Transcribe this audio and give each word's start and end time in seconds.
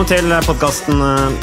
Velkommen 0.00 0.16
til 0.16 0.46
podkasten 0.46 1.00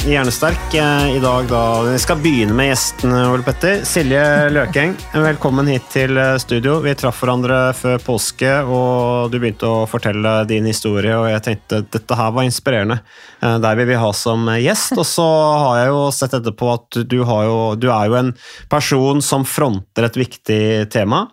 Hjernesterk. 0.10 0.72
Eh, 0.74 1.12
I 1.14 1.20
dag 1.22 1.46
da, 1.46 1.84
Vi 1.86 2.00
skal 2.02 2.18
begynne 2.18 2.56
med 2.58 2.72
gjesten, 2.72 3.12
Ole 3.14 3.46
Petter. 3.46 3.84
Silje 3.86 4.50
Løkeng, 4.50 4.96
velkommen 5.14 5.70
hit 5.70 5.86
til 5.94 6.18
eh, 6.18 6.40
studio. 6.42 6.80
Vi 6.82 6.96
traff 6.98 7.22
hverandre 7.22 7.76
før 7.78 8.02
påske, 8.02 8.56
og 8.66 9.30
du 9.30 9.38
begynte 9.38 9.70
å 9.70 9.86
fortelle 9.86 10.34
din 10.50 10.66
historie. 10.66 11.14
Og 11.14 11.30
jeg 11.30 11.46
tenkte 11.46 11.84
dette 11.86 12.18
her 12.18 12.34
var 12.34 12.50
inspirerende. 12.50 12.98
Eh, 13.46 13.60
Der 13.62 13.78
vil 13.78 13.92
vi 13.92 14.02
ha 14.02 14.10
som 14.18 14.50
gjest. 14.50 14.98
Og 14.98 15.06
så 15.06 15.30
har 15.62 15.84
jeg 15.84 15.94
jo 15.94 16.04
sett 16.18 16.34
etterpå 16.42 16.74
at 16.74 17.02
du, 17.06 17.18
jo, 17.22 17.76
du 17.78 17.92
er 17.94 18.10
jo 18.10 18.18
en 18.24 18.34
person 18.74 19.22
som 19.22 19.46
fronter 19.46 20.10
et 20.10 20.18
viktig 20.18 20.90
tema. 20.90 21.28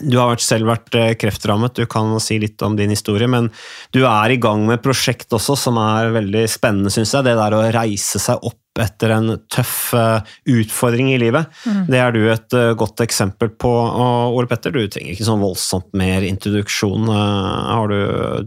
Du 0.00 0.16
har 0.20 0.40
selv 0.42 0.70
vært 0.70 0.94
eh, 0.96 1.12
kreftrammet, 1.20 1.76
du 1.76 1.86
kan 1.90 2.14
si 2.22 2.38
litt 2.40 2.62
om 2.64 2.76
din 2.78 2.92
historie, 2.92 3.28
men 3.30 3.50
du 3.94 4.02
er 4.08 4.32
i 4.32 4.40
gang 4.40 4.64
med 4.66 4.78
et 4.78 4.86
prosjekt 4.86 5.32
også 5.36 5.56
som 5.58 5.80
er 5.82 6.14
veldig 6.16 6.46
spennende, 6.50 6.92
syns 6.92 7.12
jeg. 7.14 7.26
Det 7.26 7.36
der 7.36 7.56
å 7.56 7.66
reise 7.74 8.22
seg 8.22 8.40
opp 8.46 8.58
etter 8.80 9.12
en 9.12 9.34
tøff 9.52 9.92
eh, 9.98 10.34
utfordring 10.54 11.12
i 11.12 11.20
livet. 11.20 11.50
Det 11.90 12.00
er 12.00 12.14
du 12.16 12.22
et 12.32 12.56
eh, 12.56 12.72
godt 12.78 13.04
eksempel 13.04 13.52
på. 13.52 13.70
Og 13.70 14.40
Ole 14.40 14.48
Petter, 14.50 14.72
du 14.72 14.86
trenger 14.88 15.12
ikke 15.12 15.28
sånn 15.28 15.44
voldsomt 15.44 15.90
mer 15.98 16.24
introduksjon. 16.24 17.10
Har 17.10 17.90
du, 17.92 17.98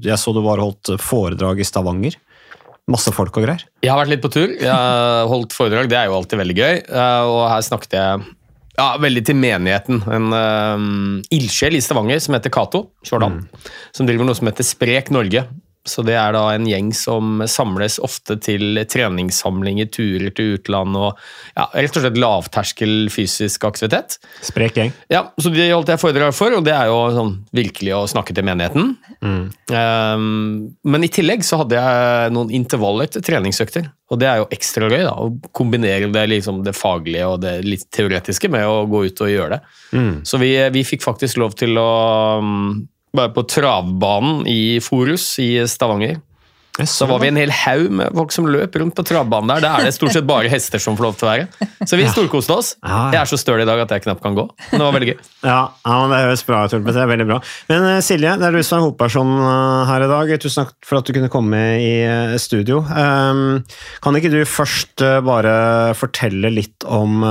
jeg 0.02 0.20
så 0.20 0.34
du 0.34 0.42
bare 0.46 0.66
holdt 0.66 0.96
foredrag 1.04 1.62
i 1.62 1.68
Stavanger. 1.68 2.18
Masse 2.92 3.14
folk 3.16 3.38
og 3.40 3.46
greier. 3.46 3.62
Jeg 3.84 3.94
har 3.94 4.02
vært 4.02 4.12
litt 4.12 4.24
på 4.24 4.32
tur. 4.34 4.50
Jeg 4.50 4.72
har 4.72 5.30
holdt 5.32 5.54
foredrag, 5.56 5.88
det 5.92 6.02
er 6.02 6.10
jo 6.10 6.18
alltid 6.18 6.42
veldig 6.42 6.56
gøy. 6.58 6.80
Og 7.30 7.44
her 7.48 7.64
snakket 7.64 7.96
jeg 7.96 8.26
ja, 8.78 8.88
veldig 9.02 9.24
til 9.28 9.38
menigheten. 9.38 10.02
En 10.10 10.34
uh, 10.34 11.26
ildsjel 11.34 11.78
i 11.78 11.84
Stavanger 11.84 12.22
som 12.24 12.38
heter 12.38 12.54
Cato 12.54 12.88
Tjårdal. 13.06 13.44
Som 13.94 14.10
driver 14.10 14.28
noe 14.28 14.38
som 14.38 14.50
heter 14.50 14.66
Sprek 14.68 15.12
Norge. 15.14 15.46
Så 15.84 16.04
det 16.08 16.14
er 16.16 16.32
da 16.32 16.46
en 16.54 16.68
gjeng 16.68 16.94
som 16.96 17.42
samles 17.50 17.98
ofte 18.04 18.38
til 18.40 18.80
treningssamlinger, 18.88 19.90
turer 19.92 20.32
til 20.32 20.54
utland 20.56 20.96
og 20.96 21.10
ja, 21.58 21.66
rett 21.76 21.98
og 22.00 22.06
slett 22.06 22.20
lavterskel 22.24 23.10
fysisk 23.12 23.66
aktivitet. 23.68 24.16
Sprek 24.48 24.80
gjeng. 24.80 24.94
Ja, 25.12 25.26
så 25.36 25.52
De 25.52 25.66
holdt 25.68 25.92
jeg 25.92 26.00
foredrag 26.00 26.32
for, 26.38 26.56
og 26.56 26.64
det 26.64 26.72
er 26.78 26.88
jo 26.88 27.02
sånn 27.18 27.34
virkelig 27.52 27.92
å 27.98 28.06
snakke 28.08 28.36
til 28.36 28.48
menigheten. 28.48 28.94
Um, 29.24 30.72
men 30.88 31.04
i 31.04 31.12
tillegg 31.12 31.44
så 31.44 31.60
hadde 31.62 31.76
jeg 31.76 32.32
noen 32.38 32.56
intervaller 32.56 33.12
til 33.12 33.26
treningsøkter. 33.28 33.92
Og 34.14 34.22
det 34.22 34.30
er 34.30 34.40
jo 34.40 34.48
ekstra 34.56 34.88
gøy, 34.88 35.04
da, 35.04 35.14
å 35.20 35.52
kombinere 35.56 36.08
det, 36.14 36.24
liksom, 36.32 36.64
det 36.64 36.76
faglige 36.78 37.28
og 37.28 37.44
det 37.44 37.58
litt 37.68 37.90
teoretiske 37.92 38.48
med 38.52 38.68
å 38.70 38.84
gå 38.88 39.04
ut 39.10 39.24
og 39.26 39.32
gjøre 39.32 39.58
det. 39.58 39.62
Så 40.30 40.40
vi, 40.40 40.56
vi 40.76 40.88
fikk 40.88 41.04
faktisk 41.04 41.44
lov 41.44 41.60
til 41.60 41.76
å 41.82 41.92
um, 42.40 42.84
være 43.18 43.34
på 43.36 43.44
travbanen 43.46 44.48
i 44.50 44.80
Forus 44.82 45.36
i 45.42 45.52
Stavanger. 45.70 46.18
Så 46.82 47.06
var 47.06 47.20
vi 47.22 47.28
en 47.30 47.38
hel 47.38 47.52
haug 47.54 47.92
med 47.94 48.16
folk 48.18 48.32
som 48.34 48.48
løp 48.50 48.74
rundt 48.82 48.96
på 48.98 49.04
travbanen 49.06 49.52
der. 49.52 49.62
Da 49.62 49.74
er 49.78 49.86
det 49.86 49.94
stort 49.94 50.16
sett 50.16 50.26
bare 50.26 50.50
hester 50.50 50.82
som 50.82 50.96
får 50.98 51.06
lov 51.06 51.18
til 51.20 51.28
å 51.28 51.30
være. 51.30 51.68
Så 51.86 52.00
vi 52.00 52.08
storkoste 52.10 52.56
oss. 52.56 52.72
Ja, 52.82 52.90
ja. 52.90 53.04
Jeg 53.14 53.20
er 53.22 53.30
så 53.30 53.38
støl 53.38 53.62
i 53.62 53.68
dag 53.70 53.84
at 53.84 53.94
jeg 53.94 54.02
knapt 54.08 54.24
kan 54.24 54.34
gå. 54.34 54.48
Men 54.72 54.82
det 54.82 54.88
var 54.88 54.98
veldig 54.98 55.12
gøy. 55.14 55.20
Ja, 55.44 55.60
ja 55.84 55.96
men 56.00 56.14
det 56.14 56.22
høres 56.24 56.46
bra 56.48 56.62
ut. 56.64 56.74
Det 56.88 56.96
er 56.96 57.10
veldig 57.12 57.26
bra. 57.28 57.38
Men 57.68 57.86
eh, 57.90 58.00
Silje, 58.02 58.32
det 58.40 58.48
er 58.48 58.56
du 58.56 58.64
som 58.64 58.78
er 58.78 58.86
hovedperson 58.86 59.34
eh, 59.36 59.90
her 59.90 60.06
i 60.06 60.08
dag. 60.08 60.32
Tusen 60.42 60.64
takk 60.64 60.88
for 60.88 61.02
at 61.02 61.10
du 61.10 61.14
kunne 61.18 61.30
komme 61.34 61.60
i 61.84 61.92
eh, 62.08 62.36
studio. 62.42 62.80
Um, 62.88 63.60
Kan 64.02 64.18
ikke 64.18 64.32
du 64.32 64.40
først 64.48 65.04
bare 65.28 65.54
fortelle 66.00 66.50
litt 66.54 66.88
om 66.88 67.22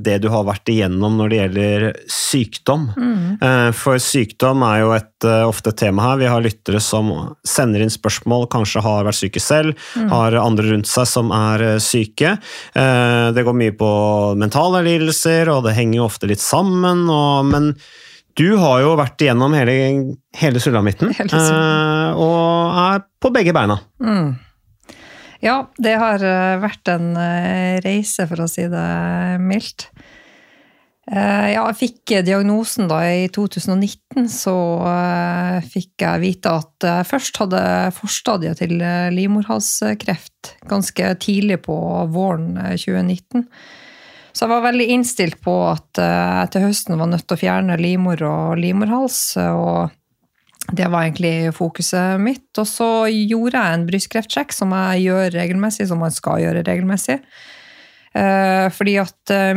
det 0.00 0.16
du 0.22 0.28
har 0.32 0.46
vært 0.46 0.70
igjennom 0.70 1.18
når 1.18 1.30
det 1.30 1.40
gjelder 1.40 1.86
sykdom? 2.12 2.88
Mm. 2.94 3.74
For 3.76 4.00
sykdom 4.02 4.62
er 4.66 4.80
jo 4.84 4.92
et 4.96 5.28
ofte 5.48 5.72
tema 5.76 6.10
her. 6.10 6.20
Vi 6.22 6.30
har 6.30 6.44
lyttere 6.44 6.80
som 6.82 7.10
sender 7.46 7.84
inn 7.84 7.92
spørsmål, 7.92 8.46
kanskje 8.52 8.77
har 8.84 9.04
vært 9.06 9.18
syke 9.18 9.40
selv, 9.42 9.76
har 10.10 10.36
andre 10.40 10.70
rundt 10.72 10.88
seg 10.90 11.06
som 11.10 11.30
er 11.34 11.64
eh, 11.74 11.78
syke. 11.82 12.36
Eh, 12.74 13.28
Det 13.36 13.44
går 13.46 13.56
mye 13.56 13.74
på 13.78 13.90
mentale 14.40 14.82
lidelser, 14.86 15.48
og 15.52 15.64
det 15.66 15.74
henger 15.78 16.00
jo 16.00 16.06
ofte 16.08 16.26
litt 16.30 16.40
sammen. 16.42 17.06
Og, 17.10 17.46
men 17.50 17.72
du 18.38 18.56
har 18.60 18.80
jo 18.84 18.96
vært 18.98 19.20
igjennom 19.24 19.54
hele, 19.58 19.74
hele 20.38 20.60
sulamitten, 20.62 21.10
eh, 21.18 22.10
og 22.14 22.78
er 22.84 23.02
på 23.20 23.32
begge 23.34 23.54
beina. 23.56 23.80
Ja, 25.42 25.60
det 25.78 25.92
har 26.00 26.18
vært 26.58 26.88
en 26.90 27.12
reise, 27.84 28.24
for 28.26 28.42
å 28.42 28.48
si 28.50 28.64
det 28.70 28.86
mildt. 29.38 29.88
Eh, 31.08 31.48
Ja, 31.54 31.64
jeg 31.70 31.78
fikk 31.80 32.14
diagnosen 32.26 32.88
da 32.90 33.00
i 33.08 33.26
2019, 33.32 34.28
så 34.32 34.54
eh, 34.90 35.58
fikk 35.64 36.04
jeg 36.04 36.22
vite 36.24 36.52
at 36.60 36.84
jeg 36.84 37.08
først 37.08 37.40
hadde 37.40 37.62
forstadiet 37.96 38.60
til 38.60 38.76
eh, 38.84 39.08
livmorhalskreft 39.14 40.54
ganske 40.68 41.12
tidlig 41.24 41.62
på 41.64 41.76
våren 42.12 42.56
eh, 42.60 42.76
2019. 42.76 43.46
Så 44.36 44.44
jeg 44.44 44.52
var 44.52 44.66
veldig 44.68 44.88
innstilt 44.94 45.40
på 45.42 45.54
at 45.70 45.98
eh, 46.02 46.34
jeg 46.42 46.52
til 46.54 46.66
høsten 46.68 47.00
var 47.00 47.10
nødt 47.10 47.24
til 47.26 47.38
å 47.38 47.42
fjerne 47.46 47.80
livmor 47.80 48.22
og 48.28 48.58
livmorhals. 48.60 49.22
og 49.48 49.94
det 50.68 50.84
var 50.92 51.06
egentlig 51.06 51.54
fokuset 51.56 52.20
mitt. 52.20 52.50
Og 52.60 52.66
så 52.68 53.08
gjorde 53.08 53.56
jeg 53.56 53.76
en 53.76 53.86
brystkreftsjekk, 53.88 54.52
som 54.52 54.74
jeg 54.76 55.06
gjør 55.06 55.32
regelmessig, 55.32 55.86
som 55.88 56.02
man 56.04 56.12
skal 56.12 56.42
gjøre 56.42 56.64
regelmessig. 56.66 57.16
Eh, 58.12 58.66
fordi 58.74 58.98
at 59.00 59.32
eh, 59.32 59.54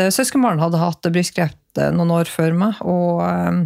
eh, 0.00 0.12
søskenbarn 0.14 0.60
hadde 0.62 0.80
hatt 0.80 1.08
brystkreft 1.12 1.80
eh, 1.80 1.92
noen 1.94 2.12
år 2.18 2.30
før 2.30 2.54
meg, 2.56 2.78
og 2.86 3.22
eh, 3.26 3.64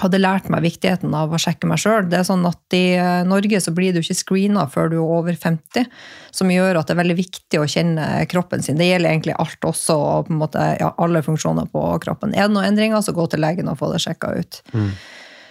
hadde 0.00 0.20
lært 0.22 0.48
meg 0.50 0.64
viktigheten 0.64 1.12
av 1.14 1.34
å 1.34 1.40
sjekke 1.40 1.68
meg 1.68 1.80
sjøl. 1.82 2.08
Sånn 2.24 2.46
at 2.48 2.74
I 2.74 2.96
Norge 3.28 3.60
så 3.60 3.74
blir 3.76 3.92
du 3.92 4.00
ikke 4.00 4.16
screena 4.16 4.64
før 4.72 4.88
du 4.88 4.96
er 4.96 5.12
over 5.18 5.36
50, 5.36 5.84
som 6.32 6.50
gjør 6.50 6.80
at 6.80 6.88
det 6.88 6.96
er 6.96 7.02
veldig 7.02 7.18
viktig 7.18 7.60
å 7.60 7.68
kjenne 7.68 8.06
kroppen 8.32 8.64
sin. 8.64 8.80
Det 8.80 8.88
gjelder 8.88 9.12
egentlig 9.12 9.36
alt, 9.36 9.60
også 9.68 9.98
og 10.00 10.30
på 10.30 10.34
en 10.34 10.40
måte, 10.40 10.64
ja, 10.80 10.94
alle 10.96 11.20
funksjoner 11.22 11.68
på 11.74 11.84
kroppen. 12.02 12.32
Er 12.32 12.48
det 12.48 12.56
noen 12.56 12.70
endringer, 12.70 13.04
så 13.04 13.14
gå 13.14 13.28
til 13.30 13.44
legen 13.44 13.68
og 13.68 13.78
få 13.82 13.92
det 13.92 14.00
sjekka 14.06 14.32
ut. 14.40 14.62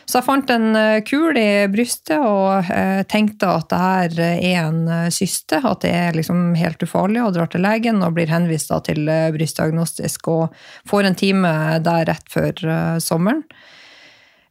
Så 0.06 0.19
jeg 0.19 0.25
fant 0.25 0.53
en 0.53 0.75
eh, 0.75 1.01
kul 1.07 1.38
i 1.39 1.68
brystet 1.71 2.19
og 2.19 2.71
eh, 2.74 3.01
tenkte 3.09 3.50
at 3.50 3.68
det 3.71 3.81
her 3.81 4.15
er 4.33 4.62
en 4.65 4.81
eh, 4.89 5.09
syste, 5.13 5.62
at 5.62 5.83
det 5.86 5.92
er 5.95 6.18
liksom 6.18 6.56
helt 6.59 6.81
ufarlig, 6.83 7.21
og 7.24 7.36
drar 7.36 7.51
til 7.51 7.63
legen 7.65 8.01
og 8.03 8.15
blir 8.18 8.31
henvist 8.31 8.74
til 8.88 9.09
brystdiagnostisk 9.36 10.30
og 10.31 10.57
får 10.89 11.07
en 11.07 11.19
time 11.19 11.53
der 11.83 12.07
rett 12.09 12.27
før 12.31 12.65
sommeren. 13.03 13.44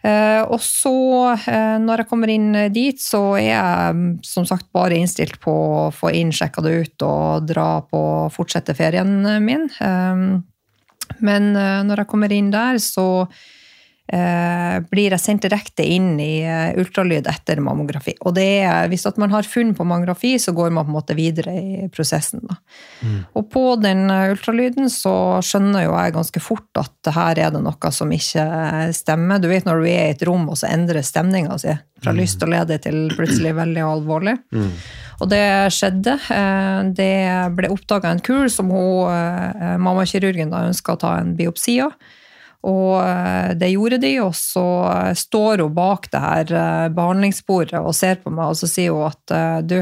Og 0.01 0.61
så, 0.65 0.93
når 1.85 2.01
jeg 2.01 2.09
kommer 2.09 2.31
inn 2.33 2.55
dit, 2.73 2.97
så 3.01 3.21
er 3.37 3.51
jeg 3.51 3.97
mm, 3.99 4.07
som 4.25 4.47
sagt 4.49 4.71
bare 4.73 4.97
innstilt 4.97 5.37
på 5.43 5.53
å 5.53 5.83
få 5.93 6.13
inn, 6.17 6.33
sjekka 6.33 6.65
det 6.65 6.73
ut 6.73 7.05
og 7.05 7.49
dra 7.51 7.69
på 7.85 8.03
fortsette 8.33 8.73
ferien 8.79 9.13
min. 9.45 9.67
Men 11.21 11.51
når 11.53 12.03
jeg 12.03 12.11
kommer 12.13 12.33
inn 12.33 12.49
der, 12.55 12.81
så 12.81 13.27
blir 14.91 15.15
jeg 15.15 15.23
sendt 15.23 15.45
direkte 15.47 15.85
inn 15.87 16.15
i 16.23 16.43
eh, 16.43 16.73
ultralyd 16.81 17.29
etter 17.31 17.61
mammografi. 17.63 18.17
Og 18.27 18.35
det 18.35 18.47
er, 18.67 18.89
hvis 18.91 19.07
man 19.21 19.31
har 19.31 19.47
funn 19.47 19.75
på 19.77 19.87
mammografi, 19.87 20.35
så 20.43 20.55
går 20.57 20.73
man 20.75 20.89
på 20.89 20.91
en 20.91 20.97
måte 20.99 21.17
videre 21.19 21.55
i 21.55 21.89
prosessen. 21.95 22.43
Da. 22.49 22.57
Og 23.39 23.51
på 23.53 23.65
den 23.83 24.09
eh, 24.11 24.33
ultralyden 24.35 24.91
så 24.93 25.15
skjønner 25.47 25.87
jo 25.87 25.95
jeg 25.95 26.17
ganske 26.17 26.43
fort 26.43 26.83
at 26.83 27.13
her 27.15 27.39
er 27.39 27.55
det 27.55 27.63
noe 27.63 27.93
som 27.95 28.11
ikke 28.15 28.47
stemmer. 28.97 29.43
Du 29.43 29.49
vet 29.51 29.69
når 29.69 29.83
du 29.83 29.91
er 29.91 30.09
i 30.09 30.17
et 30.17 30.27
rom, 30.27 30.49
og 30.51 30.59
så 30.59 30.71
endrer 30.73 31.07
stemninga 31.07 31.59
si 31.61 31.77
fra 32.01 32.15
lyst 32.17 32.43
og 32.43 32.49
ledig 32.49 32.81
til 32.87 33.11
plutselig 33.13 33.53
veldig 33.59 33.83
alvorlig. 33.85 34.39
Og 35.21 35.29
det 35.29 35.45
skjedde. 35.77 36.17
Eh, 36.33 36.83
Det 36.97 37.13
ble 37.57 37.69
oppdaga 37.71 38.11
en 38.11 38.23
kul 38.25 38.49
som 38.51 38.71
hun, 38.73 39.13
eh, 39.13 39.77
mammakirurgen 39.79 40.51
ønska 40.51 40.97
å 40.97 41.01
ta 41.01 41.19
en 41.19 41.37
biopsi 41.37 41.79
av. 41.85 41.93
Og 42.69 43.01
eh, 43.01 43.53
det 43.57 43.73
gjorde 43.73 44.01
de, 44.03 44.15
og 44.21 44.35
så 44.37 44.65
eh, 44.91 45.13
står 45.17 45.65
hun 45.65 45.77
bak 45.77 46.11
det 46.13 46.21
her 46.21 46.55
eh, 46.63 46.89
behandlingsbordet 46.97 47.81
og 47.81 47.97
ser 47.97 48.21
på 48.21 48.33
meg, 48.35 48.53
og 48.53 48.59
så 48.61 48.69
sier 48.69 48.97
hun 48.97 49.09
at 49.09 49.65
du, 49.65 49.79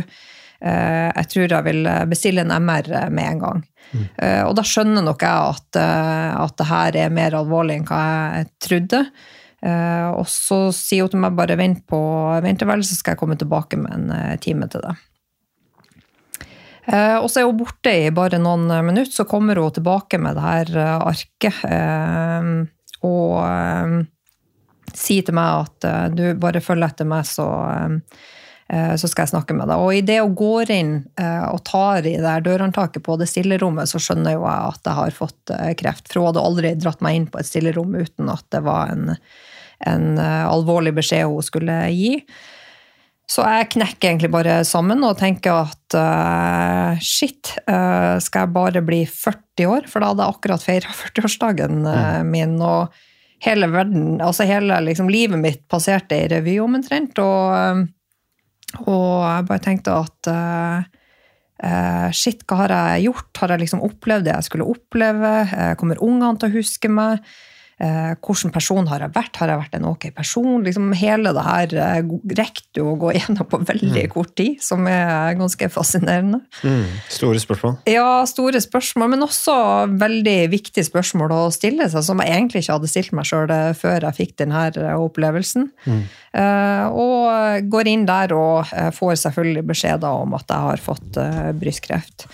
jeg 0.58 1.26
tror 1.30 1.52
jeg 1.52 1.64
vil 1.68 1.88
bestille 2.10 2.42
en 2.42 2.50
MR 2.50 2.88
med 3.14 3.24
en 3.24 3.42
gang. 3.44 3.60
Mm. 3.92 4.06
Og 4.48 4.56
da 4.58 4.64
skjønner 4.66 5.04
nok 5.06 5.22
jeg 5.22 5.52
at, 5.54 5.78
at 5.78 6.56
det 6.58 6.66
her 6.66 6.98
er 7.04 7.14
mer 7.14 7.36
alvorlig 7.38 7.76
enn 7.78 7.86
hva 7.86 8.00
jeg 8.40 8.48
trodde. 8.66 9.04
Og 10.18 10.26
så 10.26 10.58
sier 10.74 11.06
hun 11.06 11.12
til 11.14 11.22
meg 11.22 11.38
bare 11.38 11.54
vent 11.60 11.84
på 11.86 12.00
venteværelset, 12.42 12.90
så 12.90 13.04
skal 13.04 13.14
jeg 13.14 13.22
komme 13.22 13.38
tilbake 13.38 13.78
med 13.78 13.94
en 13.94 14.42
time 14.42 14.66
til 14.72 14.82
deg. 14.82 14.98
Eh, 16.88 17.16
og 17.20 17.28
så 17.28 17.42
er 17.42 17.48
hun 17.48 17.58
borte 17.60 17.92
i 17.92 18.12
bare 18.14 18.40
noen 18.40 18.68
eh, 18.72 18.84
minutter, 18.84 19.12
så 19.12 19.26
kommer 19.28 19.60
hun 19.60 19.74
tilbake 19.76 20.20
med 20.22 20.38
det 20.38 20.44
her 20.44 20.76
eh, 20.76 21.08
arket. 21.12 21.64
og 23.06 24.06
sier 24.98 25.22
til 25.22 25.36
meg 25.36 25.66
at 25.68 26.14
du 26.16 26.24
bare 26.40 26.62
følg 26.64 26.82
etter 26.82 27.06
meg, 27.06 27.26
så, 27.28 27.44
så 28.66 29.10
skal 29.10 29.22
jeg 29.22 29.30
snakke 29.30 29.54
med 29.54 29.68
deg. 29.70 29.78
Og 29.84 29.94
idet 29.94 30.16
hun 30.24 30.34
går 30.34 30.72
inn 30.74 30.90
og 31.52 31.60
tar 31.68 32.00
i 32.00 32.16
det 32.16 32.26
her 32.26 32.42
dørhåndtaket 32.42 33.04
på 33.06 33.14
det 33.20 33.28
stillerommet, 33.30 33.86
så 33.86 34.00
skjønner 34.02 34.34
jo 34.34 34.42
jeg 34.48 34.72
at 34.72 34.90
jeg 34.90 34.98
har 34.98 35.14
fått 35.14 35.54
kreft. 35.78 36.08
For 36.08 36.18
hun 36.18 36.30
hadde 36.32 36.46
aldri 36.48 36.72
dratt 36.80 37.04
meg 37.04 37.20
inn 37.20 37.28
på 37.30 37.38
et 37.38 37.46
stillerom 37.46 37.94
uten 37.94 38.32
at 38.32 38.48
det 38.56 38.64
var 38.66 38.90
en, 38.96 39.12
en 39.86 40.08
alvorlig 40.24 40.96
beskjed 40.98 41.28
hun 41.28 41.46
skulle 41.46 41.78
gi. 41.94 42.16
Så 43.28 43.44
jeg 43.44 43.68
knekker 43.74 44.08
egentlig 44.08 44.30
bare 44.32 44.62
sammen 44.64 45.04
og 45.04 45.18
tenker 45.20 45.66
at 45.66 45.96
uh, 45.98 46.96
shit, 47.04 47.52
uh, 47.68 48.16
skal 48.24 48.46
jeg 48.46 48.54
bare 48.54 48.82
bli 48.84 49.02
40 49.04 49.68
år? 49.68 49.90
For 49.90 50.00
da 50.00 50.14
hadde 50.14 50.24
jeg 50.24 50.36
akkurat 50.38 50.64
feira 50.64 50.94
40-årsdagen 51.02 51.84
uh, 51.84 52.22
min, 52.24 52.56
og 52.64 52.96
hele 53.44 53.68
verden, 53.70 54.20
altså 54.24 54.46
hele 54.48 54.78
liksom, 54.84 55.10
livet 55.12 55.40
mitt 55.40 55.64
passerte 55.70 56.18
i 56.18 56.28
revy 56.30 56.58
omtrent. 56.62 57.18
Og, 57.22 57.54
eh, 57.56 58.80
og 58.84 59.12
jeg 59.24 59.46
bare 59.50 59.64
tenkte 59.64 59.98
at 60.04 60.30
eh, 60.32 60.88
eh, 61.68 62.08
shit, 62.16 62.42
hva 62.48 62.64
har 62.64 62.74
jeg 62.76 63.08
gjort? 63.08 63.30
Har 63.42 63.54
jeg 63.54 63.64
liksom 63.64 63.84
opplevd 63.86 64.28
det 64.28 64.34
jeg 64.34 64.48
skulle 64.50 64.68
oppleve? 64.74 65.34
Eh, 65.46 65.76
kommer 65.80 66.02
ungene 66.04 66.34
til 66.38 66.50
å 66.50 66.58
huske 66.58 66.90
meg? 66.92 67.22
Eh, 67.78 68.12
hvordan 68.18 68.52
person 68.54 68.88
har 68.90 69.04
jeg 69.04 69.14
vært? 69.14 69.38
Har 69.38 69.52
jeg 69.52 69.60
vært 69.60 69.76
en 69.78 69.88
ok 69.92 70.08
person? 70.16 70.64
Liksom 70.66 70.90
hele 70.98 71.32
det 71.36 71.44
her 71.46 71.74
eh, 71.78 72.12
rekker 72.40 72.66
du 72.76 72.82
å 72.84 72.96
gå 72.98 73.12
gjennom 73.18 73.48
på 73.48 73.62
veldig 73.68 74.04
kort 74.14 74.34
tid, 74.38 74.58
som 74.64 74.86
er 74.90 75.36
ganske 75.38 75.70
fascinerende. 75.72 76.42
Mm. 76.66 76.86
Store 77.12 77.42
spørsmål. 77.42 77.78
Ja, 77.90 78.10
store 78.28 78.62
spørsmål, 78.64 79.12
men 79.14 79.26
også 79.26 79.56
veldig 79.98 80.38
viktige 80.52 80.86
spørsmål 80.88 81.36
å 81.36 81.42
stille 81.54 81.88
seg, 81.90 82.06
som 82.06 82.22
jeg 82.24 82.34
egentlig 82.34 82.64
ikke 82.64 82.78
hadde 82.78 82.90
stilt 82.90 83.14
meg 83.16 83.28
sjøl 83.28 83.52
før 83.78 84.08
jeg 84.08 84.18
fikk 84.18 84.34
denne 84.42 84.66
opplevelsen. 84.98 85.68
Eh, 86.38 86.86
og 86.92 87.68
går 87.72 87.90
inn 87.90 88.06
der 88.08 88.34
og 88.36 88.68
eh, 88.76 88.90
får 88.94 89.16
selvfølgelig 89.24 89.64
beskjeder 89.70 90.24
om 90.24 90.36
at 90.36 90.50
jeg 90.50 90.66
har 90.68 90.82
fått 90.82 91.20
eh, 91.20 91.52
brystkreft. 91.56 92.28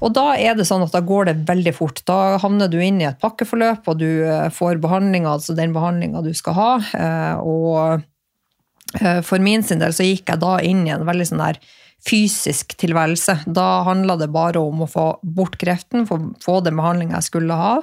Og 0.00 0.14
da 0.16 0.30
er 0.40 0.56
det 0.56 0.66
sånn 0.68 0.84
at 0.84 0.94
da 0.94 1.02
går 1.04 1.28
det 1.28 1.36
veldig 1.48 1.72
fort. 1.76 2.00
Da 2.08 2.38
havner 2.40 2.70
du 2.72 2.78
inn 2.80 3.00
i 3.02 3.08
et 3.08 3.20
pakkeforløp, 3.20 3.88
og 3.90 4.00
du 4.00 4.08
eh, 4.24 4.48
får 4.54 4.80
behandlinga, 4.82 5.34
altså 5.36 5.56
den 5.56 5.74
behandlinga 5.76 6.22
du 6.24 6.32
skal 6.36 6.56
ha. 6.56 6.70
eh, 6.96 7.42
Og 7.44 9.00
eh, 9.00 9.20
for 9.26 9.42
min 9.44 9.64
sin 9.66 9.82
del 9.82 9.92
så 9.96 10.06
gikk 10.06 10.32
jeg 10.32 10.42
da 10.42 10.56
inn 10.64 10.86
i 10.86 10.94
en 10.94 11.04
veldig 11.08 11.28
sånn 11.32 11.44
der 11.44 11.60
fysisk 12.06 12.78
tilværelse. 12.80 13.42
Da 13.52 13.82
handla 13.84 14.16
det 14.16 14.30
bare 14.32 14.62
om 14.64 14.86
å 14.86 14.88
få 14.88 15.10
bort 15.20 15.60
kreften, 15.60 16.08
få, 16.08 16.56
den 16.64 16.80
behandlinga 16.80 17.18
jeg 17.18 17.28
skulle 17.28 17.58
ha. 17.60 17.74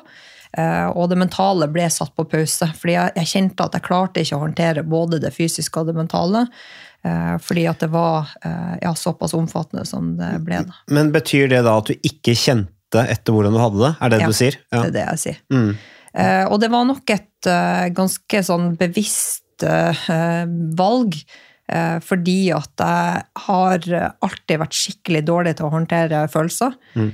Og 0.98 1.04
det 1.12 1.20
mentale 1.20 1.68
ble 1.70 1.86
satt 1.92 2.16
på 2.18 2.25
pause, 2.31 2.66
fordi 2.80 2.96
jeg 2.96 3.30
kjente 3.30 3.68
at 3.68 3.75
jeg 3.78 3.86
klarte 3.86 4.24
ikke 4.24 4.40
å 4.40 4.42
håndtere 4.42 4.81
både 4.90 5.20
det 5.22 5.30
fysiske 5.36 5.84
og 5.84 5.92
det 5.92 5.94
mentale. 6.00 6.48
Eh, 7.07 7.36
Fordi 7.44 7.63
at 7.71 7.83
det 7.83 7.89
var 7.94 8.30
eh, 8.45 8.75
ja, 8.83 8.94
såpass 8.95 9.36
omfattende 9.38 9.86
som 9.88 10.15
det 10.19 10.33
ble. 10.45 10.62
da. 10.68 10.77
Men 10.94 11.13
betyr 11.15 11.50
det 11.51 11.63
da 11.68 11.77
at 11.80 11.89
du 11.92 11.95
ikke 11.98 12.36
kjente 12.38 13.04
etter 13.07 13.36
hvordan 13.36 13.56
du 13.56 13.62
hadde 13.62 13.81
det? 13.83 13.94
Er 14.01 14.13
det 14.13 14.21
Ja, 14.21 14.27
du 14.27 14.38
sier? 14.38 14.59
Ja, 14.71 14.83
Det 14.83 14.88
er 14.88 14.95
det 14.95 15.07
jeg 15.07 15.24
sier. 15.24 15.42
Mm. 15.54 15.74
Eh, 16.18 16.45
og 16.48 16.62
det 16.63 16.71
var 16.74 16.88
nok 16.88 17.12
et 17.13 17.51
ganske 17.95 18.39
sånn 18.44 18.71
bevisst 18.80 19.63
valg. 20.77 21.19
fordi 22.07 22.51
at 22.56 22.80
jeg 22.80 23.24
har 23.44 23.86
alltid 24.24 24.60
vært 24.62 24.75
skikkelig 24.77 25.21
dårlig 25.27 25.53
til 25.57 25.68
å 25.68 25.71
håndtere 25.74 26.21
følelser. 26.31 26.74
Mm. 26.95 27.12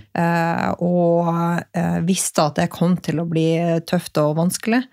Og 0.86 2.06
visste 2.06 2.46
at 2.46 2.62
det 2.62 2.70
kom 2.74 2.96
til 2.98 3.20
å 3.20 3.26
bli 3.30 3.48
tøft 3.90 4.18
og 4.22 4.38
vanskelig. 4.38 4.84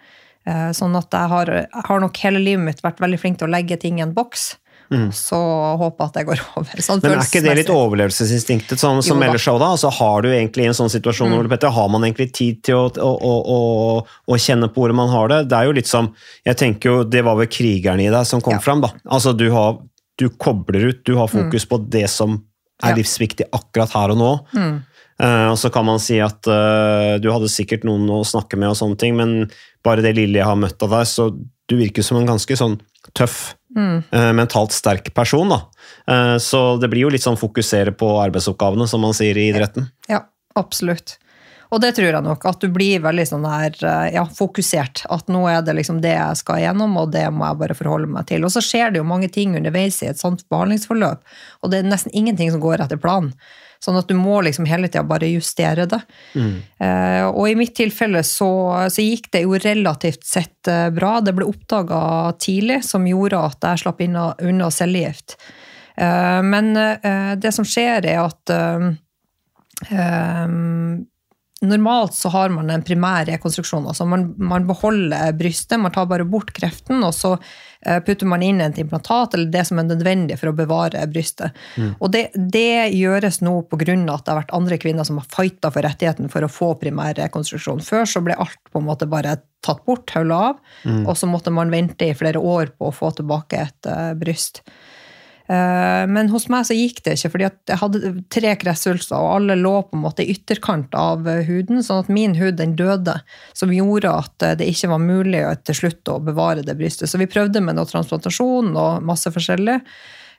Sånn 0.76 0.96
at 0.96 1.12
jeg 1.12 1.32
har, 1.35 1.53
har 1.88 2.00
nok 2.00 2.23
hele 2.25 2.41
livet 2.43 2.64
mitt 2.64 2.82
vært 2.85 3.03
veldig 3.05 3.20
flink 3.20 3.38
til 3.41 3.50
å 3.50 3.55
legge 3.55 3.76
ting 3.81 4.00
i 4.00 4.05
en 4.06 4.17
boks. 4.17 4.55
Mm. 4.91 5.13
Så 5.15 5.39
håper 5.79 6.09
at 6.09 6.17
det 6.19 6.25
går 6.27 6.41
over. 6.59 6.81
Sånn 6.83 6.99
Men 7.05 7.13
er 7.15 7.23
ikke 7.23 7.43
det 7.45 7.53
litt 7.61 7.69
overlevelsesinstinktet 7.71 8.81
som, 8.81 8.99
som 9.07 9.21
melder 9.23 9.39
seg 9.39 9.61
da? 9.63 9.69
Altså, 9.77 9.91
har 10.01 10.25
du 10.25 10.31
egentlig 10.33 10.65
i 10.67 10.71
en 10.73 10.77
sånn 10.77 10.91
situasjon, 10.91 11.31
Mm. 11.31 11.49
Petter, 11.53 11.71
har 11.77 11.89
man 11.93 12.03
egentlig 12.09 12.33
tid 12.35 12.59
til 12.67 12.75
å, 12.81 12.89
å, 12.91 13.13
å, 13.55 13.59
å, 14.27 14.39
kjenne 14.41 14.67
på 14.73 14.83
hvordan 14.83 14.99
man 14.99 15.13
har 15.13 15.31
det? 15.31 15.41
Det 15.53 15.57
er 15.61 15.69
jo 15.71 15.77
litt 15.79 15.91
som 15.91 16.11
Jeg 16.47 16.59
tenker 16.59 16.91
jo, 16.91 17.05
det 17.07 17.23
var 17.27 17.39
vel 17.39 17.47
krigeren 17.51 18.03
i 18.03 18.11
deg 18.11 18.27
som 18.27 18.43
kom 18.43 18.59
fram, 18.63 18.83
da. 18.83 18.91
Altså, 19.07 19.33
du, 19.33 19.47
har, 19.55 19.79
du 20.19 20.27
kobler 20.43 20.91
ut, 20.91 21.05
du 21.07 21.15
har 21.21 21.31
fokus 21.31 21.67
på 21.71 21.79
det 21.87 22.09
som 22.11 22.39
er 22.39 22.47
Mm. 22.81 22.89
Ja. 22.89 22.97
livsviktig 22.97 23.45
akkurat 23.53 23.91
her 23.93 24.13
og 24.15 24.17
nå. 24.17 24.29
Mm. 24.57 24.77
Uh, 25.21 25.51
og 25.53 25.59
så 25.61 25.69
kan 25.69 25.85
man 25.85 25.99
si 26.01 26.15
at 26.25 26.47
uh, 26.49 27.19
du 27.21 27.27
hadde 27.29 27.51
sikkert 27.53 27.83
noen 27.85 28.07
å 28.09 28.23
snakke 28.25 28.57
med, 28.57 28.71
og 28.73 28.79
sånne 28.79 28.97
ting, 28.97 29.19
men 29.19 29.51
bare 29.85 30.01
det 30.01 30.15
lille 30.17 30.41
jeg 30.41 30.49
har 30.49 30.57
møtt 30.57 30.81
av 30.87 30.95
deg, 30.97 31.05
så 31.11 31.27
du 31.69 31.75
virker 31.77 32.01
som 32.07 32.17
en 32.17 32.31
ganske 32.31 32.57
sånn 32.57 32.79
tøff, 33.13 33.53
Mm. 33.76 34.02
eh, 34.11 34.32
mentalt 34.32 34.72
sterk 34.72 35.14
person. 35.14 35.49
da. 35.49 35.62
Eh, 36.08 36.37
så 36.38 36.81
det 36.81 36.88
blir 36.90 37.06
jo 37.06 37.12
litt 37.14 37.22
sånn 37.22 37.38
fokusere 37.38 37.93
på 37.93 38.12
arbeidsoppgavene, 38.22 38.88
som 38.88 39.00
man 39.00 39.14
sier 39.14 39.38
i 39.38 39.50
idretten. 39.52 39.90
Ja, 40.08 40.25
absolutt. 40.58 41.19
Og 41.70 41.78
det 41.78 41.93
tror 41.94 42.08
jeg 42.11 42.26
nok, 42.26 42.44
at 42.50 42.64
du 42.64 42.67
blir 42.75 43.02
veldig 43.02 43.25
sånn 43.28 43.46
her, 43.46 43.70
eh, 43.87 44.14
ja, 44.17 44.25
fokusert. 44.26 45.05
At 45.10 45.29
nå 45.31 45.44
er 45.48 45.62
det 45.62 45.77
liksom 45.79 46.00
det 46.03 46.17
jeg 46.17 46.41
skal 46.43 46.62
gjennom, 46.65 46.96
og 46.98 47.12
det 47.15 47.29
må 47.31 47.46
jeg 47.46 47.60
bare 47.62 47.79
forholde 47.79 48.10
meg 48.10 48.27
til. 48.27 48.44
Og 48.44 48.50
så 48.50 48.62
skjer 48.65 48.91
det 48.91 48.98
jo 48.98 49.06
mange 49.06 49.31
ting 49.31 49.55
underveis 49.55 50.03
i 50.03 50.10
et 50.10 50.19
sånt 50.19 50.43
behandlingsforløp, 50.50 51.22
og 51.62 51.70
det 51.70 51.79
er 51.79 51.91
nesten 51.91 52.10
ingenting 52.12 52.50
som 52.50 52.62
går 52.62 52.82
etter 52.82 52.98
planen. 52.98 53.34
Sånn 53.81 53.96
at 53.96 54.10
du 54.10 54.15
må 54.19 54.43
liksom 54.44 54.67
hele 54.69 54.91
tida 54.91 55.06
bare 55.08 55.31
justere 55.31 55.87
det. 55.89 56.01
Eh, 56.84 57.25
og 57.27 57.46
i 57.49 57.56
mitt 57.56 57.72
tilfelle 57.79 58.20
så, 58.27 58.51
så 58.93 59.05
gikk 59.05 59.31
det 59.32 59.46
jo 59.46 59.56
relativt 59.56 60.27
sett 60.29 60.69
eh, 60.69 60.89
bra. 60.93 61.19
Det 61.25 61.32
ble 61.37 61.49
oppdaga 61.49 62.01
tidlig, 62.37 62.82
som 62.84 63.08
gjorde 63.08 63.41
at 63.51 63.70
jeg 63.70 63.84
slapp 63.84 64.03
unna, 64.05 64.27
unna 64.44 64.69
cellegift. 64.75 65.39
Eh, 65.96 66.41
men 66.44 66.75
eh, 66.77 67.32
det 67.41 67.55
som 67.56 67.65
skjer, 67.65 68.05
er 68.05 68.20
at 68.27 68.53
eh, 68.53 68.91
Ehm, 69.89 71.06
normalt 71.60 72.14
så 72.14 72.29
har 72.29 72.48
man 72.48 72.70
en 72.70 72.82
primær 72.82 73.26
rekonstruksjon. 73.29 73.86
altså 73.86 74.06
man, 74.08 74.31
man 74.38 74.67
beholder 74.67 75.32
brystet, 75.36 75.81
man 75.81 75.93
tar 75.93 76.06
bare 76.08 76.24
bort 76.24 76.52
kreften, 76.56 77.02
og 77.05 77.12
så 77.14 77.34
eh, 77.36 77.98
putter 78.05 78.29
man 78.29 78.43
inn 78.43 78.62
et 78.64 78.79
implantat, 78.81 79.36
eller 79.36 79.52
det 79.52 79.67
som 79.69 79.79
er 79.79 79.90
nødvendig 79.90 80.38
for 80.40 80.50
å 80.50 80.56
bevare 80.56 81.05
brystet. 81.12 81.56
Og 81.98 82.08
det, 82.14 82.31
det 82.34 82.94
gjøres 82.96 83.43
nå 83.44 83.58
pga. 83.69 83.93
at 83.93 84.24
det 84.24 84.32
har 84.32 84.40
vært 84.40 84.56
andre 84.56 84.81
kvinner 84.81 85.05
som 85.05 85.20
har 85.20 85.29
fighta 85.29 85.72
for 85.74 85.84
rettigheten 85.84 86.32
for 86.32 86.44
å 86.46 86.52
få 86.52 86.74
primær 86.81 87.14
rekonstruksjon. 87.20 87.84
Før 87.84 88.08
så 88.08 88.24
ble 88.24 88.38
alt 88.40 88.60
på 88.72 88.81
en 88.81 88.88
måte 88.88 89.10
bare 89.10 89.36
tatt 89.60 89.84
bort, 89.84 90.08
haula 90.17 90.38
av, 90.50 90.60
og 91.05 91.17
så 91.19 91.29
måtte 91.29 91.52
man 91.52 91.72
vente 91.72 92.08
i 92.08 92.17
flere 92.17 92.40
år 92.40 92.72
på 92.79 92.88
å 92.88 92.94
få 92.96 93.10
tilbake 93.19 93.60
et 93.60 93.88
uh, 93.90 94.14
bryst. 94.17 94.62
Eh, 95.51 96.07
Men 96.07 96.31
hos 96.31 96.47
meg 96.53 96.67
så 96.69 96.77
gikk 96.77 97.03
det 97.07 97.17
ikke, 97.17 97.33
fordi 97.33 97.49
jeg 97.49 97.81
hadde 97.81 98.13
tre 98.33 98.53
kreftsvulster, 98.61 99.19
og 99.19 99.41
alle 99.41 99.59
lå 99.59 99.75
på 99.89 99.99
en 99.99 100.05
måte 100.05 100.23
i 100.23 100.31
ytterkant 100.37 100.95
av 100.99 101.27
eh, 101.29 101.43
huden, 101.49 101.83
sånn 101.83 102.05
at 102.05 102.13
min 102.13 102.37
hud 102.39 102.61
den 102.61 102.77
døde, 102.79 103.17
som 103.57 103.75
gjorde 103.75 104.15
at 104.23 104.47
eh, 104.47 104.57
det 104.61 104.71
ikke 104.71 104.93
var 104.95 105.03
mulig 105.03 105.43
til 105.67 105.81
slutt 105.83 106.13
å 106.13 106.21
bevare 106.23 106.65
det 106.67 106.79
brystet. 106.79 107.11
Så 107.11 107.19
vi 107.19 107.31
prøvde 107.31 107.63
med 107.65 107.79
noe 107.79 107.91
transplantasjon 107.91 108.73
og 108.77 109.07
masse 109.07 109.31
forskjellig. 109.35 109.81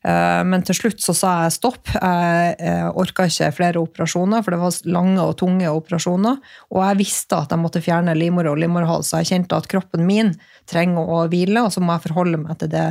Men 0.01 0.63
til 0.65 0.74
slutt 0.74 1.03
så 1.03 1.13
sa 1.13 1.32
jeg 1.44 1.53
stopp. 1.60 1.91
Jeg 1.94 2.88
orka 2.98 3.27
ikke 3.30 3.51
flere 3.53 3.84
operasjoner, 3.84 4.41
for 4.41 4.56
det 4.56 4.58
var 4.58 4.80
lange 4.96 5.22
og 5.22 5.36
tunge 5.38 5.70
operasjoner. 5.70 6.39
Og 6.74 6.80
jeg 6.82 7.00
visste 7.03 7.38
at 7.38 7.53
jeg 7.53 7.62
måtte 7.62 7.84
fjerne 7.86 8.15
livmor 8.18 8.50
og 8.50 8.58
livmorhals, 8.63 9.12
så 9.12 9.22
jeg 9.22 9.30
kjente 9.30 9.60
at 9.62 9.70
kroppen 9.70 10.08
min 10.10 10.34
trenger 10.65 11.06
å 11.06 11.22
hvile, 11.30 11.68
og 11.68 11.70
så 11.75 11.86
må 11.86 11.94
jeg 12.00 12.08
forholde 12.08 12.41
meg 12.48 12.58
til 12.63 12.74
det 12.74 12.88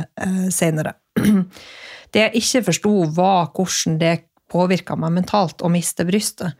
seinere. 0.55 0.95
Det 2.11 2.27
jeg 2.27 2.41
ikke 2.43 2.65
forsto, 2.71 2.97
var 3.15 3.49
hvordan 3.55 3.97
det 4.01 4.17
påvirka 4.51 4.97
meg 4.99 5.13
mentalt 5.15 5.63
å 5.63 5.69
miste 5.71 6.03
brystet. 6.07 6.57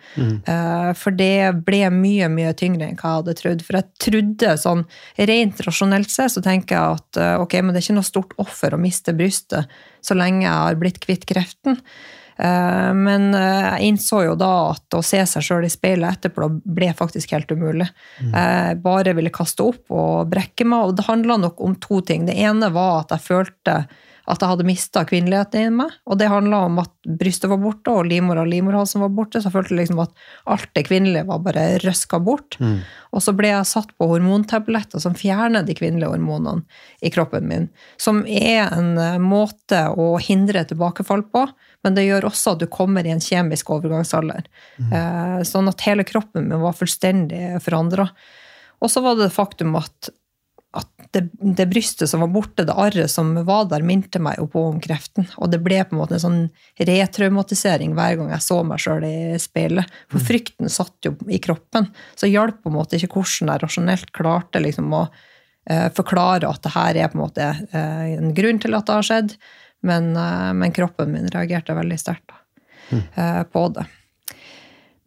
Eh, 0.48 0.91
For 0.96 1.12
det 1.12 1.65
ble 1.67 1.81
mye, 1.91 2.29
mye 2.31 2.53
tyngre 2.58 2.88
enn 2.88 2.96
hva 2.96 3.10
jeg 3.10 3.20
hadde 3.20 3.36
trodd. 3.41 3.65
For 3.67 3.79
jeg 3.79 3.89
trodde 4.05 4.55
sånn 4.62 4.86
rent 5.31 5.60
rasjonelt 5.67 6.13
sett, 6.13 6.31
så 6.36 6.43
tenker 6.46 6.77
jeg 6.77 7.01
at 7.01 7.20
uh, 7.20 7.43
ok, 7.43 7.60
men 7.62 7.74
det 7.74 7.81
er 7.81 7.88
ikke 7.89 8.00
noe 8.00 8.08
stort 8.08 8.36
offer 8.41 8.75
å 8.75 8.81
miste 8.81 9.15
brystet 9.17 9.67
så 10.01 10.15
lenge 10.17 10.46
jeg 10.46 10.55
har 10.55 10.79
blitt 10.79 11.01
kvitt 11.03 11.27
kreften. 11.29 11.81
Eh, 12.41 12.93
Men 12.98 13.34
jeg 13.36 13.91
innså 13.91 14.24
jo 14.25 14.38
da 14.39 14.72
at 14.72 14.96
å 14.98 15.03
se 15.05 15.20
seg 15.29 15.43
sjøl 15.46 15.67
i 15.67 15.70
speilet 15.70 16.15
etterpå 16.15 16.48
ble 16.63 16.93
faktisk 16.98 17.36
helt 17.36 17.51
umulig. 17.51 17.89
Jeg 18.24 18.79
bare 18.81 19.13
ville 19.13 19.34
kaste 19.36 19.67
opp 19.67 19.91
og 19.91 20.31
brekke 20.31 20.65
meg, 20.65 20.88
og 20.88 20.96
det 20.98 21.05
handla 21.05 21.38
nok 21.43 21.60
om 21.62 21.75
to 21.75 22.00
ting. 22.08 22.25
Det 22.25 22.39
ene 22.39 22.72
var 22.74 23.03
at 23.03 23.13
jeg 23.17 23.27
følte 23.27 23.75
at 24.31 24.39
jeg 24.39 24.47
hadde 24.53 24.65
mista 24.67 25.03
kvinneligheten 25.07 25.65
i 25.67 25.71
meg. 25.81 25.95
Og 26.07 26.17
det 26.19 26.29
handla 26.31 26.63
om 26.69 26.79
at 26.83 26.91
brystet 27.19 27.50
var 27.51 27.59
borte, 27.59 27.91
og 27.91 28.07
livmora 28.07 28.45
og 28.45 28.51
livmorhalsen 28.51 29.03
var 29.03 29.11
borte. 29.15 29.41
Så 29.41 29.50
jeg 29.50 29.55
følte 29.57 29.75
liksom 29.75 30.00
at 30.05 30.13
alt 30.53 30.69
det 30.77 30.85
kvinnelige 30.88 31.27
var 31.27 31.41
bare 31.43 31.65
røska 31.83 32.21
bort. 32.23 32.55
Og 33.11 33.23
så 33.25 33.33
ble 33.35 33.51
jeg 33.51 33.67
satt 33.67 33.91
på 34.00 34.07
hormontabletter 34.07 35.03
som 35.03 35.17
fjerner 35.19 35.65
de 35.67 35.75
kvinnelige 35.75 36.13
hormonene 36.13 36.63
i 37.03 37.11
kroppen 37.11 37.50
min. 37.50 37.67
Som 38.00 38.23
er 38.23 38.71
en 38.71 38.93
eh, 39.01 39.19
måte 39.19 39.83
å 39.91 40.13
hindre 40.23 40.63
tilbakefall 40.69 41.25
på, 41.33 41.43
men 41.83 41.97
det 41.97 42.07
gjør 42.07 42.29
også 42.29 42.55
at 42.55 42.63
du 42.63 42.69
kommer 42.71 43.07
i 43.07 43.11
en 43.11 43.23
kjemisk 43.23 43.73
overgangsalder. 43.73 44.45
Mm. 44.77 44.91
Sånn 45.50 45.69
at 45.71 45.81
hele 45.81 46.05
kroppen 46.05 46.45
min 46.45 46.61
var 46.61 46.77
fullstendig 46.77 47.57
forandra. 47.65 48.05
Og 48.81 48.91
så 48.93 49.01
var 49.01 49.17
det 49.17 49.27
det 49.27 49.33
faktum 49.33 49.73
at 49.79 50.11
at 50.71 50.87
det, 51.11 51.25
det 51.35 51.65
brystet 51.67 52.07
som 52.09 52.21
var 52.23 52.29
borte, 52.31 52.63
det 52.67 52.75
arret 52.79 53.11
som 53.11 53.33
var 53.47 53.65
der, 53.71 53.83
minte 53.83 54.21
meg 54.23 54.37
jo 54.39 54.45
på 54.51 54.63
om 54.69 54.77
kreften. 54.83 55.27
Og 55.43 55.51
det 55.51 55.59
ble 55.63 55.81
på 55.83 55.95
en 55.95 55.99
måte 55.99 56.15
en 56.15 56.23
sånn 56.23 56.39
retraumatisering 56.79 57.95
hver 57.97 58.15
gang 58.19 58.31
jeg 58.31 58.45
så 58.45 58.61
meg 58.67 58.79
sjøl 58.79 59.03
i 59.07 59.15
speilet. 59.41 59.91
For 60.11 60.23
frykten 60.23 60.71
satt 60.71 60.95
jo 61.07 61.17
i 61.27 61.41
kroppen. 61.43 61.89
Så 62.15 62.31
hjalp 62.31 62.61
på 62.63 62.71
en 62.71 62.77
måte 62.77 62.95
ikke 62.95 63.11
hvordan 63.17 63.51
jeg 63.51 63.63
rasjonelt 63.65 64.13
klarte 64.15 64.63
liksom 64.63 64.95
å 64.95 65.03
eh, 65.67 65.89
forklare 65.97 66.47
at 66.47 66.63
det 66.63 66.75
her 66.77 67.01
er 67.03 67.11
på 67.11 67.19
en 67.19 67.25
måte 67.25 67.49
eh, 67.51 68.05
en 68.15 68.31
grunn 68.37 68.63
til 68.63 68.77
at 68.77 68.87
det 68.87 68.99
har 69.01 69.09
skjedd, 69.11 69.35
men, 69.87 70.13
eh, 70.15 70.51
men 70.55 70.75
kroppen 70.75 71.11
min 71.11 71.27
reagerte 71.35 71.75
veldig 71.75 71.99
sterkt 71.99 72.31
da, 72.31 72.39
eh, 73.11 73.43
på 73.43 73.67
det. 73.75 73.89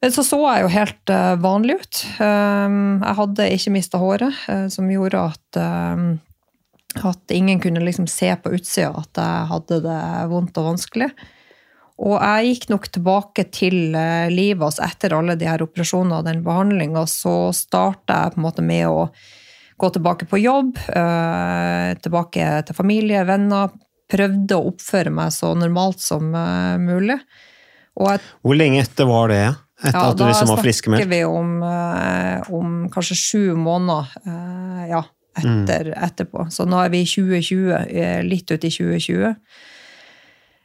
Men 0.04 0.12
så 0.12 0.20
så 0.20 0.36
jeg 0.44 0.66
jo 0.66 0.68
helt 0.68 1.10
eh, 1.14 1.34
vanlig 1.40 1.78
ut. 1.80 1.98
Um, 2.20 2.98
jeg 3.00 3.16
hadde 3.22 3.44
ikke 3.54 3.70
mista 3.72 4.00
håret, 4.02 4.42
eh, 4.52 4.66
som 4.68 4.90
gjorde 4.92 5.22
at, 5.30 5.58
um, 5.96 6.18
at 7.08 7.32
ingen 7.32 7.62
kunne 7.62 7.80
liksom 7.80 8.04
se 8.12 8.28
på 8.36 8.52
utsida 8.52 8.90
at 9.00 9.16
jeg 9.16 9.48
hadde 9.54 9.78
det 9.86 10.02
vondt 10.28 10.60
og 10.60 10.68
vanskelig. 10.74 11.08
Og 12.04 12.18
jeg 12.18 12.50
gikk 12.50 12.68
nok 12.74 12.90
tilbake 12.92 13.46
til 13.54 13.96
eh, 13.96 14.28
livet 14.28 14.66
altså 14.66 14.84
etter 14.84 15.16
alle 15.16 15.38
de 15.40 15.48
her 15.48 15.64
operasjonene 15.64 16.20
og 16.20 16.28
den 16.28 16.44
behandlinga. 16.44 17.06
Så 17.08 17.54
starta 17.56 18.26
jeg 18.26 18.36
på 18.36 18.42
en 18.42 18.48
måte 18.50 18.66
med 18.66 18.84
å 18.90 19.08
gå 19.80 19.94
tilbake 19.96 20.28
på 20.28 20.44
jobb, 20.44 20.76
eh, 20.84 21.96
tilbake 22.04 22.52
til 22.68 22.76
familie, 22.76 23.24
venner. 23.24 23.72
Prøvde 24.12 24.60
å 24.60 24.68
oppføre 24.74 25.16
meg 25.16 25.32
så 25.32 25.56
normalt 25.56 26.04
som 26.04 26.28
eh, 26.36 26.76
mulig. 26.76 27.22
Jeg 27.94 28.26
Hvor 28.44 28.58
lenge 28.58 28.84
etter 28.84 29.08
var 29.08 29.32
det? 29.32 29.46
Etter 29.84 30.00
at 30.00 30.16
du 30.16 30.24
liksom 30.24 30.48
var 30.48 30.62
Da 30.64 30.72
snakker 30.72 31.10
vi 31.10 31.20
om, 31.28 31.52
eh, 31.62 32.50
om 32.54 32.88
kanskje 32.92 33.16
sju 33.20 33.44
måneder 33.60 34.10
eh, 34.24 34.82
ja, 34.90 35.04
etter, 35.36 35.92
etterpå. 35.92 36.48
Så 36.50 36.66
nå 36.68 36.80
er 36.80 36.92
vi 36.94 37.04
i 37.04 37.08
2020, 37.08 37.70
eh, 37.74 38.20
litt 38.24 38.50
ut 38.50 38.64
i 38.64 38.72
2020. 38.72 39.34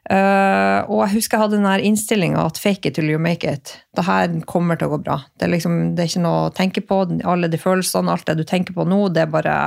Uh, 0.09 0.88
og 0.89 1.03
jeg 1.03 1.19
husker 1.19 1.38
jeg 1.38 1.43
hadde 1.43 1.57
den 1.59 1.83
innstillinga 1.85 2.41
at 2.41 2.57
fake 2.57 2.89
it 2.89 2.95
till 2.97 3.11
you 3.11 3.19
make 3.21 3.45
it. 3.45 3.75
Det 3.93 4.07
her 4.07 4.31
kommer 4.49 4.79
til 4.79 4.89
å 4.89 4.95
gå 4.95 5.03
bra. 5.03 5.19
Det 5.38 5.45
er, 5.45 5.51
liksom, 5.53 5.75
det 5.93 6.01
er 6.01 6.09
ikke 6.09 6.23
noe 6.23 6.47
å 6.47 6.53
tenke 6.55 6.81
på. 6.81 7.03
Alle 7.29 7.49
de 7.51 7.59
følelsene, 7.61 8.09
alt 8.09 8.25
det 8.25 8.39
du 8.39 8.45
tenker 8.47 8.73
på 8.73 8.88
nå, 8.89 9.03
det 9.13 9.27
er 9.27 9.29
bare, 9.29 9.57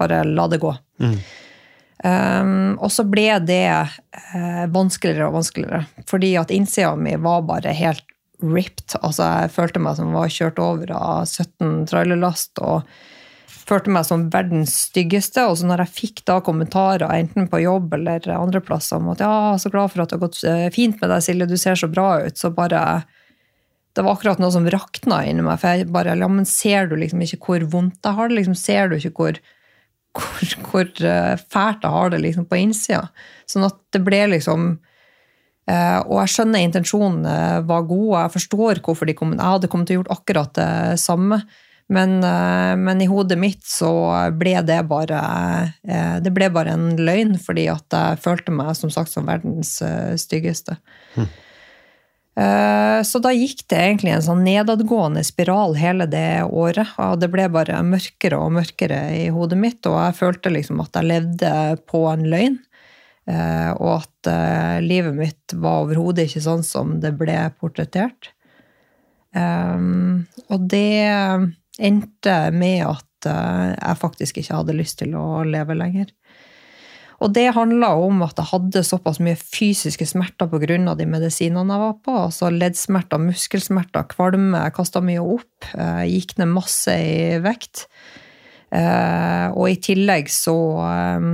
bare 0.00 0.20
la 0.28 0.44
det 0.52 0.60
gå. 0.60 0.74
Um, 1.00 2.76
og 2.80 2.88
så 2.92 3.04
ble 3.08 3.30
det 3.44 3.64
uh, 3.72 4.66
vanskeligere 4.72 5.30
og 5.30 5.38
vanskeligere, 5.38 5.82
fordi 6.08 6.34
at 6.40 6.52
innsida 6.52 6.92
mi 6.96 7.16
var 7.20 7.44
bare 7.48 7.72
helt 7.76 8.04
ripped. 8.42 8.96
Altså, 9.00 9.26
jeg 9.42 9.54
følte 9.54 9.82
meg 9.82 9.96
som 9.98 10.12
var 10.16 10.32
kjørt 10.32 10.60
over 10.62 10.92
av 10.96 11.24
17 11.28 11.88
trailerlast 11.90 12.60
og 12.64 12.88
følte 13.70 13.92
meg 13.94 14.06
som 14.08 14.26
verdens 14.32 14.74
styggeste. 14.88 15.44
Og 15.48 15.60
så 15.60 15.68
når 15.68 15.84
jeg 15.84 15.96
fikk 15.96 16.24
da 16.28 16.40
kommentarer, 16.44 17.06
enten 17.14 17.48
på 17.50 17.62
jobb 17.62 17.94
eller 17.98 18.26
andre 18.34 18.62
plasser, 18.64 18.98
om 18.98 19.12
at 19.14 19.22
ja, 19.24 19.54
så 19.60 19.72
glad 19.72 19.92
for 19.92 20.02
at 20.02 20.12
det 20.12 20.18
har 20.18 20.26
gått 20.26 20.42
eh, 20.48 20.66
fint 20.74 21.00
med 21.00 21.12
deg, 21.12 21.24
Silje, 21.24 21.48
du 21.50 21.56
ser 21.60 21.78
så 21.78 21.90
bra 21.90 22.12
ut, 22.26 22.38
så 22.40 22.52
bare 22.54 22.82
det 23.96 24.04
var 24.06 24.14
akkurat 24.14 24.38
noe 24.38 24.52
som 24.54 24.68
rakna 24.70 25.24
inni 25.26 25.42
meg. 25.44 25.58
For 25.60 25.80
jeg 25.80 25.90
bare, 25.94 26.14
ja, 26.18 26.28
men 26.30 26.46
ser 26.48 26.90
du 26.90 26.96
liksom 26.98 27.22
ikke 27.26 27.40
hvor 27.46 27.66
vondt 27.72 28.06
jeg 28.06 28.18
har 28.18 28.30
det? 28.30 28.38
Liksom, 28.38 28.58
ser 28.58 28.90
du 28.90 28.98
ikke 28.98 29.14
hvor, 29.16 29.40
hvor, 30.16 30.54
hvor 30.68 30.92
eh, 31.10 31.34
fælt 31.50 31.86
jeg 31.86 31.96
har 31.96 32.14
det 32.14 32.22
liksom 32.22 32.46
på 32.50 32.60
innsida? 32.60 33.08
Sånn 33.50 33.66
at 33.66 33.78
det 33.94 34.04
ble 34.06 34.22
liksom 34.36 34.72
Og 35.68 36.16
jeg 36.22 36.32
skjønner 36.32 36.64
intensjonen 36.64 37.26
eh, 37.28 37.58
var 37.68 37.84
god, 37.86 38.06
og 38.08 38.16
jeg 38.24 38.32
forstår 38.38 38.80
hvorfor 38.84 39.06
de 39.06 39.14
kom. 39.18 39.34
Jeg 39.36 39.44
hadde 39.44 39.68
kommet 39.70 39.90
til 39.90 39.98
å 39.98 40.00
gjort 40.00 40.14
akkurat 40.16 40.54
det 40.56 40.70
samme. 41.02 41.42
Men, 41.90 42.22
eh, 42.22 42.76
men 42.78 43.00
i 43.02 43.08
hodet 43.10 43.38
mitt 43.38 43.64
så 43.66 43.90
ble 44.38 44.54
det 44.62 44.78
bare 44.86 45.20
eh, 45.82 46.16
Det 46.22 46.30
ble 46.30 46.46
bare 46.54 46.76
en 46.76 46.92
løgn, 46.96 47.34
fordi 47.42 47.66
at 47.72 47.86
jeg 47.90 48.20
følte 48.22 48.54
meg 48.54 48.76
som 48.78 48.92
sagt 48.94 49.10
som 49.10 49.26
verdens 49.26 49.80
eh, 49.82 50.14
styggeste. 50.14 50.78
Eh, 52.38 53.02
Så 53.02 53.18
da 53.18 53.32
gikk 53.34 53.64
det 53.72 53.80
egentlig 53.80 54.14
en 54.14 54.22
sånn 54.22 54.44
nedadgående 54.46 55.24
spiral 55.26 55.74
hele 55.80 56.06
det 56.06 56.44
året. 56.46 56.94
Og 57.02 57.18
det 57.22 57.30
ble 57.32 57.48
bare 57.50 57.82
mørkere 57.82 58.38
og 58.38 58.54
mørkere 58.60 59.02
i 59.18 59.28
hodet 59.34 59.58
mitt, 59.58 59.82
og 59.90 59.98
jeg 59.98 60.18
følte 60.22 60.54
liksom 60.54 60.82
at 60.84 60.94
jeg 60.94 61.10
levde 61.10 61.52
på 61.90 62.06
en 62.12 62.26
løgn. 62.30 62.60
Eh, 63.30 63.70
Og 63.78 64.00
at 64.00 64.30
eh, 64.30 64.80
livet 64.82 65.14
mitt 65.14 65.54
var 65.54 65.84
overhodet 65.84 66.26
ikke 66.28 66.42
sånn 66.44 66.64
som 66.66 66.98
det 67.02 67.14
ble 67.20 67.38
portrettert. 67.60 68.32
Um, 69.30 70.26
og 70.50 70.64
det 70.72 71.06
endte 71.78 72.36
med 72.50 72.80
at 72.88 73.28
eh, 73.30 73.68
jeg 73.76 74.00
faktisk 74.00 74.40
ikke 74.40 74.56
hadde 74.58 74.74
lyst 74.74 74.98
til 74.98 75.14
å 75.14 75.44
leve 75.46 75.76
lenger. 75.78 76.08
Og 77.20 77.34
det 77.36 77.50
handla 77.52 77.92
om 78.00 78.22
at 78.24 78.38
jeg 78.40 78.48
hadde 78.48 78.82
såpass 78.88 79.18
mye 79.20 79.36
fysiske 79.36 80.06
smerter 80.08 80.48
pga. 80.48 80.94
de 80.96 81.06
medisinene 81.06 81.74
jeg 81.76 81.82
var 81.84 81.94
på. 82.02 82.16
Altså 82.16 82.48
leddsmerter, 82.50 83.20
muskelsmerter, 83.20 84.08
kvalme. 84.08 84.56
Jeg 84.64 84.74
kasta 84.78 85.02
mye 85.04 85.20
opp. 85.20 85.68
eh, 85.76 86.06
Gikk 86.08 86.38
ned 86.38 86.48
masse 86.48 86.88
i 86.96 87.38
vekt. 87.44 87.86
Eh, 88.72 89.52
Og 89.52 89.68
i 89.68 89.76
tillegg 89.76 90.32
så 90.32 90.56
eh, 90.88 91.28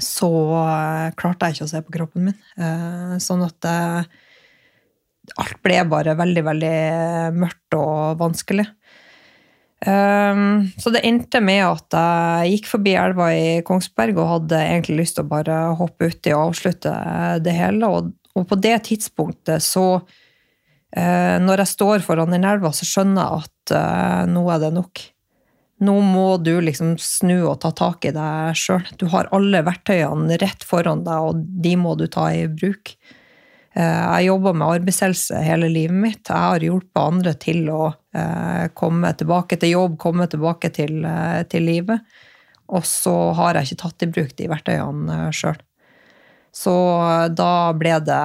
så 0.00 0.28
eh, 0.56 1.08
klarte 1.18 1.48
jeg 1.48 1.56
ikke 1.56 1.66
å 1.66 1.72
se 1.72 1.80
på 1.84 1.94
kroppen 1.96 2.28
min. 2.28 2.38
Eh, 2.56 3.16
Sånn 3.22 3.44
at 3.44 3.68
eh, 3.68 4.06
alt 5.42 5.58
ble 5.64 5.82
bare 5.90 6.16
veldig, 6.18 6.44
veldig 6.48 6.76
mørkt 7.38 7.76
og 7.78 8.18
vanskelig. 8.22 8.66
Så 9.82 10.90
det 10.94 11.00
endte 11.02 11.40
med 11.42 11.64
at 11.66 11.94
jeg 11.96 12.50
gikk 12.52 12.68
forbi 12.70 12.92
elva 12.94 13.32
i 13.34 13.46
Kongsberg 13.66 14.20
og 14.22 14.28
hadde 14.30 14.60
egentlig 14.62 15.00
lyst 15.00 15.16
til 15.16 15.24
å 15.24 15.30
bare 15.32 15.56
hoppe 15.80 16.06
uti 16.12 16.30
og 16.30 16.52
avslutte 16.52 16.92
det 17.42 17.54
hele. 17.56 17.88
Og, 17.90 18.12
på 18.46 18.58
det 18.62 18.76
tidspunktet 18.86 19.58
så 19.62 20.04
Når 20.94 21.64
jeg 21.64 21.72
står 21.72 22.06
foran 22.06 22.30
den 22.30 22.46
elva, 22.46 22.70
så 22.70 22.86
skjønner 22.86 23.26
jeg 23.26 23.42
at 23.42 24.30
nå 24.30 24.44
er 24.54 24.62
det 24.62 24.70
nok. 24.76 25.02
Nå 25.82 25.96
må 26.06 26.36
du 26.38 26.54
liksom 26.62 26.94
snu 27.00 27.40
og 27.40 27.58
ta 27.64 27.72
tak 27.74 28.06
i 28.06 28.12
deg 28.14 28.58
sjøl. 28.58 28.84
Du 29.00 29.08
har 29.10 29.30
alle 29.34 29.64
verktøyene 29.66 30.36
rett 30.38 30.62
foran 30.66 31.02
deg, 31.06 31.30
og 31.30 31.40
de 31.64 31.74
må 31.80 31.96
du 31.98 32.06
ta 32.06 32.28
i 32.30 32.44
bruk. 32.46 32.94
Eh, 33.74 34.02
Jeg 34.14 34.28
jobba 34.28 34.52
med 34.52 34.68
arbeidshelse 34.78 35.40
hele 35.42 35.70
livet 35.72 35.96
mitt. 35.96 36.28
Jeg 36.28 36.36
har 36.36 36.62
hjulpet 36.62 37.00
andre 37.02 37.32
til 37.34 37.64
å 37.72 37.86
eh, 38.14 38.68
komme 38.78 39.10
tilbake 39.18 39.58
til 39.58 39.74
jobb, 39.74 39.96
komme 39.98 40.28
tilbake 40.30 40.70
til, 40.76 41.00
eh, 41.08 41.42
til 41.50 41.66
livet. 41.66 42.04
Og 42.72 42.86
så 42.86 43.14
har 43.34 43.58
jeg 43.58 43.72
ikke 43.72 43.82
tatt 43.82 44.04
i 44.06 44.10
bruk 44.12 44.36
de 44.38 44.46
verktøyene 44.52 45.18
sjøl. 45.34 45.58
Så 46.52 46.72
da 47.32 47.72
ble 47.72 47.96
det 48.04 48.22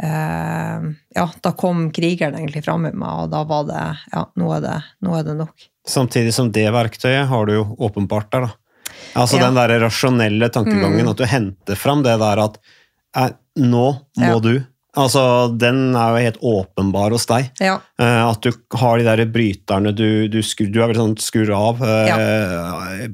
Ja, 0.00 1.26
da 1.44 1.50
kom 1.54 1.84
krigeren 1.94 2.34
egentlig 2.34 2.64
fram 2.64 2.88
i 2.88 2.90
meg, 2.90 3.24
og 3.24 3.30
da 3.30 3.44
var 3.46 3.68
det 3.68 3.84
Ja, 4.10 4.24
nå 4.40 4.48
er 4.56 4.64
det, 4.64 4.78
nå 5.04 5.14
er 5.16 5.22
det 5.28 5.36
nok. 5.38 5.68
Samtidig 5.86 6.32
som 6.34 6.50
det 6.52 6.66
verktøyet 6.72 7.26
har 7.28 7.46
du 7.46 7.52
jo 7.58 7.64
åpenbart 7.78 8.30
der, 8.32 8.40
da. 8.48 8.50
Altså 9.14 9.36
Ja. 9.38 9.46
den 9.50 9.54
der 9.54 9.80
rasjonelle 9.80 10.48
tankegangen, 10.50 11.02
Mm. 11.04 11.10
at 11.10 11.16
du 11.16 11.24
henter 11.24 11.76
fram 11.76 12.02
det 12.02 12.18
der 12.18 12.38
at 12.44 12.58
nå 13.56 14.00
må 14.18 14.26
Ja. 14.34 14.38
du. 14.40 14.64
Altså, 14.96 15.48
Den 15.58 15.94
er 15.96 16.10
jo 16.14 16.22
helt 16.22 16.38
åpenbar 16.40 17.10
hos 17.10 17.26
deg. 17.26 17.50
Ja. 17.60 17.80
At 17.98 18.40
du 18.42 18.52
har 18.76 18.96
de 18.98 19.02
der 19.04 19.26
bryterne 19.26 19.92
du, 19.94 20.28
du, 20.28 20.38
skur, 20.40 20.70
du 20.70 20.80
er 20.82 20.86
vel 20.92 20.96
sånn 20.96 21.16
skrur 21.18 21.50
av, 21.52 21.80
ja. 21.80 22.16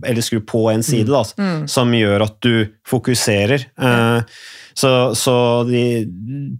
eller 0.04 0.20
skrur 0.20 0.44
på 0.44 0.70
en 0.72 0.82
side, 0.82 1.06
da, 1.08 1.22
Mm. 1.38 1.68
som 1.68 1.90
gjør 1.90 2.22
at 2.22 2.40
du 2.40 2.68
fokuserer. 2.86 3.64
Eh, 3.78 4.22
så, 4.80 4.90
så 5.18 5.34
de, 5.68 5.82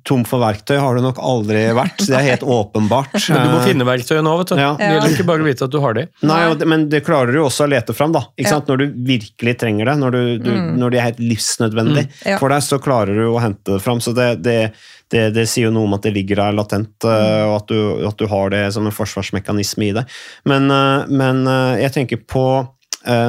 tom 0.07 0.23
for 0.29 0.43
verktøy 0.43 0.77
har 0.81 0.97
du 0.99 1.03
nok 1.05 1.19
aldri 1.25 1.63
vært, 1.77 2.03
det 2.07 2.17
er 2.19 2.27
helt 2.29 2.45
åpenbart. 2.45 3.15
Men 3.33 3.47
du 3.47 3.53
må 3.55 3.61
Eh, 3.61 3.67
finne 3.71 3.87
verktøyet 3.89 4.25
nå, 4.27 4.35
vet 4.43 4.53
du. 4.53 4.57
Ja. 4.61 4.71
Det 4.79 4.91
gjelder 4.93 5.15
ikke 5.17 5.27
bare 5.31 5.45
å 5.45 5.49
vite 5.49 5.67
at 5.69 5.73
du 5.75 5.79
har 5.85 5.97
de. 5.97 6.05
Nei, 6.29 6.41
og 6.51 6.59
det- 6.61 6.69
men 6.69 6.89
det 6.93 7.01
klarer 7.07 7.33
du 7.33 7.39
jo 7.41 7.47
også 7.49 7.65
å 7.67 7.71
lete 7.73 7.95
fram, 7.97 8.13
da. 8.13 8.25
Ikke 8.37 8.47
Ja. 8.51 8.55
sant? 8.59 8.69
Når 8.69 8.83
du 8.83 8.87
virkelig 9.09 9.57
trenger 9.63 9.91
det, 9.91 9.97
når, 10.03 10.11
du, 10.17 10.23
du, 10.45 10.51
Mm. 10.51 10.77
når 10.79 10.91
det 10.91 10.99
er 11.01 11.07
helt 11.09 11.21
livsnødvendig 11.23 12.07
Ja. 12.27 12.39
for 12.39 12.49
deg, 12.53 12.63
så 12.63 12.79
klarer 12.83 13.15
du 13.15 13.25
å 13.31 13.41
hente 13.41 13.73
det 13.77 13.81
fram. 13.83 14.01
Så 14.01 14.15
det, 14.15 14.43
det, 14.43 14.73
det, 15.11 15.25
det 15.35 15.47
sier 15.49 15.69
jo 15.69 15.73
noe 15.75 15.85
om 15.89 15.95
at 15.97 16.03
det 16.07 16.15
ligger 16.15 16.37
der 16.43 16.53
latent, 16.59 16.93
eh, 17.05 17.45
og 17.49 17.57
at 17.63 17.67
du, 17.73 18.07
at 18.07 18.17
du 18.21 18.27
har 18.31 18.51
det 18.51 18.65
som 18.75 18.87
en 18.87 18.93
forsvarsmekanisme 18.95 19.89
i 19.89 19.93
deg. 20.01 20.07
Men, 20.47 20.71
eh, 20.71 21.07
men 21.09 21.45
jeg 21.81 21.93
tenker 21.97 22.23
på 22.27 22.45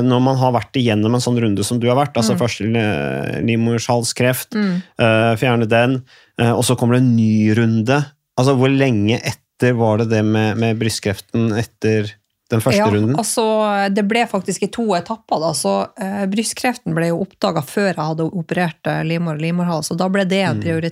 når 0.04 0.20
man 0.22 0.36
har 0.36 0.51
vært 0.51 0.75
igjennom 0.75 1.13
en 1.16 1.22
sånn 1.24 1.40
runde 1.40 1.63
som 1.63 1.80
du 1.80 1.88
har 1.88 1.96
vært, 1.96 2.18
altså 2.20 2.34
Mm. 2.36 2.40
først 2.42 2.62
eh, 2.62 3.42
livmorhalskreft, 3.48 4.54
Mm. 4.56 4.82
eh, 5.00 5.36
fjerne 5.40 5.68
den, 5.68 6.04
eh, 6.40 6.51
og 6.51 6.63
så 6.63 6.75
kommer 6.75 6.96
det 6.98 7.04
en 7.04 7.16
ny 7.16 7.54
runde. 7.56 8.06
Altså, 8.38 8.56
hvor 8.58 8.70
lenge 8.70 9.20
etter 9.24 9.74
var 9.78 9.98
det 10.00 10.10
det 10.10 10.24
med, 10.25 10.58
med 10.58 10.80
brystkreften 10.80 11.51
etter 11.58 12.12
den 12.50 12.60
første 12.60 12.78
ja, 12.82 12.90
runden? 12.92 13.16
Altså, 13.16 13.46
det 13.94 14.04
ble 14.08 14.25
faktisk 14.28 14.63
i 14.63 14.68
to 14.68 14.88
etapper. 14.98 15.40
Da. 15.40 15.51
Så, 15.54 15.88
eh, 15.98 16.25
brystkreften 16.28 16.94
ble 16.94 17.08
jo 17.12 17.22
oppdaga 17.24 17.62
før 17.63 17.94
jeg 17.94 17.96
hadde 18.04 18.28
operert 18.34 18.88
eh, 18.88 19.04
livmor 19.04 19.36
og 19.36 19.42
livmorhals, 19.42 19.92
og 19.92 19.98
da 19.98 20.10
ble 20.10 20.25
det 20.25 20.42
en 20.46 20.60
Mm. 20.60 20.84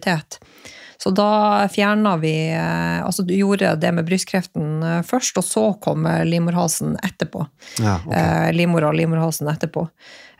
Så 1.04 1.12
da 1.16 1.68
fjerna 1.72 2.18
vi 2.20 2.34
eh, 2.52 3.00
Altså 3.06 3.24
du 3.24 3.34
gjorde 3.34 3.72
det 3.80 3.92
med 3.96 4.08
brystkreften 4.08 4.84
eh, 4.84 5.02
først, 5.08 5.38
og 5.40 5.46
så 5.48 5.66
kom 5.84 6.08
eh, 6.10 6.26
livmorhalsen 6.28 6.98
etterpå. 7.06 7.46
Ja, 7.80 8.00
ok. 8.04 8.16
eh, 8.16 8.50
livmora 8.56 8.92
og 8.92 9.00
livmorhalsen 9.00 9.52
etterpå. 9.52 9.88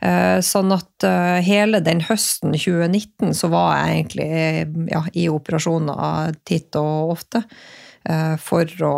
Sånn 0.00 0.72
at 0.72 1.04
hele 1.44 1.82
den 1.84 1.98
høsten 2.06 2.54
2019 2.54 3.34
så 3.36 3.50
var 3.52 3.74
jeg 3.82 3.98
egentlig 3.98 4.88
ja, 4.88 5.02
i 5.12 5.26
operasjoner 5.28 6.38
titt 6.48 6.78
og 6.80 7.12
ofte 7.18 7.42
for, 8.40 8.72
å, 8.88 8.94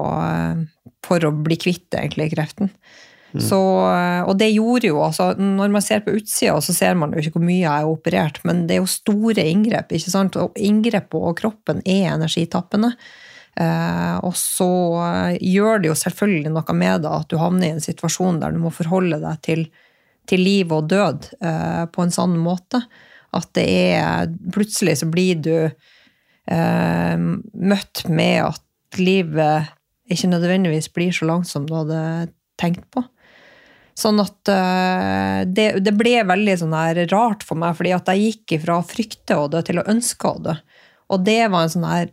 for 1.03 1.27
å 1.27 1.33
bli 1.35 1.59
kvitt 1.59 1.99
egentlig 1.99 2.29
kreften. 2.37 2.71
Så, 3.41 3.59
eh, 3.89 4.23
og 4.29 4.37
det 4.37 4.51
gjorde 4.53 4.91
jo, 4.91 4.99
altså 5.01 5.31
Når 5.39 5.71
man 5.73 5.85
ser 5.85 6.03
på 6.05 6.13
utsida, 6.19 6.59
så 6.61 6.75
ser 6.77 6.97
man 7.01 7.15
jo 7.15 7.23
ikke 7.23 7.39
hvor 7.39 7.47
mye 7.47 7.63
jeg 7.63 7.71
har 7.71 7.89
operert, 7.89 8.43
men 8.45 8.67
det 8.69 8.77
er 8.77 8.83
jo 8.83 8.91
store 8.93 9.47
inngrep. 9.49 9.93
ikke 9.93 10.13
sant? 10.13 10.37
Og 10.37 10.59
inngrep 10.61 11.09
på 11.15 11.23
kroppen 11.39 11.81
er 11.87 12.13
energitappende. 12.13 12.93
Eh, 13.61 14.17
og 14.25 14.37
så 14.37 14.73
eh, 15.05 15.39
gjør 15.45 15.83
det 15.83 15.91
jo 15.91 15.97
selvfølgelig 16.01 16.53
noe 16.55 16.77
med 16.77 17.05
deg 17.05 17.13
at 17.13 17.29
du 17.29 17.37
havner 17.41 17.69
i 17.69 17.75
en 17.77 17.85
situasjon 17.85 18.41
der 18.41 18.55
du 18.55 18.63
må 18.63 18.73
forholde 18.73 19.21
deg 19.21 19.43
til, 19.45 19.67
til 20.29 20.41
liv 20.41 20.73
og 20.73 20.89
død 20.93 21.33
eh, 21.41 21.85
på 21.93 22.05
en 22.05 22.15
sånn 22.15 22.39
måte. 22.41 22.83
At 23.33 23.49
det 23.57 23.69
er 23.97 24.33
Plutselig 24.53 24.99
så 25.01 25.09
blir 25.09 25.41
du 25.41 25.55
eh, 25.57 27.17
møtt 27.17 28.05
med 28.09 28.39
at 28.45 29.01
livet 29.01 29.73
ikke 30.13 30.29
nødvendigvis 30.29 30.91
blir 30.93 31.13
så 31.17 31.29
langt 31.29 31.49
som 31.49 31.65
du 31.69 31.73
hadde 31.77 32.01
tenkt 32.61 32.85
på. 32.93 33.05
Sånn 33.99 34.23
at 34.23 34.49
eh, 34.49 35.43
det, 35.53 35.67
det 35.85 35.93
ble 35.97 36.23
veldig 36.29 36.57
sånn 36.63 36.75
her 36.77 37.03
rart 37.13 37.45
for 37.45 37.61
meg, 37.61 37.77
fordi 37.77 37.93
at 37.95 38.09
jeg 38.09 38.25
gikk 38.25 38.57
ifra 38.59 38.79
å 38.81 38.87
frykte 38.87 39.37
å 39.37 39.49
dø 39.53 39.61
til 39.65 39.83
å 39.83 39.87
ønske 39.93 40.31
å 40.31 40.41
dø. 40.49 40.55
Og 41.13 41.25
det 41.27 41.43
var 41.53 41.67
en 41.67 41.75
sånn 41.75 41.89
her 41.89 42.13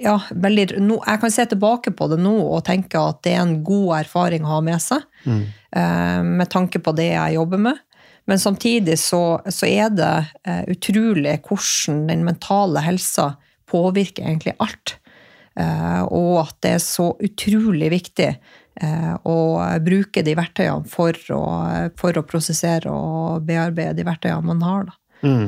ja, 0.00 0.16
veldig, 0.32 0.80
no, 0.82 0.96
Jeg 1.04 1.20
kan 1.22 1.30
se 1.30 1.44
tilbake 1.50 1.92
på 1.94 2.06
det 2.10 2.16
nå 2.18 2.32
og 2.40 2.64
tenke 2.66 2.98
at 2.98 3.20
det 3.26 3.34
er 3.36 3.42
en 3.44 3.58
god 3.66 3.98
erfaring 4.00 4.46
å 4.46 4.54
ha 4.56 4.60
med 4.64 4.82
seg, 4.82 5.04
eh, 5.26 6.22
med 6.22 6.50
tanke 6.50 6.80
på 6.82 6.94
det 6.96 7.10
jeg 7.12 7.36
jobber 7.36 7.60
med. 7.68 7.82
Men 8.26 8.40
samtidig 8.42 8.96
så, 8.98 9.38
så 9.54 9.68
er 9.68 9.92
det 9.94 10.14
eh, 10.46 10.62
utrolig 10.72 11.36
hvordan 11.46 12.06
den 12.08 12.24
mentale 12.26 12.82
helsa 12.82 13.34
påvirker 13.70 14.26
egentlig 14.26 14.56
alt. 14.62 14.96
Og 15.56 16.34
at 16.42 16.58
det 16.60 16.70
er 16.76 16.82
så 16.84 17.06
utrolig 17.24 17.86
viktig 17.88 18.26
eh, 18.82 19.14
å 19.24 19.38
bruke 19.84 20.24
de 20.26 20.36
verktøyene 20.38 20.88
for 20.90 21.16
å, 21.34 21.42
for 21.98 22.18
å 22.18 22.26
prosessere 22.26 22.92
og 22.92 23.46
bearbeide 23.48 23.96
de 23.98 24.06
verktøyene 24.06 24.46
man 24.46 24.64
har. 24.66 24.88
Da. 24.90 24.96
Mm. 25.26 25.46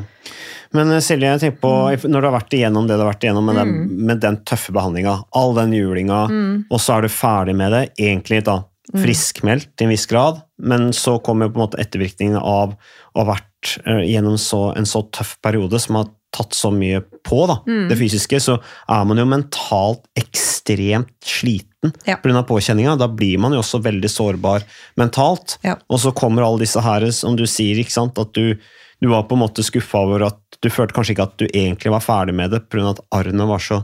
Men 0.76 0.94
eh, 0.94 1.04
Silje, 1.04 1.34
jeg 1.34 1.44
tenker 1.44 1.60
på, 1.62 1.74
når 2.08 2.20
du 2.24 2.30
har 2.30 2.36
vært 2.38 2.56
igjennom 2.58 2.88
det 2.88 2.96
du 2.96 3.04
har 3.04 3.12
vært 3.12 3.28
igjennom 3.28 3.48
med, 3.50 3.60
den, 3.60 3.76
med 4.08 4.24
den 4.24 4.40
tøffe 4.48 4.74
behandlinga, 4.76 5.18
all 5.38 5.54
den 5.58 5.76
julinga, 5.76 6.24
og 6.68 6.82
så 6.82 6.98
er 6.98 7.06
du 7.06 7.12
ferdig 7.12 7.56
med 7.58 7.74
det, 7.76 7.84
egentlig 8.00 8.42
da 8.48 8.62
friskmeldt 8.88 9.74
til 9.76 9.88
en 9.88 9.92
viss 9.92 10.06
grad, 10.08 10.40
men 10.64 10.92
så 10.96 11.18
kommer 11.24 11.50
på 11.50 11.58
en 11.58 11.66
måte 11.66 11.80
ettervirkningene 11.82 12.40
av 12.40 12.72
å 12.72 13.20
ha 13.20 13.26
vært 13.34 13.74
eh, 13.84 14.06
gjennom 14.14 14.38
så, 14.40 14.70
en 14.78 14.88
så 14.88 15.04
tøff 15.12 15.36
periode 15.44 15.80
som 15.82 16.00
har 16.00 16.08
tatt 16.34 16.56
så 16.56 16.70
mye 16.72 17.00
på 17.24 17.44
da, 17.48 17.56
det 17.88 17.96
fysiske, 17.96 18.40
så 18.44 18.58
er 18.60 19.04
man 19.08 19.20
jo 19.20 19.24
mentalt 19.28 20.02
ekstremt 20.18 20.57
sliten 21.24 21.92
Ja. 22.04 22.16
pga. 22.22 22.42
påkjenninga. 22.46 22.96
Da 22.98 23.08
blir 23.08 23.38
man 23.38 23.52
jo 23.52 23.60
også 23.62 23.80
veldig 23.82 24.10
sårbar 24.10 24.62
mentalt. 24.98 25.58
Ja. 25.64 25.76
Og 25.88 26.00
så 26.02 26.12
kommer 26.14 26.42
alle 26.42 26.64
disse 26.64 26.80
her, 26.82 27.06
som 27.12 27.36
du 27.36 27.44
sier, 27.46 27.78
ikke 27.78 27.94
sant, 27.94 28.18
at 28.18 28.32
du, 28.34 28.56
du 29.00 29.08
var 29.08 29.24
på 29.28 29.36
en 29.36 29.42
måte 29.44 29.62
skuffa 29.62 30.00
over 30.04 30.26
at 30.26 30.38
du 30.60 30.66
følte 30.74 30.92
kanskje 30.96 31.14
ikke 31.14 31.22
at 31.28 31.36
du 31.38 31.44
egentlig 31.46 31.92
var 31.94 32.02
ferdig 32.02 32.34
med 32.34 32.50
det 32.50 32.64
pga. 32.68 32.90
at 32.90 33.00
arrene 33.14 33.46
var 33.46 33.60
så 33.62 33.76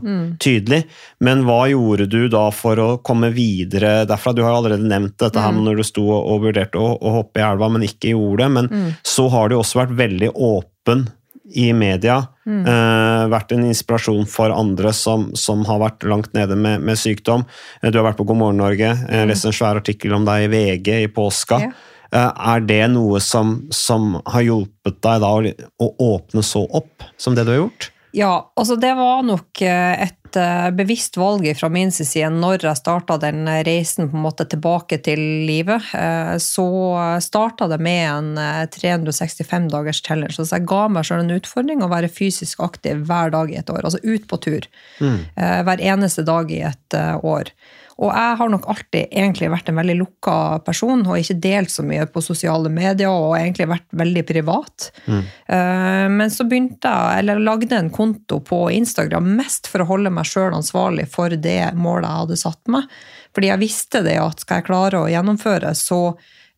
tydelig. 0.43 0.83
Men 1.23 1.45
hva 1.47 1.69
gjorde 1.71 2.09
du 2.11 2.27
da 2.27 2.49
for 2.51 2.75
å 2.75 2.87
komme 3.01 3.29
videre 3.31 4.05
derfra? 4.05 4.33
Du 4.35 4.43
har 4.43 4.51
jo 4.51 4.57
allerede 4.59 4.83
nevnt 4.89 5.15
dette 5.17 5.39
her 5.39 5.53
med 5.55 5.63
når 5.63 5.77
du 5.77 5.83
sto 5.87 6.03
og, 6.11 6.41
vurderte 6.43 6.75
å, 6.75 6.97
å 6.99 7.13
hoppe 7.21 7.39
i 7.39 7.45
elva, 7.47 7.69
men 7.71 7.87
ikke 7.87 8.11
gjorde 8.11 8.43
det. 8.43 8.51
Men 8.51 8.95
så 9.07 9.29
har 9.31 9.47
du 9.49 9.55
også 9.55 9.85
vært 9.85 9.95
veldig 9.95 10.33
åpen 10.35 11.07
i 11.53 11.69
media. 11.77 12.17
Eh, 12.45 13.25
vært 13.31 13.53
en 13.53 13.65
inspirasjon 13.67 14.25
for 14.29 14.53
andre 14.53 14.93
som, 14.93 15.27
som 15.37 15.65
har 15.69 15.81
vært 15.81 16.05
langt 16.09 16.31
nede 16.37 16.57
med, 16.57 16.83
med 16.85 16.99
sykdom. 16.99 17.45
Eh, 17.81 17.91
du 17.91 17.99
har 17.99 18.07
vært 18.09 18.19
på 18.21 18.27
God 18.29 18.41
morgen 18.41 18.61
Norge. 18.61 18.93
Jeg 18.95 19.29
lest 19.29 19.47
en 19.49 19.55
svær 19.55 19.81
artikkel 19.81 20.15
om 20.17 20.25
deg 20.27 20.47
i 20.47 20.51
VG 20.53 20.93
i 21.03 21.11
påska. 21.11 21.61
Ja. 21.67 21.73
Uh, 22.15 22.29
Er 22.53 22.61
det 22.63 22.83
noe 22.93 23.19
som, 23.19 23.57
som 23.73 24.13
har 24.29 24.45
hjulpet 24.45 25.01
deg 25.03 25.23
da 25.23 25.31
å, 25.35 25.41
å 25.83 25.87
åpne 26.13 26.43
så 26.45 26.61
opp 26.63 27.03
som 27.19 27.35
det 27.35 27.43
du 27.47 27.51
har 27.55 27.63
gjort? 27.65 27.89
Ja, 28.15 28.53
altså 28.55 28.77
det 28.79 28.93
var 28.95 29.25
nok 29.27 29.61
eh, 29.65 30.05
et 30.35 30.41
eh, 30.41 30.71
bevisst 30.75 31.17
valg 31.17 31.47
fra 31.57 31.69
min 31.71 31.91
side 31.91 32.29
når 32.33 32.65
jeg 32.65 32.79
starta 32.79 33.17
den 33.21 33.47
reisen 33.65 34.09
på 34.09 34.17
en 34.17 34.25
måte 34.25 34.45
tilbake 34.49 34.99
til 35.03 35.19
livet. 35.47 35.83
Eh, 35.95 36.35
Så 36.37 36.65
starta 37.21 37.67
det 37.67 37.79
med 37.79 38.09
en 38.09 38.37
eh, 38.37 38.65
365 38.71 39.69
dagers 39.71 40.01
challenge. 40.03 40.35
Så 40.35 40.47
jeg 40.51 40.67
ga 40.67 40.87
meg 40.89 41.05
sjøl 41.07 41.23
en 41.23 41.37
utfordring 41.37 41.83
å 41.83 41.91
være 41.91 42.11
fysisk 42.11 42.59
aktiv 42.59 43.05
hver 43.07 43.31
dag 43.31 43.51
i 43.51 43.59
et 43.59 43.69
år. 43.69 43.83
Altså 43.83 44.01
ut 44.03 44.27
på 44.27 44.37
tur. 44.37 44.67
Mm. 44.99 45.25
Hver 45.35 45.81
eneste 45.81 46.23
dag 46.25 46.51
i 46.51 46.61
et 46.67 46.97
eh, 46.97 47.15
år. 47.23 47.51
Og 47.95 48.09
jeg 48.11 48.35
har 48.41 48.49
nok 48.51 48.65
alltid 48.67 49.07
egentlig 49.07 49.47
vært 49.53 49.69
en 49.71 49.77
veldig 49.79 49.95
lukka 50.01 50.35
person, 50.67 51.05
og 51.07 51.19
ikke 51.21 51.37
delt 51.43 51.71
så 51.71 51.85
mye 51.87 52.03
på 52.11 52.23
sosiale 52.23 52.71
medier, 52.73 53.07
og 53.07 53.37
egentlig 53.37 53.69
vært 53.71 53.87
veldig 53.95 54.23
privat. 54.27 54.89
Mm. 55.07 55.21
Men 56.19 56.33
så 56.33 56.43
begynte 56.43 56.91
jeg, 56.91 57.21
eller 57.21 57.39
lagde 57.39 57.77
en 57.77 57.91
konto 57.95 58.41
på 58.43 58.65
Instagram 58.75 59.29
mest 59.37 59.69
for 59.71 59.85
å 59.85 59.87
holde 59.93 60.11
meg 60.11 60.27
sjøl 60.27 60.57
ansvarlig 60.57 61.07
for 61.13 61.31
det 61.39 61.71
målet 61.79 62.09
jeg 62.09 62.25
hadde 62.25 62.39
satt 62.43 62.73
meg. 62.75 62.91
Fordi 63.35 63.51
jeg 63.51 63.61
visste 63.61 64.01
det 64.05 64.15
at 64.21 64.43
skal 64.43 64.61
jeg 64.61 64.69
klare 64.69 65.01
å 65.01 65.09
gjennomføre, 65.11 65.73
så, 65.75 66.01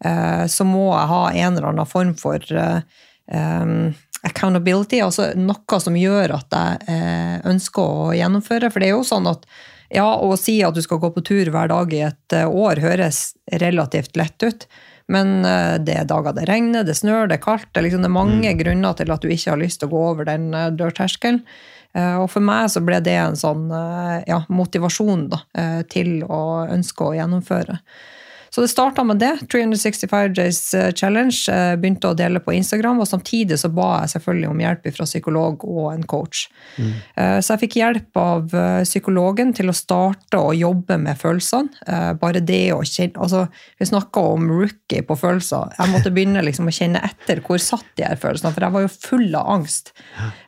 eh, 0.06 0.46
så 0.46 0.68
må 0.68 0.92
jeg 0.92 1.12
ha 1.12 1.24
en 1.32 1.56
eller 1.56 1.72
annen 1.72 1.90
form 1.90 2.14
for 2.20 2.44
eh, 2.54 2.82
um, 3.34 3.96
accountability, 4.28 5.02
altså 5.02 5.32
noe 5.40 5.80
som 5.82 5.98
gjør 5.98 6.36
at 6.38 6.54
jeg 6.54 6.86
eh, 6.94 7.40
ønsker 7.50 7.82
å 7.82 8.14
gjennomføre. 8.18 8.70
For 8.70 8.84
det 8.84 8.92
er 8.92 8.96
jo 8.98 9.08
sånn 9.08 9.30
at 9.32 9.50
ja, 9.94 10.08
å 10.20 10.36
si 10.40 10.60
at 10.66 10.76
du 10.76 10.84
skal 10.84 11.00
gå 11.02 11.12
på 11.16 11.24
tur 11.26 11.52
hver 11.54 11.72
dag 11.72 11.94
i 11.96 12.04
et 12.10 12.36
eh, 12.36 12.48
år 12.48 12.82
høres 12.84 13.32
relativt 13.62 14.20
lett 14.20 14.44
ut. 14.44 14.68
Men 15.08 15.46
eh, 15.48 15.78
det 15.80 15.96
er 16.02 16.10
dager 16.10 16.36
det 16.36 16.48
regner, 16.50 16.84
det 16.88 16.98
snør, 17.00 17.30
det 17.30 17.40
er 17.40 17.46
kaldt. 17.46 17.70
Det 17.72 17.82
er, 17.82 17.88
liksom, 17.88 18.04
det 18.04 18.12
er 18.12 18.18
mange 18.18 18.54
grunner 18.60 18.98
til 19.00 19.14
at 19.14 19.24
du 19.24 19.32
ikke 19.32 19.54
har 19.54 19.62
lyst 19.62 19.82
til 19.82 19.90
å 19.90 19.96
gå 19.96 20.04
over 20.12 20.28
den 20.28 20.52
eh, 20.54 20.70
dørterskelen. 20.76 21.44
Og 21.98 22.28
for 22.30 22.44
meg 22.46 22.68
så 22.70 22.82
ble 22.86 23.00
det 23.02 23.16
en 23.18 23.34
sånn 23.40 23.72
ja, 24.28 24.36
motivasjon 24.54 25.24
da, 25.32 25.40
til 25.90 26.20
å 26.30 26.68
ønske 26.70 27.08
å 27.08 27.16
gjennomføre. 27.16 27.80
Så 28.58 28.64
det 28.66 28.72
starta 28.72 29.04
med 29.06 29.20
det. 29.22 29.36
365 29.54 30.32
Days 30.34 30.74
eh, 30.74 30.88
Challenge. 30.98 31.36
eh, 31.54 31.76
Begynte 31.78 32.10
å 32.10 32.16
dele 32.18 32.40
på 32.42 32.56
Instagram, 32.58 33.04
og 33.04 33.06
samtidig 33.06 33.60
så 33.62 33.70
ba 33.70 34.00
jeg 34.02 34.16
selvfølgelig 34.16 34.48
om 34.50 34.62
hjelp 34.64 34.88
fra 34.96 35.06
psykolog 35.06 35.62
og 35.70 35.92
en 35.92 36.02
coach. 36.10 36.48
Mm. 36.80 36.88
Så 37.46 37.52
jeg 37.54 37.62
fikk 37.68 37.76
hjelp 37.78 38.18
av 38.18 38.56
eh, 38.58 38.80
psykologen 38.88 39.52
til 39.54 39.70
å 39.70 39.76
starte 39.78 40.40
å 40.42 40.56
jobbe 40.58 40.98
med 41.04 41.20
følelsene. 41.22 41.70
Eh, 41.86 42.08
Bare 42.18 42.42
det 42.42 42.72
å 42.74 42.80
kjenne 42.82 43.22
altså, 43.22 43.44
Vi 43.78 43.86
snakka 43.92 44.24
om 44.34 44.50
rookie 44.50 45.04
på 45.06 45.20
følelser. 45.22 45.76
Jeg 45.78 45.94
måtte 45.94 46.12
begynne 46.16 46.42
liksom 46.42 46.72
å 46.72 46.74
kjenne 46.74 47.04
etter 47.06 47.44
hvor 47.46 47.62
satt 47.62 47.86
de 48.00 48.08
her 48.08 48.18
følelsene, 48.18 48.56
for 48.56 48.66
jeg 48.66 48.74
var 48.80 48.88
jo 48.88 48.92
full 48.96 49.38
av 49.38 49.54
angst. 49.60 49.94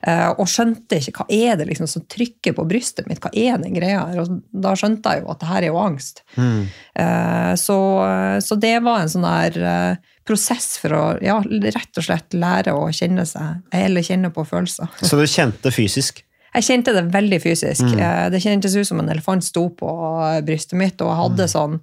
Eh, 0.01 0.25
Og 0.39 0.49
skjønte 0.49 0.97
ikke 0.97 1.13
hva 1.21 1.29
er 1.29 1.61
det 1.61 1.69
liksom 1.69 1.85
som 1.93 2.07
trykker 2.09 2.57
på 2.57 2.65
brystet 2.73 3.05
mitt, 3.05 3.21
hva 3.21 3.29
er 3.37 3.61
den 3.61 3.77
greia 3.77 4.01
her? 4.09 4.23
Og 4.25 4.41
da 4.65 4.73
skjønte 4.73 5.13
jeg 5.13 5.21
jo 5.27 5.29
at 5.35 5.43
det 5.45 5.51
her 5.53 5.61
er 5.61 5.69
jo 5.75 5.77
angst. 5.85 6.23
Mm. 6.39 6.63
Så, 7.59 7.75
så 8.43 8.57
det 8.59 8.75
var 8.85 9.03
en 9.03 9.11
sånn 9.11 9.27
der 9.27 9.59
eh, 9.71 10.13
prosess 10.27 10.75
for 10.81 10.95
å 10.95 11.03
ja, 11.23 11.39
rett 11.45 12.01
og 12.01 12.05
slett 12.05 12.37
lære 12.37 12.75
å 12.77 12.89
kjenne 12.95 13.25
seg, 13.27 13.63
eller 13.75 14.05
kjenne 14.05 14.31
på 14.33 14.45
følelser. 14.47 14.91
Så 15.01 15.19
du 15.19 15.25
kjente 15.29 15.73
fysisk? 15.73 16.23
Jeg 16.49 16.65
kjente 16.65 16.93
det 16.95 17.03
veldig 17.13 17.37
fysisk. 17.43 17.85
Mm. 17.85 18.31
Det 18.33 18.39
kjentes 18.41 18.73
ut 18.73 18.87
som 18.87 19.01
en 19.01 19.11
elefant 19.13 19.45
sto 19.45 19.67
på 19.77 19.89
brystet 20.45 20.79
mitt, 20.81 21.01
og 21.01 21.11
jeg 21.11 21.19
hadde 21.19 21.49
sånn 21.51 21.75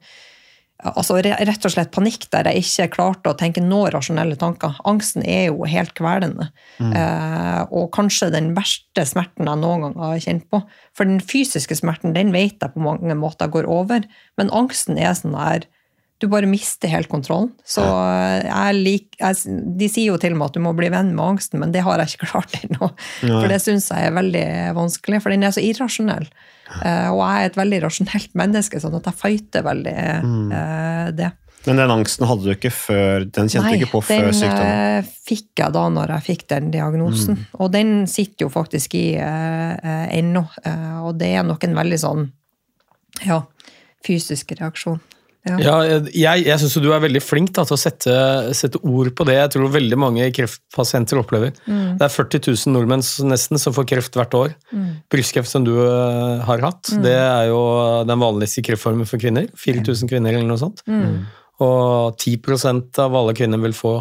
altså 0.84 1.16
rett 1.22 1.64
og 1.64 1.72
slett 1.72 1.92
panikk 1.94 2.26
der 2.32 2.50
jeg 2.50 2.64
ikke 2.64 2.88
klarte 2.98 3.32
å 3.32 3.36
tenke 3.38 3.62
noen 3.64 3.92
rasjonelle 3.94 4.36
tanker. 4.38 4.76
Angsten 4.88 5.24
er 5.24 5.48
jo 5.48 5.64
helt 5.68 5.94
kvelende. 5.96 6.50
Eh, 6.82 7.62
og 7.70 7.88
kanskje 7.96 8.28
den 8.34 8.52
verste 8.56 9.06
smerten 9.08 9.48
jeg 9.48 9.62
noen 9.62 9.86
gang 9.86 9.96
har 10.02 10.20
kjent 10.22 10.44
på. 10.52 10.60
For 10.96 11.08
den 11.08 11.22
fysiske 11.24 11.78
smerten 11.78 12.16
den 12.16 12.34
vet 12.34 12.60
jeg 12.60 12.74
på 12.74 12.84
mange 12.84 13.16
måter 13.18 13.50
går 13.52 13.68
over, 13.70 14.04
men 14.36 14.52
angsten 14.54 15.00
er 15.00 15.16
sånn 15.16 15.36
der 15.38 15.66
du 16.18 16.28
bare 16.32 16.48
mister 16.48 16.88
helt 16.88 17.10
kontrollen. 17.12 17.50
Så 17.66 17.84
eh, 17.84 18.46
jeg 18.46 18.76
lik, 18.80 19.08
jeg, 19.20 19.56
De 19.76 19.88
sier 19.92 20.14
jo 20.14 20.18
til 20.20 20.36
meg 20.36 20.48
at 20.48 20.56
du 20.56 20.62
må 20.64 20.72
bli 20.76 20.88
venn 20.92 21.12
med 21.16 21.24
angsten, 21.26 21.60
men 21.60 21.72
det 21.74 21.84
har 21.84 22.00
jeg 22.00 22.16
ikke 22.16 22.30
klart 22.32 22.54
ennå. 22.62 22.90
For 23.22 23.48
det 23.52 23.62
syns 23.64 23.90
jeg 23.92 24.08
er 24.08 24.14
veldig 24.16 24.46
vanskelig, 24.78 25.22
for 25.24 25.34
den 25.34 25.44
er 25.46 25.56
så 25.56 25.64
irrasjonell. 25.64 26.28
Eh, 26.80 27.08
og 27.12 27.20
jeg 27.20 27.42
er 27.42 27.50
et 27.50 27.58
veldig 27.60 27.82
rasjonelt 27.84 28.38
menneske, 28.38 28.80
sånn 28.82 28.96
at 28.98 29.10
jeg 29.10 29.20
fighter 29.20 29.66
veldig 29.66 29.98
eh, 29.98 31.10
det. 31.16 31.32
Men 31.66 31.82
den 31.82 31.92
angsten 31.96 32.28
hadde 32.30 32.46
du 32.46 32.50
ikke 32.52 32.70
før 32.70 33.24
Den 33.26 33.48
kjente 33.50 33.72
du 33.72 33.80
ikke 33.80 33.88
på 33.96 34.00
før 34.06 34.28
sykdommen? 34.30 34.68
Nei, 34.70 35.00
den 35.02 35.08
fikk 35.26 35.62
jeg 35.64 35.74
da 35.74 35.82
når 35.90 36.12
jeg 36.14 36.24
fikk 36.28 36.44
den 36.52 36.68
diagnosen. 36.70 37.40
Og 37.58 37.72
den 37.74 37.90
sitter 38.06 38.46
jo 38.46 38.50
faktisk 38.54 38.94
i 38.94 39.18
ennå. 39.18 40.44
Og 41.02 41.18
det 41.18 41.32
er 41.34 41.42
nok 41.48 41.66
en 41.66 41.74
veldig 41.74 41.98
sånn 41.98 42.22
ja, 43.26 43.40
fysisk 44.06 44.54
reaksjon. 44.60 45.02
Ja. 45.46 45.56
Ja, 45.62 45.74
jeg 46.10 46.44
jeg 46.46 46.58
syns 46.58 46.74
du 46.82 46.88
er 46.90 47.02
veldig 47.04 47.22
flink 47.22 47.52
da, 47.54 47.62
til 47.68 47.76
å 47.76 47.78
sette, 47.78 48.14
sette 48.56 48.80
ord 48.82 49.12
på 49.14 49.26
det 49.28 49.36
jeg 49.38 49.52
tror 49.54 49.70
veldig 49.76 49.98
mange 50.00 50.26
kreftpasienter 50.34 51.20
opplever. 51.20 51.52
Det 51.66 52.02
er 52.06 52.12
40 52.12 52.42
000 52.50 52.74
nordmenn 52.74 53.04
nesten 53.30 53.62
som 53.62 53.74
får 53.76 53.86
kreft 53.92 54.18
hvert 54.18 54.34
år. 54.34 54.56
Brystkreft 55.12 55.50
som 55.50 55.64
du 55.66 55.72
eh, 55.78 56.42
har 56.48 56.64
hatt, 56.66 56.90
det 57.04 57.14
er 57.14 57.48
jo 57.52 57.60
den 58.08 58.22
vanligste 58.22 58.64
kreftformen 58.66 59.06
for 59.08 59.22
kvinner. 59.22 59.46
4000 59.54 60.10
kvinner 60.10 60.34
eller 60.34 60.50
noe 60.50 60.60
sånt. 60.60 60.82
Og 61.62 62.18
10% 62.20 62.98
av 63.06 63.14
alle 63.16 63.32
kvinner 63.38 63.62
vil 63.62 63.72
få 63.76 63.96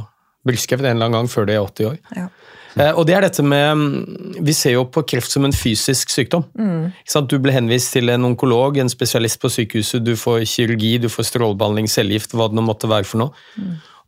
brystkreft 0.45 0.83
en 0.83 0.95
eller 0.97 1.07
annen 1.07 1.21
gang 1.21 1.29
før 1.31 1.47
de 1.49 1.55
er 1.55 1.63
80 1.63 1.91
år. 1.93 1.99
Ja. 2.17 2.27
Eh, 2.75 2.91
Og 2.91 3.05
det 3.07 3.15
er 3.15 3.23
dette 3.23 3.43
med 3.45 3.79
mm, 3.79 4.43
Vi 4.45 4.53
ser 4.55 4.75
jo 4.75 4.85
på 4.91 5.05
kreft 5.07 5.31
som 5.31 5.47
en 5.47 5.55
fysisk 5.55 6.11
sykdom. 6.11 6.45
Mm. 6.59 6.91
Du 7.29 7.37
ble 7.39 7.55
henvist 7.55 7.93
til 7.95 8.11
en 8.11 8.27
onkolog, 8.27 8.77
en 8.77 8.91
spesialist 8.91 9.39
på 9.41 9.51
sykehuset. 9.53 10.03
Du 10.03 10.15
får 10.19 10.45
kirurgi, 10.49 10.97
du 10.99 11.09
får 11.09 11.31
strålebehandling, 11.31 11.87
cellegift, 11.91 12.35
hva 12.35 12.49
det 12.51 12.59
nå 12.59 12.65
måtte 12.65 12.91
være 12.91 13.07
for 13.07 13.23
noe. 13.23 13.35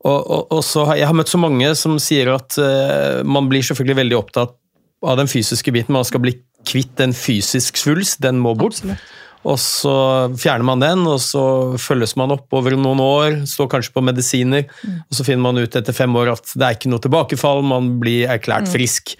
Og, 0.05 0.19
og, 0.19 0.41
og 0.53 0.63
så 0.63 0.85
Jeg 0.95 1.07
har 1.09 1.15
møtt 1.17 1.31
så 1.31 1.39
mange 1.41 1.73
som 1.75 1.97
sier 1.99 2.29
at 2.35 2.55
uh, 2.61 3.23
man 3.25 3.49
blir 3.49 3.65
selvfølgelig 3.65 3.97
veldig 4.03 4.17
opptatt 4.19 4.53
av 5.03 5.17
den 5.19 5.29
fysiske 5.29 5.73
biten. 5.73 5.95
Man 5.95 6.05
skal 6.07 6.21
bli 6.23 6.35
kvitt 6.67 6.99
en 7.01 7.15
fysisk 7.17 7.79
svulst, 7.79 8.21
den 8.23 8.39
må 8.43 8.53
bort. 8.57 8.81
Og 9.47 9.55
så 9.61 9.93
fjerner 10.35 10.67
man 10.67 10.83
den, 10.83 11.05
og 11.07 11.21
så 11.23 11.43
følges 11.79 12.17
man 12.19 12.33
opp 12.35 12.51
over 12.57 12.75
noen 12.75 12.99
år, 13.03 13.39
står 13.47 13.69
kanskje 13.71 13.93
på 13.95 14.03
medisiner, 14.03 14.67
og 15.07 15.15
så 15.15 15.23
finner 15.23 15.45
man 15.45 15.61
ut 15.61 15.79
etter 15.79 15.95
fem 15.95 16.13
år 16.19 16.33
at 16.33 16.51
det 16.51 16.65
er 16.65 16.75
ikke 16.75 16.91
noe 16.91 17.03
tilbakefall, 17.03 17.63
man 17.63 17.93
blir 18.01 18.27
erklært 18.33 18.67
frisk. 18.71 19.15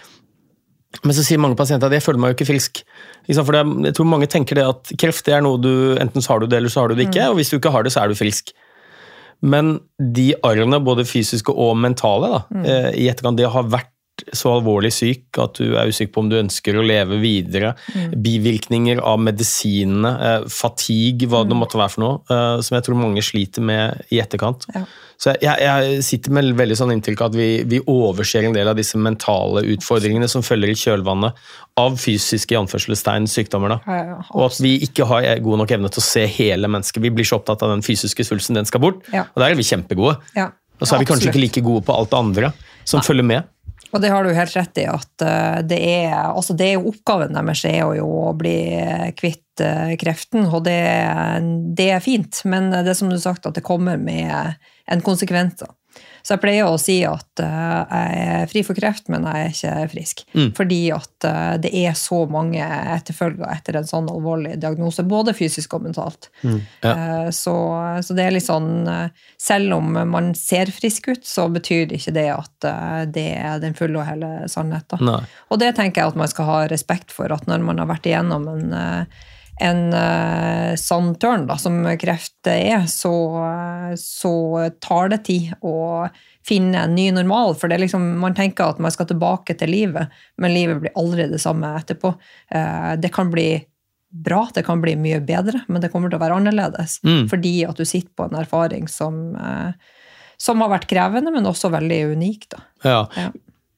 Men 1.04 1.14
så 1.16 1.24
sier 1.24 1.40
mange 1.40 1.58
pasienter 1.60 1.88
at 1.88 1.98
jeg 1.98 2.04
føler 2.04 2.22
meg 2.22 2.32
jo 2.32 2.38
ikke 2.40 2.50
frisk. 2.50 2.82
For 3.28 3.58
jeg 3.60 3.96
tror 3.96 4.08
mange 4.08 4.30
tenker 4.32 4.58
det 4.58 4.66
at 4.68 4.94
kreft 5.00 5.28
det 5.28 5.36
er 5.38 5.44
noe 5.46 5.60
du 5.62 5.96
enten 6.00 6.24
så 6.24 6.34
har 6.34 6.42
du 6.42 6.48
det, 6.48 6.62
eller 6.62 6.74
så 6.74 6.84
har 6.84 6.92
du 6.92 6.98
det 6.98 7.10
ikke, 7.10 7.28
og 7.32 7.40
hvis 7.40 7.52
du 7.52 7.60
ikke 7.60 7.74
har 7.76 7.86
det, 7.86 7.94
så 7.96 8.04
er 8.04 8.12
du 8.12 8.20
frisk. 8.20 8.54
Men 9.46 9.78
de 10.02 10.32
arrene, 10.48 10.80
både 10.82 11.06
fysiske 11.06 11.54
og 11.54 11.76
mentale, 11.78 12.32
da, 12.34 12.64
eh, 12.64 12.90
i 13.04 13.10
etterkant, 13.12 13.38
det 13.38 13.52
har 13.54 13.70
vært 13.70 13.92
så 14.36 14.52
alvorlig 14.56 14.92
syk 14.96 15.38
at 15.42 15.60
du 15.60 15.76
er 15.78 15.90
usikker 15.90 16.14
på 16.16 16.24
om 16.24 16.30
du 16.32 16.38
ønsker 16.40 16.78
å 16.78 16.86
leve 16.86 17.20
videre. 17.22 17.74
Bivirkninger 18.14 19.02
av 19.04 19.20
medisinene, 19.24 20.14
eh, 20.30 20.48
fatigue, 20.52 21.30
hva 21.30 21.44
det 21.48 21.58
måtte 21.58 21.80
være 21.80 21.94
for 21.94 22.04
noe, 22.04 22.16
eh, 22.30 22.62
som 22.66 22.78
jeg 22.78 22.88
tror 22.88 23.00
mange 23.00 23.24
sliter 23.26 23.66
med 23.66 24.08
i 24.14 24.22
etterkant. 24.24 24.68
Ja. 24.76 24.86
Så 25.18 25.34
jeg, 25.42 25.58
jeg 25.64 26.04
sitter 26.06 26.34
med 26.36 26.52
veldig 26.60 26.78
sånn 26.78 26.94
inntrykk 26.94 27.24
at 27.26 27.38
vi, 27.38 27.48
vi 27.66 27.80
overser 27.90 28.46
en 28.46 28.54
del 28.54 28.70
av 28.70 28.78
disse 28.78 29.00
mentale 29.02 29.64
utfordringene 29.74 30.30
som 30.30 30.46
følger 30.46 30.70
i 30.74 30.78
kjølvannet 30.78 31.42
av 31.82 31.98
fysiske 32.02 32.54
i 32.54 32.60
anførselstegn 32.60 33.26
sykdommer. 33.30 33.80
Ja, 33.88 33.98
ja, 34.12 34.20
og 34.34 34.52
at 34.52 34.62
vi 34.62 34.76
ikke 34.86 35.08
har 35.10 35.26
god 35.46 35.64
nok 35.64 35.74
evne 35.74 35.90
til 35.94 36.04
å 36.04 36.06
se 36.06 36.28
hele 36.38 36.70
mennesket. 36.70 37.02
Vi 37.02 37.14
blir 37.14 37.26
så 37.28 37.40
opptatt 37.42 37.66
av 37.66 37.74
den 37.74 37.86
fysiske 37.86 38.26
svulsten, 38.26 38.58
den 38.58 38.70
skal 38.70 38.84
bort. 38.84 39.02
Og 39.10 39.42
der 39.42 39.50
er 39.50 39.58
vi 39.58 39.66
kjempegode. 39.66 40.20
Ja, 40.38 40.52
Og 40.78 40.86
så 40.86 40.96
er 40.96 41.02
vi 41.02 41.10
kanskje 41.10 41.32
ikke 41.32 41.42
like 41.42 41.66
gode 41.66 41.86
på 41.88 41.96
alt 41.98 42.14
det 42.14 42.20
andre 42.20 42.52
som 42.88 43.02
følger 43.02 43.26
med. 43.26 43.50
Og 43.98 44.02
det 44.04 44.12
har 44.14 44.22
du 44.22 44.30
helt 44.30 44.54
rett 44.54 44.78
i, 44.78 44.84
at 44.86 45.24
eh, 45.26 45.60
det 45.66 45.78
er, 45.82 46.12
altså 46.30 46.54
det 46.54 46.68
er 46.76 46.84
oppgaven 46.86 47.34
deres 47.34 47.64
er 47.66 47.80
jo 47.98 48.06
å 48.30 48.34
bli 48.38 48.60
kvitt 49.18 49.64
eh, 49.66 49.96
kreften, 49.98 50.46
og 50.46 50.68
det, 50.68 50.78
det 51.74 51.88
er 51.96 52.04
fint, 52.06 52.44
men 52.46 52.70
det 52.76 52.92
er 52.94 53.00
som 53.00 53.10
du 53.10 53.18
sagt, 53.18 53.50
at 53.50 53.58
det 53.58 53.66
kommer 53.66 53.98
med 53.98 54.54
en 54.86 55.02
konsekvens. 55.02 55.58
da. 55.64 55.72
Så 56.28 56.36
jeg 56.36 56.42
pleier 56.44 56.68
å 56.68 56.80
si 56.82 56.98
at 57.08 57.40
uh, 57.40 57.88
jeg 57.88 58.24
er 58.28 58.50
fri 58.52 58.60
for 58.68 58.76
kreft, 58.76 59.06
men 59.08 59.24
jeg 59.24 59.46
er 59.46 59.54
ikke 59.54 59.92
frisk. 59.94 60.24
Fordi 60.58 60.80
at 60.92 61.28
uh, 61.28 61.54
det 61.64 61.72
er 61.72 61.94
så 61.96 62.18
mange 62.28 62.66
etterfølger 62.98 63.48
etter 63.48 63.78
en 63.80 63.88
sånn 63.88 64.10
alvorlig 64.12 64.58
diagnose, 64.60 65.06
både 65.08 65.32
fysisk 65.38 65.78
og 65.78 65.86
mentalt. 65.86 66.28
Eh, 66.44 67.30
Så, 67.32 67.54
så 68.04 68.16
det 68.18 68.26
er 68.26 68.34
litt 68.36 68.46
sånn 68.46 68.88
Selv 69.40 69.78
om 69.78 69.96
man 70.12 70.34
ser 70.36 70.72
frisk 70.76 71.08
ut, 71.14 71.24
så 71.28 71.48
betyr 71.52 71.94
ikke 71.96 72.14
det 72.16 72.28
at 72.34 72.68
det 73.14 73.28
er 73.38 73.64
den 73.64 73.76
fulle 73.78 74.02
og 74.02 74.08
hele 74.10 74.50
sannheten. 74.52 75.00
Nei. 75.08 75.22
Og 75.48 75.62
det 75.62 75.74
tenker 75.80 76.02
jeg 76.02 76.12
at 76.12 76.20
man 76.20 76.32
skal 76.32 76.50
ha 76.50 76.60
respekt 76.68 77.16
for, 77.16 77.32
at 77.32 77.48
når 77.48 77.64
man 77.64 77.80
har 77.80 77.88
vært 77.90 78.10
igjennom 78.10 78.48
en, 78.52 78.76
en 79.60 79.80
uh, 79.94 80.76
sånn 80.78 81.16
tørn 81.22 81.48
da, 81.50 81.56
som 81.58 81.80
kreft 82.00 82.50
er, 82.52 82.84
så, 82.92 83.12
eh, 83.42 83.96
så 83.98 84.32
tar 84.84 85.10
det 85.10 85.24
tid 85.26 85.54
å 85.66 86.08
finne 86.48 86.84
en 86.86 86.94
ny 86.96 87.08
normal. 87.16 87.56
For 87.58 87.72
det 87.72 87.80
liksom, 87.82 88.06
man 88.22 88.36
tenker 88.38 88.70
at 88.70 88.80
man 88.84 88.94
skal 88.94 89.10
tilbake 89.10 89.58
til 89.58 89.72
livet, 89.74 90.14
men 90.38 90.54
livet 90.54 90.84
blir 90.84 90.94
aldri 91.00 91.26
det 91.32 91.42
samme 91.42 91.74
etterpå. 91.80 92.14
Uh, 92.54 92.94
Det 93.02 93.10
kan 93.14 93.32
bli 93.34 93.50
bra, 94.14 94.46
det 94.54 94.64
kan 94.66 94.80
bli 94.82 94.96
mye 94.96 95.20
bedre, 95.26 95.64
men 95.68 95.82
det 95.82 95.90
kommer 95.92 96.10
til 96.10 96.20
å 96.20 96.24
være 96.24 96.38
annerledes. 96.40 97.00
Fordi 97.28 97.58
at 97.68 97.76
du 97.78 97.84
sitter 97.86 98.14
på 98.16 98.30
en 98.30 98.38
erfaring 98.40 98.88
som, 98.88 99.36
uh, 99.36 99.74
som 100.38 100.62
har 100.62 100.70
vært 100.78 100.88
krevende, 100.88 101.34
men 101.34 101.50
også 101.50 101.74
veldig 101.74 102.14
unik. 102.14 102.48
Da. 102.54 102.64
Ja. 102.86 103.02
Ja. 103.18 103.32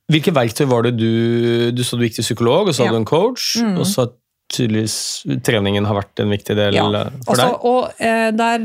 Hvilke 0.09 0.33
verktøy 0.33 0.65
var 0.65 0.81
det 0.87 0.95
du 0.97 1.69
Du 1.71 1.83
sa 1.85 1.95
du 1.97 2.01
gikk 2.01 2.15
til 2.17 2.25
psykolog, 2.25 2.67
og 2.67 2.73
så 2.73 2.81
hadde 2.81 2.95
Ja. 2.95 2.97
du 2.97 3.03
en 3.03 3.05
coach, 3.05 3.57
og 3.61 3.85
så 3.85 4.07
tydeligvis 4.49 4.95
treningen 5.45 5.85
har 5.85 5.97
vært 5.99 6.21
en 6.23 6.31
viktig 6.33 6.55
del 6.57 6.77
Ja, 6.77 6.85
eh, 6.87 7.11
for 7.25 7.35
altså, 7.35 7.45
deg? 7.45 7.65
og 7.69 8.01
eh, 8.01 8.29
der, 8.35 8.63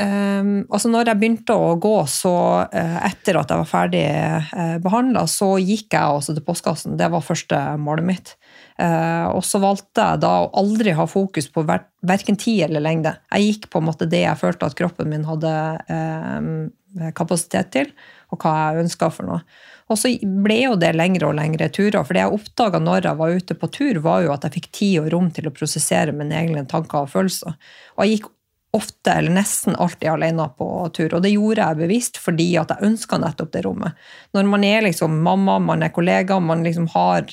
eh, 0.00 0.50
altså 0.70 0.92
når 0.92 1.10
jeg 1.10 1.20
begynte 1.20 1.56
å 1.56 1.74
gå, 1.82 1.94
så 2.10 2.34
eh, 2.70 2.96
etter 3.10 3.40
at 3.40 3.52
jeg 3.52 3.62
var 3.62 3.70
ferdig 3.70 4.04
eh, 4.06 4.78
behandla, 4.84 5.26
så 5.30 5.52
gikk 5.60 5.92
jeg 5.96 6.16
også 6.20 6.36
til 6.36 6.46
postkassen. 6.46 6.96
Det 7.00 7.10
var 7.12 7.24
første 7.24 7.60
målet 7.82 8.08
mitt. 8.08 8.34
Eh, 8.80 9.26
og 9.28 9.44
så 9.44 9.60
valgte 9.62 10.08
jeg 10.10 10.24
da 10.24 10.32
å 10.44 10.50
aldri 10.60 10.96
ha 10.96 11.06
fokus 11.08 11.48
på 11.52 11.64
ver 11.68 11.86
verken 12.06 12.36
tid 12.38 12.68
eller 12.68 12.84
lengde. 12.84 13.16
Jeg 13.34 13.46
gikk 13.46 13.70
på 13.72 13.80
en 13.80 13.88
måte 13.88 14.06
det 14.06 14.20
jeg 14.22 14.38
følte 14.38 14.68
at 14.68 14.76
kroppen 14.78 15.08
min 15.10 15.24
hadde 15.26 15.52
eh, 15.90 17.10
kapasitet 17.16 17.72
til, 17.74 17.90
og 18.32 18.40
hva 18.42 18.52
jeg 18.60 18.84
ønska 18.86 19.08
for 19.12 19.28
noe. 19.28 19.40
Og 19.86 19.98
så 20.00 20.10
ble 20.18 20.56
jo 20.64 20.76
det 20.80 20.92
lengre 20.96 21.28
og 21.28 21.36
lengre 21.38 21.68
turer. 21.70 22.00
For 22.02 22.16
det 22.16 22.24
jeg 22.24 22.38
oppdaga 22.38 22.80
når 22.82 23.06
jeg 23.06 23.20
var 23.20 23.36
ute 23.38 23.56
på 23.58 23.68
tur, 23.70 24.00
var 24.02 24.24
jo 24.24 24.32
at 24.34 24.46
jeg 24.46 24.56
fikk 24.56 24.70
tid 24.74 24.96
og 25.04 25.12
rom 25.14 25.28
til 25.34 25.46
å 25.46 25.54
prosessere 25.54 26.14
mine 26.16 26.34
egne 26.34 26.64
tanker 26.66 27.04
og 27.04 27.12
følelser. 27.12 27.54
Og 27.94 28.02
jeg 28.02 28.16
gikk 28.16 28.32
ofte, 28.76 29.12
eller 29.12 29.32
nesten 29.32 29.76
alltid 29.80 30.10
alene 30.10 30.48
på 30.58 30.68
tur. 30.96 31.14
Og 31.14 31.22
det 31.24 31.32
gjorde 31.32 31.64
jeg 31.64 31.80
bevisst 31.80 32.20
fordi 32.20 32.48
at 32.60 32.74
jeg 32.74 32.90
ønska 32.90 33.20
nettopp 33.22 33.52
det 33.54 33.62
rommet. 33.66 34.08
Når 34.36 34.48
man 34.50 34.66
er 34.66 34.88
liksom 34.88 35.20
mamma, 35.24 35.58
man 35.62 35.86
er 35.86 35.94
kollega, 35.94 36.40
man 36.42 36.66
liksom 36.66 36.90
har 36.94 37.30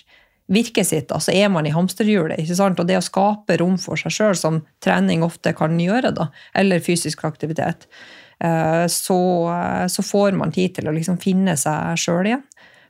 virket 0.53 0.87
sitt, 0.87 1.11
så 1.11 1.19
så 1.19 1.31
er 1.33 1.49
man 1.49 1.65
i 1.65 1.73
hamsterhjulet. 1.73 2.39
ikke 2.39 2.55
sant? 2.55 2.79
Og 2.79 2.87
det 2.87 2.99
å 2.99 3.03
skape 3.05 3.57
rom 3.61 3.77
for 3.81 3.99
seg 3.99 4.13
sjøl, 4.13 4.35
som 4.37 4.61
trening 4.83 5.23
ofte 5.23 5.55
kan 5.57 5.79
gjøre, 5.79 6.11
da, 6.15 6.29
eller 6.53 6.83
fysisk 6.83 7.23
aktivitet, 7.25 7.87
så, 8.89 9.19
eh, 9.53 9.85
så 9.87 10.05
får 10.05 10.37
man 10.39 10.53
tid 10.55 10.77
til 10.77 10.89
å 10.89 10.95
liksom 10.95 11.19
finne 11.21 11.55
seg 11.59 11.99
sjøl 11.99 12.31
igjen. 12.31 12.45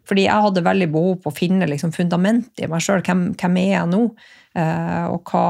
Fordi 0.07 0.25
jeg 0.25 0.45
hadde 0.45 0.65
veldig 0.65 0.89
behov 0.91 1.19
på 1.23 1.31
å 1.31 1.35
finne 1.35 1.67
liksom 1.69 1.93
fundamentet 1.95 2.65
i 2.65 2.69
meg 2.71 2.83
sjøl. 2.83 3.03
Hvem, 3.05 3.29
hvem, 3.39 3.59
er 3.61 3.69
jeg 3.71 3.91
nå? 3.93 4.01
Eh, 4.59 5.05
og 5.07 5.31
hva, 5.31 5.45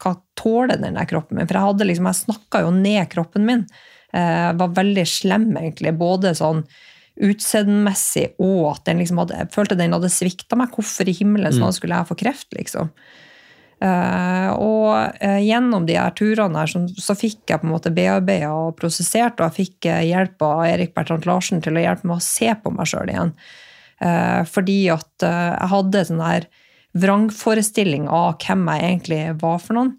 hva 0.00 0.14
tåler 0.38 0.80
denne 0.80 1.04
kroppen 1.08 1.36
min? 1.36 1.48
For 1.48 1.58
jeg 1.58 1.70
hadde 1.70 1.88
liksom, 1.90 2.08
jeg 2.08 2.22
snakka 2.22 2.62
jo 2.64 2.72
ned 2.76 3.10
kroppen 3.12 3.44
min. 3.48 3.66
Jeg 4.08 4.56
var 4.56 4.72
veldig 4.72 5.04
slem, 5.04 5.50
egentlig. 5.60 5.92
Både 6.00 6.32
sånn 6.38 6.62
utseendemessig 7.18 8.38
og 8.40 8.62
at 8.70 8.84
den 8.86 9.02
liksom 9.02 9.18
hadde, 9.20 9.40
jeg 9.42 9.52
følte 9.52 9.76
den 9.76 9.92
hadde 9.92 10.10
svikta 10.12 10.56
meg. 10.56 10.72
Hvorfor 10.72 11.10
i 11.10 11.16
himmelen 11.18 11.52
mm. 11.52 11.66
skulle 11.76 11.98
jeg 11.98 12.08
få 12.08 12.16
kreft, 12.22 12.48
liksom? 12.56 12.92
Uh, 13.78 14.50
og 14.58 15.22
uh, 15.22 15.38
gjennom 15.38 15.84
de 15.86 15.94
her 15.94 16.14
turene 16.18 16.64
her, 16.64 16.72
så, 16.98 17.14
fikk 17.14 17.52
jeg 17.52 17.62
på 17.62 17.68
en 17.68 17.74
måte 17.76 17.92
bearbeida 17.94 18.50
og 18.50 18.74
prosessert, 18.80 19.38
og 19.38 19.46
jeg 19.46 19.68
fikk 19.68 19.90
uh, 19.92 20.02
hjelp 20.02 20.42
av 20.42 20.64
Erik 20.66 20.96
Bertrand 20.96 21.28
Larsen 21.28 21.62
til 21.62 21.78
å 21.78 21.84
hjelpe 21.84 22.10
meg 22.10 22.18
å 22.18 22.26
se 22.26 22.50
på 22.58 22.74
meg 22.74 22.90
sjøl 22.90 23.12
igjen. 23.14 23.34
fordi 24.46 24.76
at 24.94 25.24
jeg 25.26 25.70
hadde 25.72 26.04
sånn 26.06 26.20
her 26.22 26.44
vrangforestilling 27.02 28.06
av 28.08 28.36
hvem 28.44 28.68
jeg 28.70 28.84
egentlig 28.84 29.22
var 29.42 29.58
for 29.62 29.78
noen. 29.78 29.96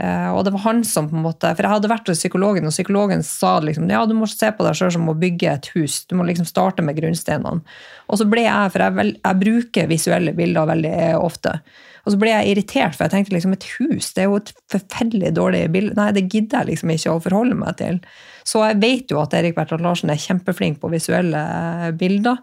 Eh, 0.00 0.28
og 0.32 0.46
det 0.46 0.54
var 0.54 0.64
han 0.64 0.80
som 0.88 1.08
på 1.10 1.16
en 1.18 1.24
måte, 1.26 1.50
For 1.52 1.66
jeg 1.66 1.74
hadde 1.74 1.90
vært 1.90 2.08
hos 2.08 2.22
psykologen, 2.22 2.66
og 2.66 2.74
psykologen 2.74 3.22
sa 3.26 3.58
liksom, 3.60 3.90
ja, 3.92 4.00
du 4.08 4.14
må 4.16 4.26
se 4.30 4.48
på 4.50 4.64
deg 4.64 4.78
sjøl 4.78 4.94
som 4.96 5.10
å 5.12 5.18
bygge 5.18 5.52
et 5.52 5.70
hus. 5.76 6.02
Du 6.08 6.16
må 6.16 6.26
liksom 6.26 6.48
starte 6.48 6.84
med 6.84 6.96
grunnsteinene. 6.98 7.62
Og 8.08 8.20
så 8.20 8.26
ble 8.28 8.46
jeg, 8.46 8.72
for 8.72 8.86
jeg, 8.86 9.16
jeg 9.20 9.40
bruker 9.44 9.90
visuelle 9.90 10.34
bilder 10.36 10.70
veldig 10.72 10.96
ofte. 11.20 11.58
Og 12.02 12.14
så 12.14 12.18
ble 12.18 12.32
jeg 12.32 12.52
irritert, 12.52 12.96
for 12.96 13.06
jeg 13.06 13.14
tenkte 13.14 13.34
liksom 13.36 13.54
et 13.54 13.66
hus 13.76 14.10
det 14.16 14.24
er 14.24 14.30
jo 14.30 14.40
et 14.40 14.52
forferdelig 14.72 15.34
dårlig 15.38 15.62
bilde. 15.74 15.94
Nei, 15.98 16.10
det 16.16 16.26
gidder 16.26 16.62
jeg 16.62 16.72
liksom 16.72 16.94
ikke 16.94 17.14
å 17.14 17.22
forholde 17.22 17.58
meg 17.58 17.76
til. 17.78 18.00
Så 18.48 18.64
jeg 18.66 18.80
vet 18.82 19.12
jo 19.14 19.20
at 19.22 19.36
Erik 19.38 19.54
Bertrand 19.58 19.86
Larsen 19.86 20.10
er 20.10 20.22
kjempeflink 20.22 20.80
på 20.82 20.90
visuelle 20.92 21.42
bilder. 22.00 22.40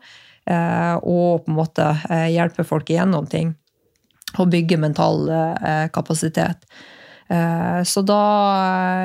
Eh, 0.50 0.95
og 1.04 1.43
på 1.43 1.52
en 1.52 1.58
måte 1.60 1.89
eh, 2.08 2.30
hjelper 2.36 2.67
folk 2.67 2.88
igjennom 2.89 3.28
ting. 3.30 3.52
Og 4.38 4.48
bygger 4.54 4.80
mental 4.80 5.28
kapasitet. 5.91 6.63
Eh, 7.30 7.84
så 7.86 8.02
da 8.02 8.22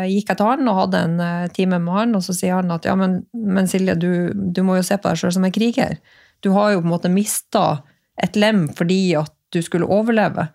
eh, 0.00 0.12
gikk 0.14 0.30
jeg 0.32 0.38
til 0.40 0.48
han 0.48 0.68
og 0.70 0.78
hadde 0.78 1.00
en 1.04 1.18
eh, 1.20 1.48
time 1.52 1.76
med 1.82 1.92
han, 1.92 2.14
og 2.16 2.24
så 2.24 2.32
sier 2.32 2.56
han 2.56 2.72
at 2.72 2.86
ja, 2.88 2.94
men, 2.96 3.18
men 3.36 3.68
Silje, 3.68 3.98
du, 4.00 4.32
du, 4.32 4.62
må 4.64 4.78
jo 4.78 4.86
se 4.86 4.96
på 4.96 5.10
deg 5.10 5.20
sjøl 5.20 5.34
som 5.36 5.44
en 5.44 5.52
kriger. 5.52 5.98
Du 6.40 6.54
har 6.56 6.72
jo 6.72 6.80
på 6.80 6.88
en 6.88 6.94
måte 6.94 7.12
mista 7.12 7.82
et 8.24 8.38
lem 8.38 8.66
fordi 8.72 9.16
at 9.20 9.34
du 9.54 9.62
skulle 9.64 9.88
overleve. 9.90 10.48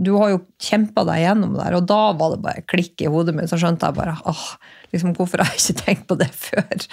Du 0.00 0.14
har 0.16 0.30
jo 0.32 0.38
kjempa 0.62 1.04
deg 1.04 1.20
gjennom 1.20 1.58
det 1.58 1.66
og 1.76 1.84
da 1.90 2.00
var 2.16 2.32
det 2.32 2.44
bare 2.44 2.62
klikk 2.64 3.02
i 3.04 3.10
hodet 3.12 3.34
mitt. 3.36 3.50
Så 3.50 3.58
skjønte 3.60 3.90
jeg 3.90 3.98
bare 3.98 4.14
åh, 4.28 4.46
liksom, 4.94 5.12
hvorfor 5.18 5.42
har 5.42 5.52
jeg 5.52 5.60
ikke 5.60 5.84
tenkt 5.84 6.08
på 6.08 6.16
det 6.22 6.30
før? 6.46 6.86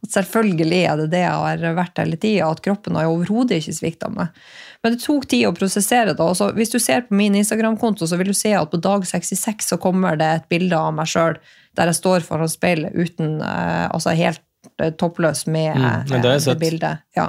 At 0.00 0.16
selvfølgelig 0.16 0.80
er 0.88 0.98
det 1.02 1.10
det 1.12 1.22
jeg 1.22 1.62
har 1.62 1.76
vært 1.76 2.00
hele 2.00 2.18
tida, 2.18 2.48
at 2.48 2.62
kroppen 2.64 2.96
har 2.96 3.06
jo 3.06 3.14
overhodet 3.18 3.60
ikke 3.60 3.76
svikta 3.76 4.10
meg. 4.12 4.34
Men 4.80 4.94
det 4.94 5.02
tok 5.02 5.26
tid 5.28 5.46
å 5.46 5.54
prosessere 5.56 6.14
det. 6.14 6.24
Også, 6.24 6.50
hvis 6.56 6.72
du 6.72 6.78
ser 6.80 7.04
på 7.06 7.16
min 7.18 7.36
Instagram-konto, 7.36 8.08
så 8.08 8.18
vil 8.20 8.32
du 8.32 8.36
se 8.36 8.54
at 8.56 8.72
på 8.72 8.80
dag 8.80 9.04
66 9.06 9.74
så 9.74 9.78
kommer 9.80 10.16
det 10.18 10.30
et 10.38 10.48
bilde 10.52 10.78
av 10.78 10.94
meg 10.96 11.10
sjøl 11.10 11.36
der 11.78 11.90
jeg 11.90 12.00
står 12.00 12.24
foran 12.26 12.50
speilet 12.50 12.96
uten 12.96 13.38
eh, 13.46 13.84
Altså 13.92 14.16
helt 14.18 14.42
eh, 14.82 14.90
toppløs 14.98 15.44
med 15.46 15.76
mm, 15.76 16.08
det, 16.10 16.22
eh, 16.24 16.40
det 16.48 16.56
bildet. 16.58 17.04
Ja. 17.16 17.28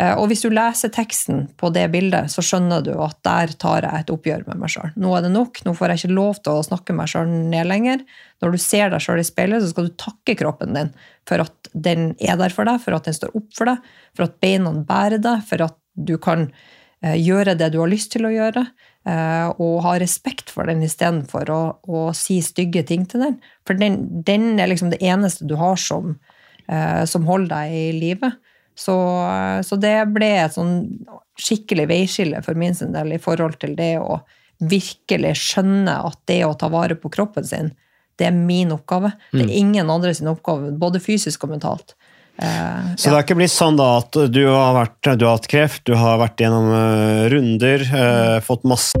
Eh, 0.00 0.14
og 0.16 0.30
hvis 0.30 0.44
du 0.44 0.48
leser 0.52 0.92
teksten 0.94 1.44
på 1.60 1.68
det 1.74 1.84
bildet, 1.92 2.30
så 2.32 2.44
skjønner 2.44 2.84
du 2.84 2.92
at 3.04 3.18
der 3.26 3.52
tar 3.60 3.84
jeg 3.84 4.04
et 4.04 4.12
oppgjør 4.14 4.46
med 4.48 4.62
meg 4.62 4.72
sjøl. 4.72 4.92
Nå 5.00 5.12
er 5.16 5.26
det 5.26 5.32
nok, 5.34 5.60
nå 5.66 5.74
får 5.76 5.92
jeg 5.92 6.02
ikke 6.02 6.16
lov 6.16 6.40
til 6.40 6.56
å 6.56 6.66
snakke 6.66 6.96
meg 6.96 7.10
sjøl 7.12 7.28
ned 7.28 7.68
lenger. 7.68 8.04
Når 8.40 8.54
du 8.54 8.60
ser 8.62 8.92
deg 8.92 9.04
sjøl 9.04 9.20
i 9.20 9.26
speilet, 9.28 9.60
så 9.62 9.72
skal 9.74 9.90
du 9.90 9.96
takke 10.00 10.38
kroppen 10.40 10.76
din 10.78 10.92
for 11.28 11.44
at 11.44 11.72
den 11.76 12.14
er 12.16 12.38
der 12.40 12.54
for 12.54 12.68
deg, 12.68 12.80
for 12.82 12.96
at 12.96 13.08
den 13.08 13.16
står 13.16 13.34
opp 13.36 13.50
for 13.56 13.68
deg, 13.68 13.90
for 14.16 14.26
at 14.26 14.38
beina 14.42 14.72
bærer 14.88 15.20
deg, 15.22 15.44
for 15.50 15.68
at 15.68 15.76
du 16.00 16.16
kan 16.22 16.48
eh, 17.04 17.18
gjøre 17.20 17.58
det 17.60 17.72
du 17.74 17.82
har 17.82 17.92
lyst 17.92 18.14
til 18.14 18.24
å 18.24 18.32
gjøre, 18.32 18.64
eh, 19.04 19.48
og 19.52 19.82
ha 19.84 19.96
respekt 20.00 20.48
for 20.54 20.70
den 20.70 20.86
istedenfor 20.86 21.52
å, 21.52 21.62
å 21.84 22.06
si 22.16 22.40
stygge 22.44 22.86
ting 22.88 23.04
til 23.10 23.26
den. 23.26 23.40
For 23.68 23.76
den, 23.76 24.00
den 24.24 24.54
er 24.56 24.72
liksom 24.72 24.94
det 24.94 25.02
eneste 25.04 25.44
du 25.50 25.58
har 25.60 25.76
som, 25.80 26.16
som 27.10 27.24
holder 27.26 27.50
deg 27.50 27.72
i 27.74 27.86
live. 27.96 28.28
Så, 28.80 28.96
så, 29.66 29.76
det 29.76 29.96
ble 30.14 30.30
et 30.40 30.54
sånn 30.54 30.74
skikkelig 31.40 31.84
veiskille 31.90 32.40
for 32.44 32.56
min 32.56 32.76
sin 32.76 32.94
del 32.94 33.12
i 33.12 33.20
forhold 33.20 33.58
til 33.60 33.74
det 33.76 33.98
å 34.00 34.22
virkelig 34.60 35.34
skjønne 35.40 35.98
at 36.08 36.18
det 36.28 36.42
å 36.46 36.56
ta 36.56 36.70
vare 36.72 36.96
på 37.00 37.10
kroppen 37.12 37.44
sin, 37.44 37.70
det 38.20 38.28
er 38.28 38.36
min 38.36 38.72
oppgave. 38.72 39.12
Det 39.32 39.42
er 39.42 39.48
mm. 39.48 39.58
ingen 39.62 39.92
andre 39.92 40.14
sin 40.16 40.28
oppgave, 40.32 40.72
både 40.80 41.00
fysisk 41.00 41.44
og 41.44 41.54
mentalt. 41.54 41.94
Uh, 42.40 42.92
så 42.96 43.08
ja. 43.08 43.12
det 43.12 43.16
er 43.18 43.24
ikke 43.24 43.38
blitt 43.40 43.52
sånn 43.52 43.76
da 43.76 43.90
at 43.98 44.16
du 44.32 44.42
har, 44.48 44.72
vært, 44.76 44.98
du 45.20 45.26
har 45.26 45.36
hatt 45.36 45.48
kreft, 45.50 45.84
du 45.88 45.96
har 46.00 46.20
vært 46.20 46.40
gjennom 46.40 46.68
uh, 46.72 47.28
runder, 47.32 47.84
uh, 47.92 48.36
fått 48.44 48.64
masse 48.68 49.00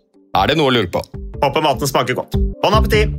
Er 0.31 0.47
det 0.47 0.55
noe 0.55 0.71
å 0.71 0.75
lure 0.75 0.87
på? 0.91 1.01
Håper 1.41 1.63
maten 1.65 1.89
smaker 1.89 2.15
godt. 2.15 2.37
Bon 2.63 2.75
appétit! 2.77 3.17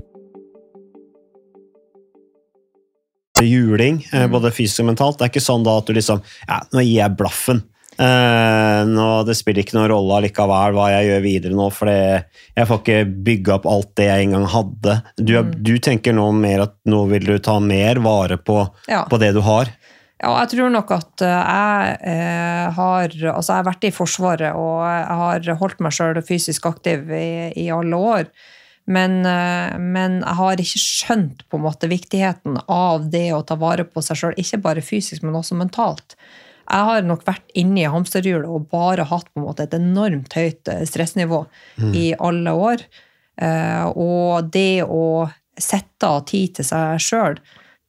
Juling, 3.42 3.98
eh, 4.14 4.28
både 4.30 4.52
fysisk 4.54 4.84
og 4.84 4.92
mentalt. 4.92 5.18
Det 5.18 5.26
er 5.26 5.32
ikke 5.32 5.42
sånn 5.42 5.64
da 5.66 5.74
at 5.80 5.88
du 5.88 5.96
liksom 5.96 6.22
Ja, 6.46 6.60
nå 6.72 6.84
gir 6.84 7.00
jeg 7.00 7.16
blaffen. 7.18 7.64
Eh, 7.98 8.80
nå, 8.88 9.06
det 9.28 9.34
spiller 9.36 9.66
ikke 9.66 9.76
noen 9.76 9.90
rolle 9.92 10.20
allikevel 10.20 10.76
hva 10.76 10.86
jeg 10.94 11.08
gjør 11.10 11.24
videre 11.26 11.56
nå, 11.58 11.66
for 11.74 11.90
jeg 11.92 12.68
får 12.70 12.80
ikke 12.80 13.00
bygge 13.26 13.52
opp 13.58 13.68
alt 13.68 13.90
det 14.00 14.06
jeg 14.08 14.24
en 14.24 14.36
gang 14.38 14.46
hadde. 14.54 14.94
Du, 15.18 15.34
mm. 15.36 15.50
du 15.68 15.74
tenker 15.84 16.16
nå 16.16 16.30
mer 16.32 16.64
at 16.64 16.76
nå 16.88 17.02
vil 17.10 17.28
du 17.28 17.36
ta 17.44 17.58
mer 17.60 18.00
vare 18.04 18.38
på, 18.40 18.62
Ja. 18.88 19.04
på 19.10 19.20
det 19.20 19.34
du 19.36 19.42
har. 19.44 19.68
Ja, 20.22 20.32
jeg 20.44 20.52
tror 20.52 20.70
nok 20.70 20.90
at 20.94 21.22
eh, 21.26 21.32
jeg 21.34 21.94
eh, 22.12 22.66
har 22.76 23.10
Altså, 23.10 23.48
jeg 23.50 23.58
har 23.58 23.68
vært 23.68 23.86
i 23.88 23.94
Forsvaret, 23.94 24.54
og 24.54 24.82
jeg 24.86 25.20
har 25.22 25.60
holdt 25.60 25.82
meg 25.82 25.94
sjøl 25.96 26.20
fysisk 26.26 26.68
aktiv 26.70 27.10
i, 27.10 27.50
i 27.58 27.66
alle 27.74 27.98
år. 27.98 28.30
Men, 28.86 29.20
eh, 29.26 29.74
men 29.78 30.20
jeg 30.20 30.38
har 30.38 30.62
ikke 30.62 30.82
skjønt 30.82 31.42
på 31.50 31.58
en 31.58 31.66
måte 31.66 31.90
viktigheten 31.90 32.60
av 32.70 33.10
det 33.10 33.28
å 33.34 33.42
ta 33.46 33.58
vare 33.58 33.86
på 33.86 34.02
seg 34.02 34.18
sjøl, 34.18 34.38
ikke 34.38 34.62
bare 34.62 34.84
fysisk, 34.84 35.26
men 35.26 35.38
også 35.38 35.58
mentalt. 35.58 36.16
Jeg 36.62 36.88
har 36.88 37.02
nok 37.04 37.24
vært 37.26 37.50
inne 37.58 37.82
i 37.82 37.90
hamsterhjulet 37.90 38.48
og 38.48 38.68
bare 38.70 39.06
hatt 39.10 39.26
på 39.32 39.40
en 39.40 39.48
måte 39.48 39.66
et 39.66 39.74
enormt 39.76 40.34
høyt 40.38 40.62
stressnivå 40.62 41.42
stressnivå 41.42 41.96
i 41.98 42.12
alle 42.22 42.54
år. 42.54 42.84
Eh, 43.42 43.84
og 43.98 44.52
det 44.54 44.84
å 44.84 45.26
sette 45.58 46.08
av 46.08 46.22
tid 46.30 46.56
til 46.56 46.68
seg 46.68 47.02
sjøl, 47.02 47.40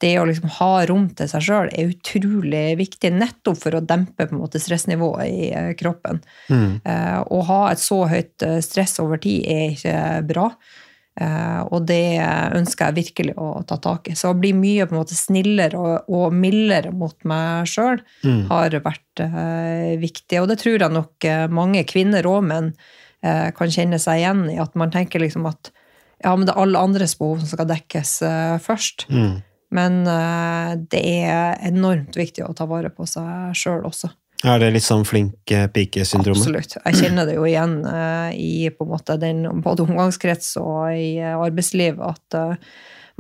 det 0.04 0.14
å 0.20 0.28
liksom 0.28 0.52
ha 0.60 0.72
rom 0.90 1.08
til 1.16 1.32
seg 1.32 1.48
sjøl, 1.48 1.72
er 1.72 1.94
utrolig 1.96 2.66
viktig 2.80 3.14
nettopp 3.16 3.64
for 3.64 3.80
å 3.80 3.84
dempe 3.84 4.28
på 4.28 4.36
en 4.36 4.44
måte 4.44 4.62
stressnivået 4.62 5.26
i 5.32 5.52
kroppen. 5.80 6.20
kroppen. 6.50 6.82
Eh, 6.86 7.20
å 7.24 7.42
ha 7.48 7.60
et 7.72 7.82
så 7.82 8.04
høyt 8.10 8.44
eh, 8.46 8.60
stress 8.64 9.00
over 9.04 9.22
tid 9.24 9.46
er 9.48 9.76
ikke 9.76 10.00
bra. 10.30 10.50
Eh, 11.22 11.62
og 11.70 11.86
det 11.86 12.18
ønsker 12.58 12.90
jeg 12.90 12.98
virkelig 12.98 13.36
å 13.38 13.62
ta 13.70 13.78
tak 13.78 14.10
i. 14.10 14.16
Så 14.18 14.32
å 14.34 14.38
bli 14.38 14.54
mye 14.58 14.88
på 14.88 14.96
en 14.96 15.02
måte 15.04 15.18
snillere 15.18 15.78
og, 15.78 16.10
og 16.10 16.34
mildere 16.34 16.94
mot 16.96 17.16
meg 17.30 17.70
sjøl 17.70 18.02
har 18.50 18.80
vært 18.84 19.24
eh, 19.24 19.94
viktig. 20.02 20.42
Og 20.42 20.50
det 20.50 20.60
tror 20.64 20.80
jeg 20.80 20.94
nok 20.94 21.30
eh, 21.30 21.46
mange 21.54 21.86
kvinner 21.90 22.28
og 22.30 22.44
menn 22.50 22.74
eh, 23.22 23.52
kan 23.56 23.72
kjenne 23.72 24.02
seg 24.02 24.24
igjen 24.24 24.46
i. 24.56 24.60
At 24.62 24.76
man 24.80 24.94
tenker 24.94 25.22
liksom 25.24 25.48
at 25.50 25.74
ja, 26.24 26.32
men 26.38 26.48
det 26.48 26.54
er 26.54 26.62
alle 26.64 26.80
andres 26.80 27.18
behov 27.20 27.42
som 27.42 27.52
skal 27.52 27.68
dekkes 27.70 28.22
eh, 28.26 28.60
først. 28.64 29.10
Men 29.74 30.04
eh, 30.08 30.74
det 30.92 31.02
er 31.26 31.58
enormt 31.70 32.18
viktig 32.18 32.46
å 32.46 32.54
ta 32.58 32.68
vare 32.70 32.92
på 32.94 33.08
seg 33.10 33.56
sjøl 33.58 33.88
også. 33.90 34.12
Er 34.44 34.60
det 34.60 34.74
litt 34.76 34.86
sånn 34.86 35.06
flink 35.08 35.52
eh, 35.56 35.70
pike-syndromet? 35.72 36.44
Absolutt. 36.44 36.76
Jeg 36.84 37.00
kjenner 37.00 37.30
det 37.30 37.38
jo 37.38 37.46
igjen 37.48 37.78
eh, 37.88 38.34
i 38.36 38.54
på 38.76 38.86
en 38.86 38.92
måte 38.92 39.18
den, 39.22 39.46
både 39.64 39.88
omgangskrets 39.88 40.58
og 40.62 40.92
i 40.94 41.16
arbeidsliv 41.24 42.04
at 42.04 42.42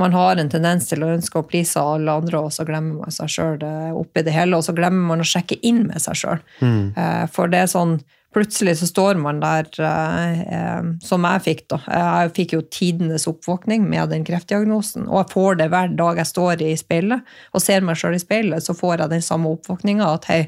man 0.02 0.16
har 0.18 0.40
en 0.42 0.50
tendens 0.50 0.88
til 0.90 1.04
å 1.06 1.12
ønske 1.14 1.38
å 1.38 1.46
please 1.46 1.80
alle 1.80 2.16
andre, 2.22 2.42
og 2.42 2.54
så 2.56 2.66
glemmer 2.66 3.04
man 3.04 3.14
seg 3.14 3.30
sjøl 3.30 3.62
oppi 3.94 4.24
det 4.26 4.34
hele. 4.34 4.58
Og 4.58 4.66
så 4.66 4.74
glemmer 4.74 5.14
man 5.14 5.22
å 5.22 5.28
sjekke 5.28 5.60
inn 5.62 5.84
med 5.92 6.02
seg 6.02 6.18
sjøl. 6.18 6.44
Mm. 6.66 7.30
for 7.34 7.52
det 7.52 7.62
er 7.62 7.70
sånn 7.70 8.00
Plutselig 8.34 8.80
så 8.80 8.88
står 8.90 9.20
man 9.22 9.40
der, 9.40 9.68
eh, 9.80 10.42
eh, 10.42 10.84
som 11.02 11.24
jeg 11.24 11.42
fikk, 11.46 11.68
da. 11.70 11.78
Jeg 11.86 12.32
fikk 12.34 12.54
jo 12.56 12.62
tidenes 12.62 13.28
oppvåkning 13.30 13.86
med 13.90 14.10
den 14.10 14.24
kreftdiagnosen. 14.26 15.06
Og 15.08 15.22
jeg 15.22 15.34
får 15.34 15.58
det 15.60 15.70
hver 15.70 15.94
dag 15.96 16.18
jeg 16.18 16.32
står 16.32 16.64
i 16.66 16.74
speilet 16.80 17.22
og 17.54 17.62
ser 17.62 17.86
meg 17.86 18.00
sjøl 18.00 18.18
i 18.18 18.24
speilet, 18.24 18.66
så 18.66 18.74
får 18.74 19.04
jeg 19.04 19.14
den 19.14 19.22
samme 19.22 19.54
oppvåkninga 19.54 20.08
at 20.16 20.26
hei, 20.32 20.42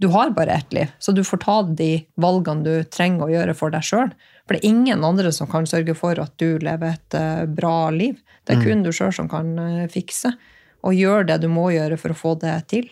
du 0.00 0.08
har 0.08 0.30
bare 0.30 0.58
ett 0.58 0.72
liv, 0.72 0.90
så 0.98 1.14
du 1.14 1.24
får 1.26 1.42
ta 1.42 1.62
de 1.62 2.06
valgene 2.16 2.62
du 2.62 2.84
trenger 2.84 3.26
å 3.26 3.32
gjøre 3.32 3.54
for 3.54 3.70
deg 3.74 3.82
sjøl. 3.82 4.12
For 4.48 4.56
det 4.56 4.62
er 4.62 4.70
ingen 4.70 5.04
andre 5.04 5.30
som 5.36 5.50
kan 5.50 5.66
sørge 5.68 5.92
for 5.98 6.16
at 6.22 6.32
du 6.40 6.56
lever 6.64 6.96
et 6.96 7.16
eh, 7.18 7.44
bra 7.52 7.90
liv. 7.92 8.16
Det 8.48 8.56
er 8.56 8.64
kun 8.64 8.80
du 8.86 8.88
sjøl 8.96 9.12
som 9.12 9.28
kan 9.28 9.50
eh, 9.60 9.84
fikse, 9.92 10.32
og 10.88 10.96
gjøre 10.96 11.26
det 11.28 11.42
du 11.42 11.50
må 11.52 11.66
gjøre 11.74 11.98
for 12.00 12.14
å 12.14 12.16
få 12.16 12.32
det 12.40 12.56
til. 12.72 12.88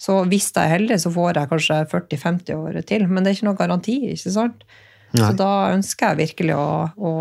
Så 0.00 0.18
hvis 0.28 0.50
jeg 0.52 0.60
er 0.60 0.74
heldig, 0.74 1.00
så 1.00 1.12
får 1.12 1.40
jeg 1.40 1.50
kanskje 1.50 1.80
40-50 1.88 2.54
år 2.56 2.78
til, 2.88 3.08
men 3.08 3.24
det 3.24 3.32
er 3.32 3.38
ikke 3.38 3.48
noen 3.48 3.58
garanti, 3.58 3.96
ikke 4.12 4.32
sant? 4.34 4.64
Så 5.10 5.32
da 5.36 5.50
ønsker 5.74 6.12
jeg 6.12 6.20
virkelig 6.20 6.54
å, 6.54 6.70
å 6.94 7.12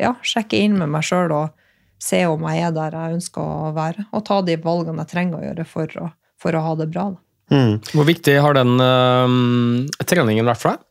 ja, 0.00 0.14
sjekke 0.26 0.58
inn 0.58 0.78
med 0.80 0.90
meg 0.90 1.04
sjøl 1.06 1.30
og 1.36 1.56
se 2.00 2.24
om 2.26 2.42
jeg 2.48 2.64
er 2.66 2.74
der 2.74 2.96
jeg 2.96 3.18
ønsker 3.20 3.44
å 3.44 3.72
være, 3.76 4.06
og 4.16 4.24
ta 4.26 4.40
de 4.44 4.56
valgene 4.64 5.04
jeg 5.04 5.12
trenger 5.12 5.38
å 5.38 5.44
gjøre 5.44 5.66
for 5.68 6.00
å, 6.00 6.08
for 6.40 6.56
å 6.56 6.62
ha 6.64 6.76
det 6.80 6.88
bra. 6.90 7.10
Da. 7.14 7.20
Hvor 7.92 8.06
viktig 8.08 8.36
har 8.40 8.56
den 8.56 8.80
øh, 8.80 10.06
treningen 10.08 10.48
vært 10.48 10.62
for 10.62 10.74
deg? 10.74 10.86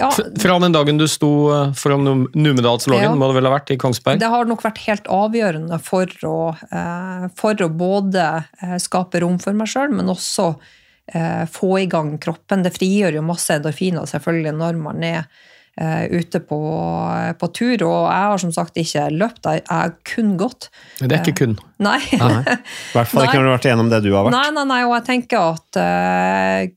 Ja, 0.00 0.08
Fra 0.40 0.56
den 0.64 0.72
dagen 0.74 0.98
du 1.00 1.06
sto 1.10 1.30
øh, 1.52 1.74
foran 1.76 2.02
Num- 2.06 2.26
Numedalslågen, 2.34 3.02
Ja. 3.10 3.14
må 3.14 3.28
det 3.30 3.36
vel 3.38 3.48
ha 3.50 3.54
vært, 3.58 3.70
i 3.74 3.78
Kongsberg? 3.80 4.18
Det 4.22 4.30
har 4.32 4.48
nok 4.48 4.64
vært 4.64 4.80
helt 4.86 5.06
avgjørende 5.12 5.78
for 5.84 6.06
å, 6.26 6.36
eh, 6.72 7.28
for 7.36 7.54
å 7.66 7.68
både 7.68 8.26
eh, 8.62 8.76
skape 8.80 9.20
rom 9.22 9.38
for 9.42 9.52
meg 9.56 9.68
sjøl, 9.70 9.92
men 9.94 10.08
også 10.10 10.50
eh, 11.12 11.44
få 11.52 11.74
i 11.82 11.86
gang 11.90 12.16
kroppen. 12.22 12.64
Det 12.66 12.72
frigjør 12.78 13.20
jo 13.20 13.24
masse 13.28 13.52
endorfiner 13.54 14.08
selvfølgelig 14.08 14.56
når 14.56 14.80
man 14.88 15.04
er 15.04 15.22
eh, 15.80 16.06
ute 16.16 16.40
på, 16.48 16.58
på 17.40 17.48
tur. 17.56 17.76
Og 17.86 18.00
jeg 18.08 18.26
har 18.32 18.38
som 18.42 18.52
sagt 18.56 18.76
ikke 18.80 19.06
løpt, 19.14 19.44
jeg 19.50 19.64
har 19.68 19.94
kun 20.14 20.36
gått. 20.40 20.68
Det 21.00 21.12
er 21.12 21.20
ikke 21.24 21.38
kun. 21.44 21.56
Nei. 21.82 21.98
I 22.12 22.18
hvert 22.20 23.08
fall 23.10 23.26
ikke 23.28 23.36
når 23.40 23.46
du 23.46 23.50
har 23.50 23.56
vært 23.58 23.68
igjennom 23.70 23.90
det 23.92 24.02
du 24.06 24.12
har 24.14 24.28
vært. 24.28 24.36
Nei, 24.38 24.50
nei, 24.58 24.66
nei, 24.72 24.82
og 24.88 24.96
jeg 25.00 25.08
tenker 25.12 25.50
at 25.54 25.80
eh, 25.84 26.70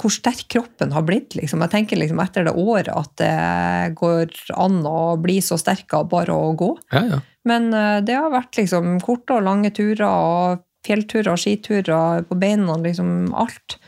hvor 0.00 0.10
sterk 0.10 0.46
kroppen 0.50 0.92
har 0.94 1.04
blitt. 1.06 1.36
Liksom. 1.38 1.62
Jeg 1.64 1.72
tenker 1.72 2.00
liksom 2.00 2.20
etter 2.22 2.48
det 2.48 2.54
året 2.58 2.90
at 2.90 3.12
det 3.20 3.94
går 3.98 4.32
an 4.58 4.80
å 4.88 5.14
bli 5.22 5.38
så 5.44 5.58
sterk 5.60 5.94
av 5.96 6.08
bare 6.12 6.34
å 6.34 6.52
gå. 6.58 6.72
Ja, 6.94 7.04
ja. 7.14 7.20
Men 7.48 7.72
eh, 7.76 8.00
det 8.04 8.16
har 8.18 8.32
vært 8.32 8.58
liksom 8.58 8.98
korte 9.04 9.38
og 9.38 9.46
lange 9.46 9.70
turer 9.76 10.06
og 10.08 10.64
fjellturer 10.84 11.32
og 11.32 11.40
skiturer 11.40 12.24
på 12.28 12.38
beina, 12.40 12.76
liksom 12.80 13.34
alt. 13.36 13.78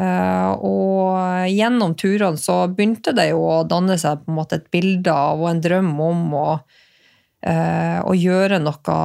Eh, 0.00 0.50
og 0.64 1.50
gjennom 1.50 1.94
turene 1.98 2.40
så 2.40 2.62
begynte 2.72 3.14
det 3.16 3.30
jo 3.32 3.42
å 3.44 3.60
danne 3.68 3.98
seg 4.00 4.24
på 4.24 4.32
en 4.32 4.38
måte 4.38 4.60
et 4.60 4.70
bilde 4.72 5.12
av 5.12 5.42
og 5.42 5.50
en 5.50 5.62
drøm 5.64 5.92
om 6.04 6.26
å, 6.38 6.48
eh, 7.44 7.98
å 8.00 8.16
gjøre 8.16 8.60
noe 8.62 8.98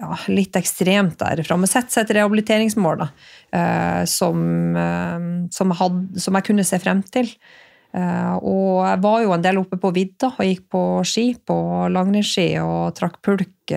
ja, 0.00 0.16
litt 0.32 0.56
ekstremt 0.56 1.18
derfra. 1.20 1.56
Men 1.60 1.70
sette 1.70 1.92
seg 1.92 2.06
et 2.06 2.14
rehabiliteringsmål 2.18 3.02
da, 3.02 3.08
eh, 3.56 4.04
som, 4.10 4.38
eh, 4.76 5.18
som, 5.52 5.72
jeg 5.72 5.80
hadde, 5.82 6.22
som 6.24 6.38
jeg 6.38 6.48
kunne 6.48 6.66
se 6.66 6.80
frem 6.82 7.02
til. 7.12 7.28
Eh, 7.92 8.34
og 8.38 8.86
jeg 8.86 9.02
var 9.02 9.18
jo 9.24 9.34
en 9.34 9.44
del 9.44 9.60
oppe 9.60 9.80
på 9.80 9.92
vidda 9.94 10.32
og 10.32 10.46
gikk 10.46 10.68
på 10.72 10.84
ski, 11.06 11.26
på 11.44 11.58
langrennsski, 11.92 12.52
og 12.62 12.94
trakk 12.98 13.20
pulk 13.26 13.74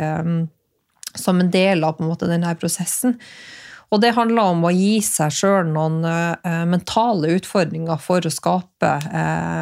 som 1.14 1.42
en 1.42 1.52
del 1.54 1.84
av 1.86 1.98
på 1.98 2.06
en 2.06 2.10
måte 2.10 2.30
denne 2.30 2.56
prosessen. 2.58 3.20
Og 3.94 4.00
det 4.02 4.16
handler 4.16 4.56
om 4.56 4.64
å 4.66 4.72
gi 4.74 4.96
seg 5.06 5.30
sjøl 5.30 5.68
noen 5.70 6.00
mentale 6.66 7.36
utfordringer 7.36 8.00
for 8.02 8.26
å 8.26 8.32
skape 8.34 8.90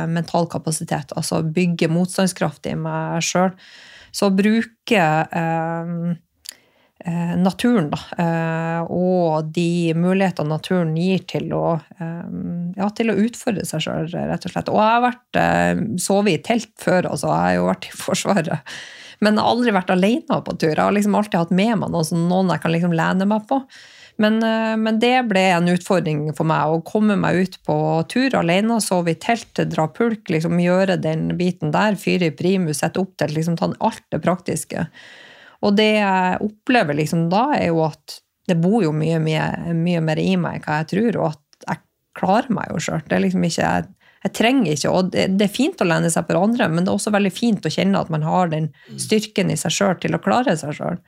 mental 0.07 0.47
kapasitet. 0.47 1.11
Altså 1.19 1.41
bygge 1.43 1.89
motstandskraft 1.91 2.69
i 2.71 2.77
meg 2.79 3.19
sjøl. 3.27 3.51
Så 4.15 4.29
å 4.29 4.35
bruke 4.35 5.03
naturen, 7.41 7.87
da, 7.89 7.99
og 8.85 9.47
de 9.55 9.93
mulighetene 9.97 10.51
naturen 10.51 10.91
gir 10.99 11.23
til 11.29 11.47
å, 11.57 11.79
ja, 11.97 12.89
til 12.93 13.09
å 13.09 13.17
utfordre 13.23 13.65
seg 13.65 13.85
sjøl, 13.85 14.09
rett 14.13 14.45
og 14.45 14.53
slett. 14.53 14.69
Og 14.69 14.77
jeg 14.77 14.95
har 14.95 15.05
vært 15.07 15.39
sovet 16.03 16.35
i 16.35 16.43
telt 16.45 16.69
før, 16.81 17.09
altså. 17.13 17.31
Jeg 17.31 17.41
har 17.41 17.57
jo 17.57 17.69
vært 17.71 17.87
i 17.89 17.95
Forsvaret. 18.03 18.75
Men 19.21 19.37
jeg 19.37 19.45
har 19.45 19.55
aldri 19.55 19.73
vært 19.75 19.93
alene 19.93 20.43
på 20.45 20.53
tur. 20.57 20.75
Jeg 20.75 20.83
har 20.83 20.93
liksom 20.95 21.17
alltid 21.17 21.41
hatt 21.43 21.57
med 21.57 21.73
meg 21.81 21.91
noen, 21.93 22.23
noen 22.29 22.53
jeg 22.53 22.63
kan 22.63 22.73
liksom 22.73 22.95
lene 22.97 23.27
meg 23.29 23.49
på. 23.49 23.61
Men, 24.21 24.43
eh, 24.43 24.75
men, 24.77 24.99
det 24.99 25.15
ble 25.29 25.43
en 25.55 25.69
utfordring 25.71 26.25
for 26.37 26.47
meg, 26.47 26.69
å 26.69 26.83
komme 26.85 27.17
meg 27.19 27.39
ut 27.41 27.57
på 27.67 27.77
tur 28.11 28.35
alene, 28.37 28.81
sove 28.83 29.15
i 29.15 29.19
telt, 29.19 29.63
dra 29.71 29.87
pulk, 29.89 30.29
liksom 30.29 30.59
gjøre 30.61 30.99
den 31.01 31.31
biten 31.39 31.73
der, 31.73 31.97
fyre 31.99 32.29
i 32.29 32.35
primus, 32.35 32.81
sette 32.83 33.01
opp 33.01 33.15
til, 33.21 33.33
liksom 33.37 33.57
ta 33.59 33.71
alt 33.79 34.03
det 34.13 34.21
praktiske. 34.23 34.87
Og 35.61 35.77
det 35.77 35.91
jeg 35.99 36.41
opplever 36.41 36.97
liksom 36.97 37.27
da, 37.31 37.51
er 37.57 37.69
jo 37.69 37.83
at 37.85 38.19
det 38.49 38.57
bor 38.59 38.81
jo 38.83 38.91
mye, 38.95 39.19
mye, 39.21 39.73
mye 39.77 40.03
mer 40.03 40.19
i 40.19 40.35
meg 40.39 40.59
enn 40.59 40.65
hva 40.65 40.81
jeg 40.81 40.91
tror, 40.95 41.17
og 41.21 41.27
at 41.31 41.67
jeg 41.67 41.83
klarer 42.17 42.53
meg 42.53 42.71
jo 42.73 42.81
sjøl. 42.81 43.03
Liksom 43.25 43.45
jeg, 43.47 43.85
jeg 44.25 44.33
trenger 44.37 44.73
ikke, 44.73 44.93
og 44.93 45.11
det, 45.13 45.27
det, 45.37 45.47
er 45.47 45.53
fint 45.53 45.83
å 45.83 45.87
lene 45.87 46.09
seg 46.13 46.27
på 46.27 46.39
andre, 46.39 46.67
men 46.71 46.85
det 46.85 46.91
er 46.91 46.97
også 46.97 47.13
veldig 47.13 47.33
fint 47.35 47.65
å 47.65 47.73
kjenne 47.73 48.01
at 48.01 48.11
man 48.13 48.25
har 48.25 48.51
den 48.51 48.71
styrken 48.99 49.53
i 49.53 49.59
seg 49.59 49.75
sjøl 49.77 49.95
til 50.01 50.17
å 50.17 50.21
klare 50.23 50.57
seg 50.59 50.75
sjøl. 50.77 50.99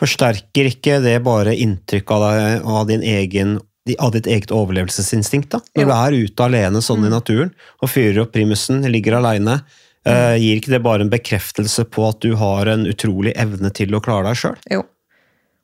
Forsterker 0.00 0.72
ikke 0.74 1.00
det 1.04 1.16
bare 1.24 1.56
inntrykk 1.56 2.12
av, 2.18 2.26
deg, 2.26 2.68
av, 2.74 2.84
din 2.90 3.06
egen, 3.06 3.56
av 4.02 4.12
ditt 4.18 4.28
eget 4.28 4.52
overlevelsesinstinkt? 4.54 5.54
da? 5.54 5.62
Når 5.78 5.86
jo. 5.86 5.88
du 5.88 5.96
er 5.96 6.20
ute 6.26 6.50
alene 6.50 6.84
sånn 6.84 7.04
mm. 7.04 7.08
i 7.08 7.14
naturen 7.14 7.54
og 7.80 7.92
fyrer 7.94 8.24
opp 8.26 8.34
primusen, 8.34 8.82
ligger 8.90 9.20
aleine, 9.22 9.60
mm. 9.62 9.82
Uh, 10.06 10.36
gir 10.38 10.60
ikke 10.60 10.72
det 10.74 10.82
bare 10.84 11.04
en 11.04 11.12
bekreftelse 11.12 11.86
på 11.92 12.06
at 12.08 12.20
du 12.24 12.36
har 12.38 12.70
en 12.70 12.86
utrolig 12.88 13.34
evne 13.38 13.70
til 13.74 13.94
å 13.96 14.02
klare 14.04 14.30
deg 14.30 14.40
sjøl? 14.40 14.56
Jo. 14.72 14.84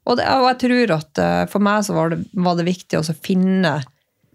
Og, 0.02 0.18
det, 0.18 0.26
og, 0.26 0.48
jeg 0.50 0.60
tror 0.64 0.94
at 0.98 1.22
uh, 1.22 1.42
for 1.50 1.64
meg 1.64 1.86
så 1.86 1.96
var 1.96 2.12
det, 2.12 2.22
var 2.34 2.58
det 2.58 2.68
viktig 2.68 2.98
å 2.98 3.06
finne 3.22 3.80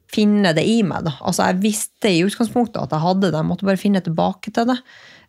finne 0.08 0.54
det 0.56 0.64
i 0.64 0.78
meg. 0.88 1.04
Da. 1.04 1.18
Altså, 1.20 1.50
jeg 1.50 1.60
visste 1.66 2.10
i 2.16 2.22
utgangspunktet 2.24 2.80
at 2.80 2.94
jeg 2.96 3.04
hadde 3.04 3.28
det, 3.28 3.36
jeg 3.36 3.48
måtte 3.50 3.68
bare 3.68 3.82
finne 3.82 4.00
tilbake 4.04 4.54
til 4.56 4.70
det. 4.70 4.78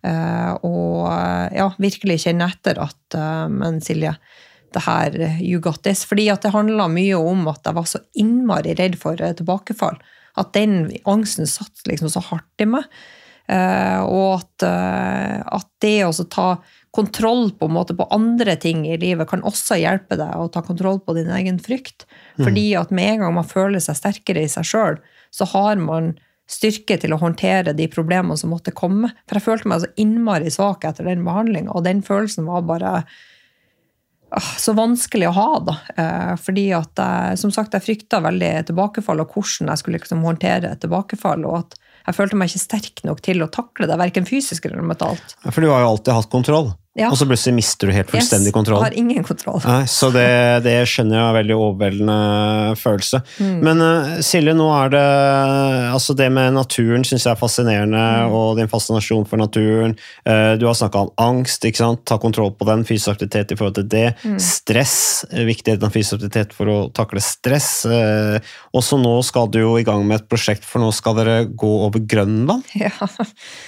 Uh, 0.07 0.55
og 0.63 1.09
ja, 1.57 1.67
virkelig 1.83 2.21
kjenne 2.23 2.47
etter 2.47 2.79
at 2.79 3.17
Men 3.51 3.81
Silje, 3.83 4.13
det 4.71 4.85
her, 4.85 5.17
you 5.43 5.59
got 5.59 5.83
this. 5.83 6.05
Fordi 6.07 6.29
det 6.31 6.55
handla 6.55 6.87
mye 6.93 7.19
om 7.19 7.43
at 7.51 7.67
jeg 7.67 7.75
var 7.75 7.91
så 7.91 8.05
innmari 8.23 8.77
redd 8.79 8.95
for 9.03 9.19
tilbakefall. 9.19 9.99
At 10.39 10.55
den 10.55 10.93
angsten 11.11 11.51
satt 11.51 11.83
liksom 11.91 12.15
så 12.15 12.23
hardt 12.31 12.63
i 12.63 12.71
meg. 12.71 12.87
Og 13.49 14.27
at, 14.35 14.65
at 14.65 15.69
det 15.81 16.03
å 16.05 16.13
ta 16.29 16.49
kontroll 16.91 17.51
på, 17.51 17.69
måte, 17.69 17.95
på 17.97 18.07
andre 18.11 18.57
ting 18.61 18.87
i 18.89 18.97
livet 19.01 19.29
kan 19.31 19.45
også 19.47 19.79
hjelpe 19.81 20.17
deg 20.19 20.35
å 20.37 20.49
ta 20.53 20.63
kontroll 20.67 21.01
på 21.05 21.15
din 21.19 21.31
egen 21.33 21.61
frykt. 21.63 22.07
Mm. 22.39 22.47
Fordi 22.47 22.65
at 22.81 22.95
med 22.95 23.13
en 23.13 23.25
gang 23.25 23.37
man 23.37 23.49
føler 23.49 23.83
seg 23.85 23.99
sterkere 24.01 24.43
i 24.45 24.51
seg 24.51 24.67
sjøl, 24.67 24.99
så 25.31 25.49
har 25.53 25.81
man 25.81 26.15
styrke 26.49 26.97
til 26.97 27.13
å 27.13 27.21
håndtere 27.21 27.75
de 27.77 27.87
problemene 27.93 28.39
som 28.41 28.55
måtte 28.55 28.73
komme. 28.73 29.13
For 29.29 29.37
jeg 29.37 29.47
følte 29.47 29.71
meg 29.71 29.83
så 29.85 29.91
innmari 30.01 30.53
svak 30.53 30.87
etter 30.89 31.07
den 31.07 31.27
behandlinga, 31.27 31.75
og 31.77 31.85
den 31.85 32.01
følelsen 32.05 32.49
var 32.49 32.65
bare 32.69 32.93
ah, 34.33 34.53
så 34.57 34.73
vanskelig 34.77 35.29
å 35.29 35.37
ha, 35.37 35.49
da. 35.69 35.77
Eh, 35.93 36.33
fordi 36.41 36.71
at 36.77 37.05
jeg, 37.05 37.43
som 37.45 37.53
sagt, 37.53 37.77
jeg 37.77 37.85
frykta 37.85 38.23
veldig 38.25 38.55
tilbakefall, 38.73 39.21
og 39.21 39.37
hvordan 39.37 39.69
jeg 39.75 39.83
skulle 39.83 40.01
liksom 40.01 40.25
håndtere 40.25 40.73
tilbakefall. 40.81 41.45
og 41.45 41.61
at 41.67 41.79
jeg 42.09 42.17
følte 42.17 42.39
meg 42.41 42.49
ikke 42.49 42.65
sterk 42.65 43.03
nok 43.05 43.21
til 43.25 43.45
å 43.45 43.51
takle 43.53 43.89
det, 43.91 43.99
verken 44.01 44.29
fysisk 44.29 44.65
eller 44.69 44.85
mentalt. 44.87 45.35
For 45.45 45.61
du 45.61 45.69
har 45.69 45.85
jo 45.85 45.91
alltid 45.93 46.15
hatt 46.17 46.31
kontroll? 46.33 46.71
Ja. 46.99 47.13
Og 47.13 47.19
så 47.21 47.27
plutselig 47.31 47.55
mister 47.55 47.87
du 47.87 47.95
helt 47.95 48.11
fullstendig 48.11 48.51
yes, 48.51 48.55
kontroll. 48.57 48.83
Har 48.83 48.97
ingen 48.99 49.23
kontroll. 49.27 49.61
Nei, 49.63 49.85
så 49.91 50.09
det, 50.11 50.27
det, 50.65 50.75
skjønner 50.91 51.15
jeg 51.15 51.25
er 51.29 51.37
veldig 51.37 51.57
overveldende 51.57 52.79
følelse. 52.81 53.21
Mm. 53.39 53.53
Men 53.69 53.83
uh, 53.85 54.17
Silje, 54.27 54.55
nå 54.59 54.67
er 54.75 54.91
det 54.97 55.05
altså 55.93 56.17
det 56.19 56.27
med 56.35 56.57
naturen 56.57 57.07
syns 57.07 57.29
jeg 57.29 57.33
er 57.37 57.39
fascinerende, 57.39 58.03
mm. 58.03 58.35
og 58.35 58.59
din 58.59 58.71
fascinasjon 58.73 59.29
for 59.31 59.39
naturen. 59.39 59.95
Uh, 60.27 60.57
du 60.59 60.67
har 60.67 60.75
snakka 60.79 61.05
om 61.07 61.13
angst, 61.23 61.69
ikke 61.69 61.83
sant? 61.85 62.03
ta 62.09 62.19
kontroll 62.19 62.51
på 62.59 62.67
den, 62.67 62.83
fysisk 62.89 63.15
aktivitet 63.15 63.55
i 63.55 63.61
forhold 63.61 63.79
til 63.79 63.89
det. 63.95 64.09
Mm. 64.25 64.37
Stress, 64.43 64.99
viktigheten 65.31 65.87
av 65.87 65.95
fysisk 65.95 66.19
aktivitet 66.19 66.57
for 66.57 66.73
å 66.73 66.79
takle 66.95 67.23
stress. 67.23 67.71
Og 68.75 68.83
så 68.85 68.99
nå 68.99 69.15
skal 69.27 69.51
du 69.53 69.61
jo 69.61 69.77
i 69.79 69.87
gang 69.87 70.03
med 70.09 70.23
et 70.23 70.29
prosjekt, 70.31 70.67
for 70.67 70.83
nå 70.83 70.91
skal 70.97 71.19
dere 71.21 71.39
gå 71.47 71.73
over 71.87 72.03
Grønland. 72.03 72.67
Ja. 72.79 72.93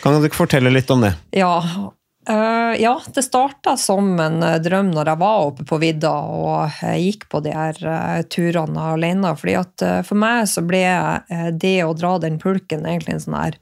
Kan 0.05 0.20
du 0.22 0.28
fortelle 0.33 0.70
litt 0.72 0.91
om 0.95 1.03
det? 1.03 1.11
Ja, 1.35 1.59
Uh, 2.29 2.77
ja, 2.77 3.01
det 3.14 3.23
starta 3.25 3.79
som 3.81 4.12
en 4.21 4.43
uh, 4.45 4.59
drøm 4.61 4.91
når 4.93 5.09
jeg 5.09 5.21
var 5.23 5.45
oppe 5.47 5.64
på 5.64 5.79
vidda 5.81 6.11
og 6.29 6.83
uh, 6.83 6.97
gikk 7.01 7.25
på 7.33 7.41
de 7.41 7.55
her 7.57 7.79
turene 8.29 8.89
alene. 8.93 9.33
fordi 9.41 9.57
at 9.57 9.85
For 10.05 10.21
meg 10.21 10.45
så 10.51 10.64
ble 10.64 10.83
det 11.57 11.79
å 11.85 11.95
dra 11.97 12.18
den 12.21 12.37
pulken 12.43 12.85
egentlig 12.85 13.16
en 13.16 13.25
sånn 13.25 13.39
her 13.41 13.57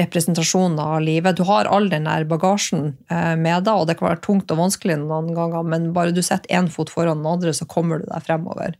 representasjon 0.00 0.78
av 0.80 1.00
livet. 1.02 1.36
Du 1.36 1.44
har 1.48 1.68
all 1.68 1.90
den 1.90 2.06
der 2.06 2.24
bagasjen 2.30 2.92
med 3.10 3.64
deg, 3.66 3.74
og 3.74 3.88
det 3.88 3.96
kan 3.98 4.06
være 4.06 4.22
tungt 4.22 4.52
og 4.54 4.60
vanskelig 4.60 5.00
noen 5.00 5.32
ganger, 5.34 5.66
men 5.66 5.88
bare 5.96 6.14
du 6.14 6.22
setter 6.22 6.46
én 6.54 6.68
fot 6.70 6.92
foran 6.94 7.24
den 7.24 7.26
andre, 7.26 7.50
så 7.50 7.66
kommer 7.66 7.98
du 7.98 8.06
deg 8.06 8.22
fremover. 8.22 8.76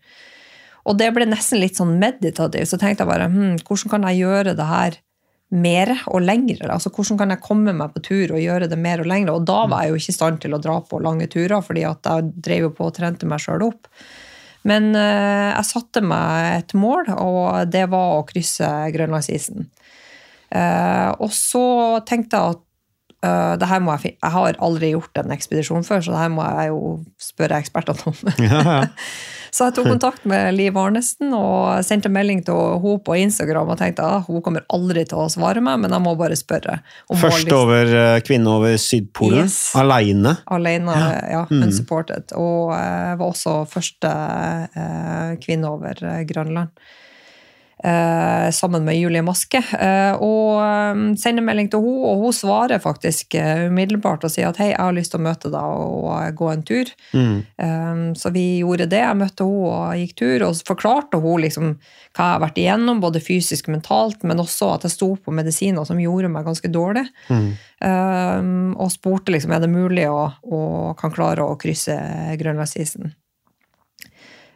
Og 0.87 1.01
det 1.03 1.11
ble 1.17 1.27
nesten 1.27 1.59
litt 1.59 1.81
sånn 1.81 1.99
meditativt. 1.99 2.71
Så 2.71 2.79
tenkte 2.79 3.03
jeg 3.03 3.11
bare 3.11 3.27
hm, 3.27 3.59
hvordan 3.67 3.93
kan 3.93 4.07
jeg 4.07 4.23
gjøre 4.23 4.55
det 4.55 4.69
her 4.71 5.01
mer 5.51 5.91
og 6.07 6.23
lengre. 6.23 6.69
Altså, 6.71 6.93
hvordan 6.95 7.19
kan 7.19 7.35
jeg 7.35 7.43
komme 7.43 7.75
meg 7.75 7.93
på 7.95 8.03
tur 8.07 8.37
og 8.37 8.43
gjøre 8.43 8.69
det 8.71 8.79
mer 8.79 9.03
og 9.03 9.11
lengre? 9.11 9.35
Og 9.35 9.47
da 9.49 9.65
var 9.71 9.85
jeg 9.85 9.93
jo 9.93 10.01
ikke 10.01 10.15
i 10.15 10.19
stand 10.19 10.41
til 10.45 10.55
å 10.55 10.63
dra 10.63 10.79
på 10.87 11.03
lange 11.03 11.27
turer, 11.31 11.59
fordi 11.67 11.85
at 11.89 12.07
jeg 12.07 12.33
drev 12.39 12.69
jo 12.69 12.73
på 12.79 12.87
og 12.87 12.97
trente 12.97 13.29
meg 13.29 13.43
sjøl 13.43 13.67
opp. 13.67 13.91
Men 14.69 14.91
uh, 14.95 15.51
jeg 15.57 15.69
satte 15.71 16.03
meg 16.05 16.61
et 16.61 16.75
mål, 16.77 17.11
og 17.17 17.71
det 17.73 17.87
var 17.91 18.19
å 18.19 18.27
krysse 18.29 18.69
grønlandsisen. 18.95 19.67
Uh, 20.51 21.11
og 21.23 21.31
så 21.35 21.65
tenkte 22.07 22.37
jeg 22.37 22.55
at 22.55 22.65
uh, 23.59 24.03
jeg, 24.05 24.15
jeg 24.21 24.35
har 24.37 24.63
aldri 24.63 24.93
gjort 24.93 25.23
en 25.23 25.35
ekspedisjon 25.35 25.87
før, 25.87 26.05
så 26.05 26.15
det 26.15 26.23
her 26.23 26.33
må 26.35 26.47
jeg 26.47 26.73
jo 26.75 26.81
spørre 27.23 27.59
ekspertene 27.63 28.13
om. 28.13 28.35
Ja, 28.39 28.63
ja. 28.63 28.81
Så 29.51 29.69
jeg 29.69 29.77
tok 29.79 29.89
kontakt 29.95 30.27
med 30.29 30.55
Liv 30.57 30.77
Arnesen 30.79 31.35
og 31.37 31.81
sendte 31.87 32.13
melding 32.13 32.43
til 32.47 32.57
henne 32.57 33.01
på 33.07 33.17
Instagram 33.21 33.73
og 33.75 33.81
tenkte 33.81 34.05
at 34.07 34.21
ah, 34.21 34.27
hun 34.27 34.43
kommer 34.45 34.65
aldri 34.73 35.05
til 35.09 35.23
å 35.23 35.29
svare 35.33 35.63
meg, 35.65 35.81
men 35.83 35.95
jeg 35.95 36.05
må 36.05 36.15
bare 36.19 36.39
spørre. 36.39 36.81
Først 37.21 37.53
over 37.55 37.93
eh, 38.03 38.21
kvinne 38.27 38.57
over 38.61 38.79
Sydpolen? 38.81 39.47
Yes. 39.47 39.59
Aleine? 39.79 40.37
Aleine, 40.51 40.97
ja. 41.31 41.45
Mm. 41.51 41.67
Unsupported. 41.69 42.35
Og 42.39 42.73
jeg 42.75 43.21
var 43.21 43.27
også 43.29 43.61
første 43.71 44.11
eh, 44.11 45.37
kvinne 45.43 45.71
over 45.77 46.05
eh, 46.07 46.25
Grønland. 46.29 46.75
Eh, 47.85 48.51
sammen 48.51 48.85
med 48.85 48.99
Julie 48.99 49.23
Maske. 49.25 49.63
Eh, 49.81 50.13
og 50.21 50.61
um, 50.61 51.05
sender 51.17 51.45
melding 51.45 51.71
til 51.73 51.81
henne, 51.81 52.11
og 52.11 52.25
hun 52.27 52.35
svarer 52.37 52.83
faktisk 52.83 53.37
umiddelbart 53.41 54.27
og 54.27 54.33
sier 54.33 54.51
at 54.51 54.61
hei, 54.61 54.73
jeg 54.75 54.81
har 54.81 54.97
lyst 54.97 55.15
til 55.15 55.23
å 55.23 55.25
møte 55.25 55.53
deg 55.53 55.77
og, 55.85 56.11
og 56.11 56.37
gå 56.37 56.51
en 56.53 56.65
tur. 56.67 56.91
Mm. 57.17 58.13
Så 58.19 58.33
vi 58.35 58.45
gjorde 58.61 58.89
det. 58.91 59.01
Jeg 59.01 59.19
møtte 59.19 59.47
henne 59.47 59.71
og 59.71 60.03
gikk 60.03 60.13
tur, 60.21 60.45
og 60.49 60.61
forklarte 60.67 61.21
hun 61.23 61.45
liksom 61.45 61.71
hva 61.71 62.27
jeg 62.27 62.35
har 62.35 62.43
vært 62.43 62.61
igjennom, 62.61 63.01
både 63.01 63.23
fysisk 63.23 63.69
og 63.71 63.77
mentalt, 63.77 64.25
men 64.27 64.43
også 64.43 64.75
at 64.75 64.85
jeg 64.87 64.97
sto 64.97 65.13
på 65.17 65.35
medisiner 65.35 65.87
som 65.89 66.01
gjorde 66.03 66.31
meg 66.33 66.49
ganske 66.49 66.73
dårlig. 66.73 67.07
Mm. 67.31 68.75
Og 68.77 68.93
spurte 68.93 69.33
liksom 69.33 69.55
er 69.55 69.63
det 69.63 69.73
mulig 69.73 70.09
å, 70.11 70.27
å 70.43 70.61
kan 71.01 71.15
klare 71.15 71.47
å 71.47 71.59
krysse 71.61 71.97
Grønlandsisen. 72.41 73.15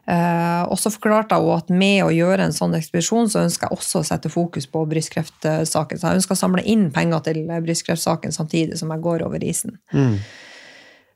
Uh, 0.04 0.68
og 0.68 0.76
så 0.76 0.90
forklarte 0.92 1.36
hun 1.40 1.54
at 1.56 1.70
med 1.72 2.02
å 2.04 2.12
gjøre 2.12 2.44
en 2.44 2.52
sånn 2.52 2.76
ekspedisjon, 2.76 3.30
så 3.32 3.46
ønsker 3.46 3.70
jeg 3.70 3.78
også 3.78 4.02
å 4.02 4.06
sette 4.06 4.32
fokus 4.32 4.66
på 4.68 4.82
brystkreftsaken. 4.90 6.00
Så 6.00 6.10
jeg 6.10 6.20
ønsker 6.20 6.36
å 6.36 6.40
samle 6.42 6.64
inn 6.68 6.90
penger 6.92 7.24
til 7.30 7.46
brystkreftsaken 7.48 8.34
samtidig 8.36 8.76
som 8.80 8.92
jeg 8.92 9.04
går 9.04 9.24
over 9.24 9.44
isen. 9.44 9.78
Mm. 9.96 10.18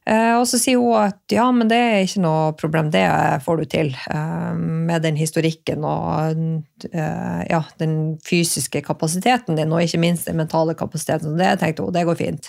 Uh, 0.08 0.38
og 0.38 0.46
så 0.48 0.56
sier 0.56 0.80
hun 0.80 0.96
at 1.02 1.20
ja, 1.34 1.44
men 1.52 1.68
det 1.68 1.76
er 1.84 2.06
ikke 2.06 2.22
noe 2.24 2.54
problem, 2.56 2.88
det 2.94 3.04
får 3.44 3.60
du 3.60 3.68
til. 3.68 3.92
Uh, 4.08 4.56
med 4.56 5.04
den 5.04 5.20
historikken 5.20 5.84
og 5.84 6.40
ja, 6.88 7.60
den 7.82 8.16
fysiske 8.24 8.80
kapasiteten 8.86 9.58
din, 9.58 9.72
og 9.74 9.84
ikke 9.84 10.00
minst 10.00 10.30
den 10.30 10.40
mentale 10.40 10.72
kapasiteten. 10.78 11.34
Så 11.34 11.36
det 11.36 11.52
tenkte 11.60 11.84
hun, 11.84 11.92
det 11.92 12.06
går 12.08 12.16
fint. 12.16 12.48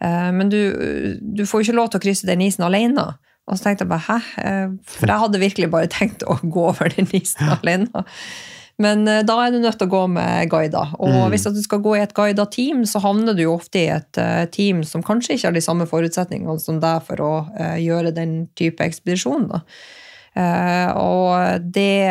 men 0.00 0.48
du, 0.52 0.60
du 1.20 1.46
får 1.46 1.60
jo 1.60 1.64
ikke 1.68 1.76
lov 1.76 1.88
til 1.90 2.00
å 2.00 2.04
krysse 2.04 2.28
den 2.28 2.44
isen 2.44 2.64
alene. 2.68 3.06
Og 3.50 3.58
så 3.58 3.66
tenkte 3.66 3.84
jeg 3.84 3.90
bare 3.90 4.06
hæ? 4.06 4.18
Eh, 4.44 4.72
for 4.94 5.10
jeg 5.10 5.24
hadde 5.24 5.42
virkelig 5.42 5.70
bare 5.72 5.90
tenkt 5.90 6.24
å 6.24 6.38
gå 6.40 6.64
over 6.70 6.92
den 6.94 7.10
isen 7.18 7.52
alene. 7.58 8.04
Men 8.80 9.04
eh, 9.10 9.22
da 9.28 9.36
er 9.42 9.52
du 9.52 9.60
nødt 9.60 9.76
til 9.80 9.90
å 9.90 9.92
gå 9.92 10.02
med 10.14 10.50
guider. 10.52 10.94
Og 11.02 11.12
mm. 11.12 11.24
hvis 11.34 11.48
du 11.52 11.62
skal 11.64 11.82
gå 11.84 11.96
i 11.98 12.04
et 12.04 12.14
guida 12.16 12.46
team, 12.48 12.86
så 12.88 13.02
havner 13.04 13.36
du 13.36 13.44
jo 13.44 13.56
ofte 13.58 13.82
i 13.82 13.88
et 13.92 14.20
uh, 14.22 14.46
team 14.54 14.84
som 14.86 15.04
kanskje 15.04 15.36
ikke 15.36 15.50
har 15.50 15.58
de 15.58 15.64
samme 15.64 15.88
forutsetningene 15.90 16.62
som 16.62 16.78
deg 16.80 17.02
for 17.04 17.24
å 17.26 17.32
gjøre 17.80 18.14
den 18.16 18.44
type 18.58 18.86
ekspedisjon. 18.86 19.50
da. 19.52 19.64
Eh, 20.38 20.90
og 20.94 21.66
det 21.74 22.06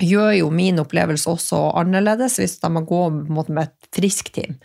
gjør 0.00 0.32
jo 0.36 0.48
min 0.52 0.80
opplevelse 0.80 1.28
også 1.32 1.60
annerledes 1.80 2.38
hvis 2.40 2.58
de 2.60 2.70
må 2.72 2.84
gå 2.88 3.02
med 3.12 3.64
et 3.64 3.90
friskt 3.96 4.34
team. 4.36 4.58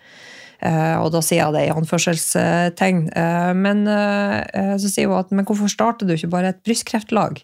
Eh, 0.61 0.95
og 1.01 1.11
da 1.11 1.21
sier 1.25 1.41
jeg 1.43 1.53
det 1.55 1.63
i 1.67 1.73
anførselstegn. 1.75 3.01
Eh, 3.15 3.51
men 3.59 3.85
eh, 3.91 4.75
så 4.81 4.89
sier 4.91 5.09
hun 5.11 5.19
at 5.19 5.31
men 5.35 5.45
hvorfor 5.47 5.69
starter 5.71 6.07
du 6.07 6.13
ikke 6.15 6.31
bare 6.31 6.53
et 6.53 6.61
brystkreftlag? 6.65 7.41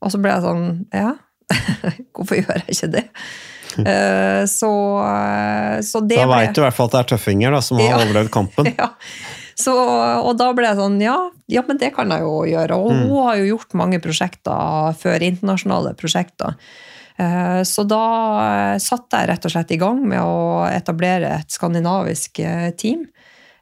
Og 0.00 0.12
så 0.12 0.20
ble 0.20 0.32
jeg 0.32 0.44
sånn 0.44 0.66
Ja, 0.96 1.14
hvorfor 2.16 2.38
gjør 2.40 2.60
jeg 2.62 2.76
ikke 2.76 2.92
det? 2.96 3.04
Så, 4.50 4.68
så 5.86 6.00
det 6.02 6.16
Da 6.18 6.26
veit 6.26 6.54
du 6.56 6.60
i 6.60 6.64
hvert 6.64 6.74
fall 6.74 6.88
at 6.90 6.94
det 6.96 7.00
er 7.04 7.10
tøffinger 7.12 7.54
da, 7.54 7.60
som 7.62 7.78
har 7.78 7.86
Ja. 7.92 7.98
overlevd 8.02 8.32
kampen. 8.34 8.70
ja. 8.80 8.88
Så, 9.60 9.74
og 9.76 10.32
da 10.40 10.48
ble 10.56 10.66
jeg 10.70 10.78
sånn, 10.78 10.96
ja, 11.04 11.16
ja, 11.52 11.62
men 11.68 11.78
det 11.78 11.92
kan 11.94 12.10
jeg 12.10 12.24
jo 12.24 12.40
gjøre. 12.48 12.76
Og 12.80 12.90
Mm. 12.94 13.02
hun 13.10 13.26
har 13.28 13.36
jo 13.38 13.48
gjort 13.52 13.74
mange 13.76 14.00
prosjekter 14.02 14.96
før, 14.98 15.20
internasjonale 15.26 15.92
prosjekter. 16.00 16.56
Eh, 17.20 17.62
Så 17.68 17.84
da 17.84 18.04
eh, 18.44 18.78
satte 18.80 19.20
jeg 19.20 19.28
rett 19.30 19.46
og 19.46 19.52
slett 19.52 19.74
i 19.74 19.80
gang 19.80 20.00
med 20.08 20.22
å 20.24 20.64
etablere 20.70 21.34
et 21.40 21.52
skandinavisk 21.52 22.40
eh, 22.44 22.70
team 22.80 23.06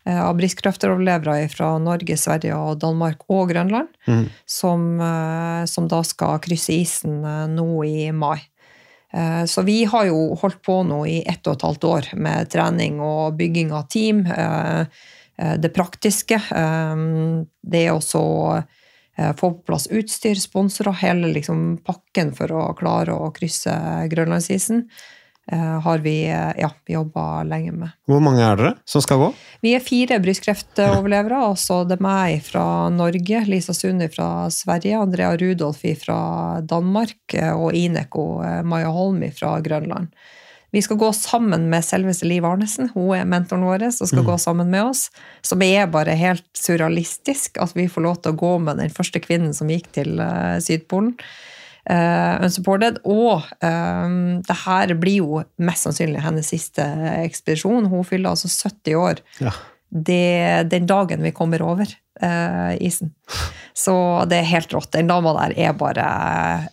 av 0.08 0.38
brystkreftoverlevere 0.38 1.50
fra 1.52 1.74
Norge, 1.84 2.14
Sverige, 2.16 2.56
og 2.56 2.78
Danmark 2.80 3.26
og 3.28 3.50
Grønland, 3.50 3.90
Mm. 4.08 4.22
som, 4.48 4.86
som 5.68 5.88
da 5.90 5.98
skal 6.00 6.38
krysse 6.40 6.72
isen 6.72 7.18
nå 7.52 7.66
i 7.84 8.06
mai. 8.16 8.38
Så 9.44 9.66
vi 9.66 9.82
har 9.84 10.06
jo 10.08 10.34
holdt 10.40 10.62
på 10.64 10.78
nå 10.88 11.02
i 11.04 11.18
ett 11.28 11.44
og 11.44 11.58
et 11.58 11.66
halvt 11.66 11.84
år 11.90 12.08
med 12.16 12.48
trening 12.48 13.02
og 13.04 13.36
bygging 13.36 13.74
av 13.76 13.84
team. 13.92 14.24
Det 15.36 15.74
praktiske. 15.76 16.40
Det 17.60 17.84
er 17.84 17.92
også 17.92 18.24
få 19.18 19.52
på 19.52 19.64
plass 19.66 19.88
utstyr, 19.90 20.38
sponsorer, 20.38 20.94
hele 21.02 21.32
liksom 21.34 21.78
pakken 21.86 22.34
for 22.36 22.52
å 22.54 22.66
klare 22.78 23.16
å 23.16 23.32
krysse 23.34 23.74
Grønlandsisen, 24.12 24.84
eh, 25.52 25.80
har 25.80 25.98
vi 25.98 26.28
eh, 26.28 26.52
ja, 26.60 26.70
jobba 26.86 27.42
lenge 27.42 27.72
med. 27.72 27.94
Hvor 28.06 28.22
mange 28.24 28.44
er 28.44 28.56
dere 28.60 28.72
som 28.88 29.02
skal 29.04 29.20
gå? 29.22 29.28
Vi 29.64 29.74
er 29.76 29.84
fire 29.84 30.20
brystkreftoverlevere. 30.22 31.42
og 31.50 31.58
så 31.58 31.82
det 31.88 31.98
er 31.98 32.04
meg 32.04 32.42
fra 32.46 32.64
Norge, 32.94 33.44
Lisa 33.48 33.74
Sunni 33.74 34.10
fra 34.12 34.48
Sverige, 34.54 34.98
Andrea 34.98 35.36
Rudolfi 35.36 35.94
fra 35.98 36.60
Danmark 36.60 37.34
eh, 37.34 37.52
og 37.52 37.74
Ineko 37.74 38.28
eh, 38.44 38.60
Maja 38.62 38.92
Holmi 38.94 39.32
fra 39.34 39.58
Grønland. 39.64 40.12
Vi 40.70 40.82
skal 40.84 40.98
gå 41.00 41.08
sammen 41.16 41.68
med 41.72 41.84
selveste 41.86 42.26
Liv 42.28 42.44
Arnesen. 42.44 42.90
Hun 42.94 43.14
er 43.16 43.24
mentoren 43.24 43.64
vår 43.64 43.86
og 43.88 43.94
skal 44.08 44.20
Mm. 44.22 44.26
gå 44.26 44.38
sammen 44.40 44.68
med 44.70 44.84
oss. 44.84 45.10
Som 45.42 45.62
er 45.62 45.86
bare 45.86 46.14
helt 46.14 46.44
surrealistisk 46.54 47.56
at 47.62 47.72
vi 47.74 47.86
får 47.88 48.02
lov 48.04 48.16
til 48.22 48.32
å 48.32 48.36
gå 48.36 48.58
med 48.60 48.76
den 48.76 48.90
første 48.90 49.20
kvinnen 49.20 49.54
som 49.54 49.68
gikk 49.72 49.88
til 49.92 50.20
uh, 50.20 50.58
Sydpolen. 50.60 51.14
Uh, 51.88 52.36
unsupported. 52.44 52.98
Og 53.08 53.46
um, 53.64 54.42
det 54.44 54.56
her 54.66 54.92
blir 55.00 55.22
jo 55.22 55.40
mest 55.56 55.86
sannsynlig 55.88 56.20
hennes 56.20 56.50
siste 56.52 56.84
ekspedisjon. 57.24 57.88
Hun 57.88 58.04
fyller 58.04 58.34
altså 58.34 58.48
70 58.52 58.94
år 59.00 59.22
Ja. 59.40 59.52
det, 59.88 60.68
den 60.68 60.84
dagen 60.86 61.22
vi 61.24 61.32
kommer 61.32 61.62
over 61.64 61.86
uh, 62.22 62.76
isen. 62.76 63.14
Så 63.72 63.94
det 64.28 64.42
er 64.42 64.52
helt 64.52 64.72
rått. 64.74 64.90
Den 64.92 65.08
dama 65.08 65.32
der 65.46 65.56
er 65.56 65.72
bare 65.72 66.04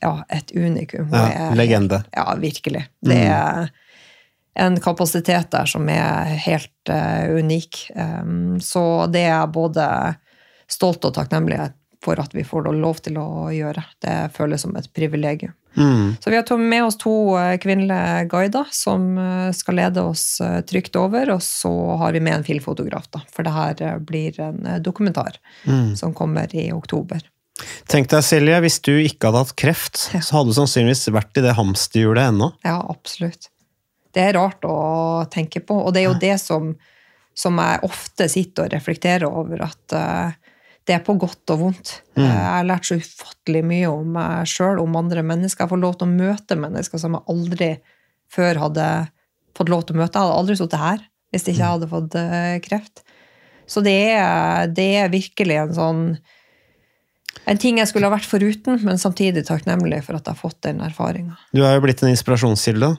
ja, 0.02 0.14
et 0.36 0.52
unikum. 0.52 1.08
Hun 1.08 1.16
Ja, 1.16 1.50
er, 1.52 1.56
legende. 1.56 2.04
Ja, 2.12 2.34
virkelig. 2.36 2.84
Det 3.02 3.22
er 3.30 3.70
en 4.56 4.78
kapasitet 4.82 5.52
der 5.52 5.68
som 5.70 5.90
er 5.92 6.36
helt 6.46 6.92
uh, 6.92 7.28
unik. 7.36 7.90
Um, 7.96 8.62
så 8.64 9.06
det 9.12 9.26
er 9.26 9.34
jeg 9.34 9.56
både 9.56 9.88
stolt 10.72 11.06
og 11.06 11.14
takknemlig 11.18 11.60
for 12.06 12.20
at 12.22 12.34
vi 12.38 12.46
får 12.46 12.70
lov 12.78 13.02
til 13.06 13.18
å 13.18 13.50
gjøre. 13.54 13.84
Det 14.02 14.16
føles 14.36 14.62
som 14.62 14.76
et 14.78 14.88
privilegium. 14.94 15.54
Mm. 15.76 16.16
Så 16.22 16.32
vi 16.32 16.38
har 16.38 16.58
med 16.62 16.86
oss 16.86 16.96
to 17.02 17.36
eh, 17.36 17.58
kvinnelige 17.60 18.28
guider 18.32 18.70
som 18.72 19.18
eh, 19.20 19.50
skal 19.52 19.76
lede 19.76 20.06
oss 20.08 20.38
trygt 20.70 20.96
over, 20.96 21.34
og 21.34 21.42
så 21.44 21.74
har 22.00 22.16
vi 22.16 22.22
med 22.24 22.38
en 22.38 22.46
filmfotograf, 22.48 23.10
da, 23.12 23.26
for 23.34 23.44
det 23.44 23.56
her 23.58 24.00
blir 24.00 24.40
en 24.40 24.62
dokumentar 24.86 25.42
Mm. 25.66 25.96
som 25.98 26.14
kommer 26.14 26.54
i 26.56 26.70
oktober. 26.72 27.26
Tenk 27.88 28.10
deg, 28.12 28.24
Silje, 28.26 28.58
hvis 28.62 28.80
du 28.84 28.94
ikke 29.00 29.30
hadde 29.30 29.44
hatt 29.46 29.56
kreft, 29.60 30.00
så 30.12 30.38
hadde 30.38 30.52
du 30.52 30.58
sannsynligvis 30.58 31.08
vært 31.16 31.40
i 31.40 31.44
det 31.46 31.56
hamsterhjulet 31.58 32.32
ennå. 32.34 32.52
Ja, 32.68 32.80
absolutt. 32.92 33.50
Det 34.16 34.24
er 34.24 34.38
rart 34.38 34.64
å 34.68 34.76
tenke 35.32 35.60
på, 35.60 35.78
og 35.84 35.94
det 35.94 36.04
er 36.04 36.10
jo 36.10 36.20
det 36.22 36.36
som, 36.40 36.72
som 37.36 37.58
jeg 37.60 37.84
ofte 37.88 38.30
sitter 38.32 38.70
og 38.70 38.76
reflekterer 38.76 39.28
over, 39.28 39.66
at 39.68 39.96
uh, 39.96 40.54
det 40.86 40.94
er 40.96 41.02
på 41.06 41.16
godt 41.20 41.52
og 41.54 41.62
vondt. 41.64 41.96
Mm. 42.16 42.24
Eh, 42.24 42.30
Jeg 42.30 42.52
har 42.54 42.70
lært 42.70 42.88
så 42.88 43.00
ufattelig 43.00 43.64
mye 43.66 43.90
om 43.90 44.14
meg 44.16 44.50
sjøl, 44.50 44.80
om 44.84 45.00
andre 45.00 45.26
mennesker. 45.26 45.66
Jeg 45.66 45.74
får 45.74 45.82
lov 45.82 45.98
til 45.98 46.08
å 46.08 46.14
møte 46.14 46.58
mennesker 46.62 47.02
som 47.02 47.18
jeg 47.18 47.28
aldri 47.34 47.72
før 48.32 48.62
hadde 48.68 48.88
fått 49.58 49.72
lov 49.72 49.86
til 49.86 49.98
å 49.98 50.04
møte. 50.04 50.14
Jeg 50.14 50.28
hadde 50.28 50.40
aldri 50.44 50.58
sittet 50.60 50.84
her 50.84 51.04
hvis 51.34 51.50
ikke 51.50 51.60
jeg 51.60 51.74
hadde 51.74 51.92
fått 51.92 52.16
eh, 52.22 52.56
kreft. 52.64 53.02
Så 53.68 53.82
det 53.84 53.98
er, 54.14 54.70
det 54.72 54.90
er 55.02 55.12
virkelig 55.12 55.58
en 55.58 55.74
sånn 55.76 56.04
en 57.46 57.60
ting 57.62 57.78
jeg 57.82 57.90
skulle 57.90 58.08
ha 58.08 58.14
vært 58.14 58.30
foruten, 58.30 58.78
men 58.86 59.02
samtidig 59.02 59.44
takknemlig 59.46 60.00
for 60.06 60.18
at 60.18 60.24
jeg 60.26 60.34
har 60.34 60.40
fått 60.40 60.62
den 60.66 60.80
erfaringa. 60.86 61.36
Du 61.54 61.66
er 61.66 61.76
jo 61.76 61.84
blitt 61.84 62.02
en 62.02 62.14
inspirasjonskilde 62.14 62.94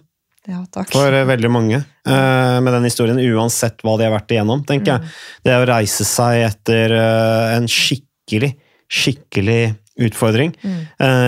Ja, 0.46 0.60
for 0.92 1.10
eh, 1.12 1.24
veldig 1.26 1.48
mange 1.50 1.78
eh, 1.80 2.58
med 2.62 2.70
den 2.70 2.86
historien, 2.86 3.18
uansett 3.34 3.82
hva 3.82 3.96
de 3.98 4.06
har 4.06 4.14
vært 4.14 4.30
igjennom, 4.30 4.62
tenker 4.66 4.92
jeg. 4.92 5.14
Det 5.46 5.56
å 5.58 5.66
reise 5.66 6.06
seg 6.06 6.44
etter 6.46 6.94
eh, 6.94 7.54
en 7.56 7.66
skikkelig, 7.70 8.52
skikkelig 8.86 9.74
utfordring. 10.06 10.52
Mm. 10.60 10.80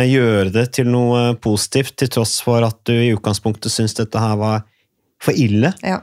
gjøre 0.05 0.51
det 0.53 0.67
til 0.77 0.91
noe 0.93 1.33
positivt, 1.41 1.95
til 1.97 2.11
tross 2.13 2.35
for 2.45 2.61
at 2.67 2.77
du 2.85 2.93
i 2.93 3.15
utgangspunktet 3.15 3.73
syns 3.73 3.97
dette 3.97 4.21
her 4.21 4.35
var 4.37 4.67
for 5.25 5.33
ille. 5.33 5.71
Ja. 5.81 6.03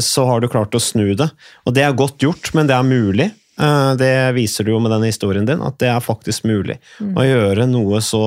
så 0.00 0.24
har 0.24 0.40
du 0.40 0.48
klart 0.48 0.72
å 0.72 0.80
snu 0.80 1.12
det. 1.20 1.26
Og 1.68 1.76
det 1.76 1.84
er 1.84 1.92
godt 1.92 2.24
gjort, 2.24 2.48
men 2.56 2.70
det 2.70 2.78
er 2.78 2.88
mulig. 2.88 3.28
Det 4.00 4.14
viser 4.38 4.64
du 4.64 4.72
jo 4.72 4.80
med 4.80 4.94
den 4.96 5.04
historien 5.04 5.44
din, 5.44 5.60
at 5.60 5.76
det 5.84 5.92
er 5.92 6.00
faktisk 6.00 6.48
mulig. 6.48 6.78
Mm. 6.96 7.12
Å 7.12 7.28
gjøre 7.28 7.68
noe 7.68 8.00
så 8.00 8.22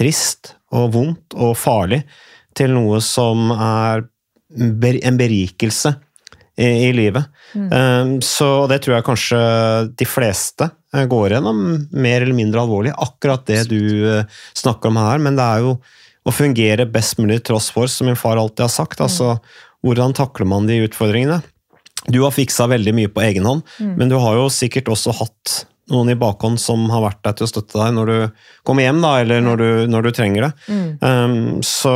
trist 0.00 0.54
og 0.72 0.88
vondt 0.96 1.36
og 1.36 1.52
farlig 1.60 2.00
til 2.58 2.74
noe 2.76 3.00
som 3.04 3.50
er 3.54 4.04
en 4.58 5.18
berikelse 5.20 5.92
i, 6.58 6.66
i 6.88 6.90
livet. 6.96 7.28
Mm. 7.54 7.68
Eh, 7.72 8.12
Så 8.24 8.48
det 8.70 8.80
tror 8.84 8.96
jeg 8.98 9.06
kanskje 9.06 9.40
de 10.00 10.08
fleste 10.08 10.70
eh, 10.94 11.04
går 11.10 11.36
gjennom 11.36 11.60
mer 11.92 12.24
eller 12.24 12.34
mindre 12.36 12.64
alvorlig. 12.64 12.94
Akkurat 12.98 13.44
det 13.46 13.66
du 13.70 13.78
eh, 14.18 14.24
snakker 14.58 14.90
om 14.90 14.98
her, 15.00 15.22
men 15.22 15.38
det 15.38 15.44
er 15.46 15.66
jo 15.66 15.76
å 16.28 16.34
fungere 16.34 16.84
best 16.92 17.16
mulig 17.22 17.40
tross 17.46 17.70
for, 17.72 17.86
som 17.88 18.08
min 18.10 18.18
far 18.18 18.36
alltid 18.40 18.66
har 18.66 18.72
sagt. 18.74 19.00
Altså, 19.00 19.36
hvordan 19.86 20.12
takler 20.18 20.48
man 20.50 20.66
de 20.68 20.80
utfordringene? 20.88 21.38
Du 22.08 22.20
har 22.24 22.32
fiksa 22.34 22.66
veldig 22.70 22.92
mye 22.96 23.10
på 23.12 23.22
egen 23.24 23.46
hånd, 23.48 23.62
Mm. 23.78 23.94
men 24.00 24.08
du 24.10 24.16
har 24.20 24.36
jo 24.36 24.48
sikkert 24.52 24.88
også 24.92 25.14
hatt 25.20 25.54
noen 25.92 26.12
i 26.12 26.18
bakhånd 26.18 26.60
som 26.60 26.86
har 26.92 27.04
vært 27.04 27.22
der 27.24 27.36
til 27.38 27.46
å 27.46 27.50
støtte 27.50 27.78
deg 27.80 27.94
når 27.96 28.10
du 28.12 28.44
kommer 28.66 28.84
hjem, 28.84 29.00
da, 29.02 29.12
eller 29.22 29.42
når 29.44 29.62
du, 29.62 29.68
når 29.88 30.08
du 30.08 30.10
trenger 30.16 30.46
det. 30.48 30.52
Mm. 30.68 30.88
Um, 31.00 31.62
så, 31.64 31.94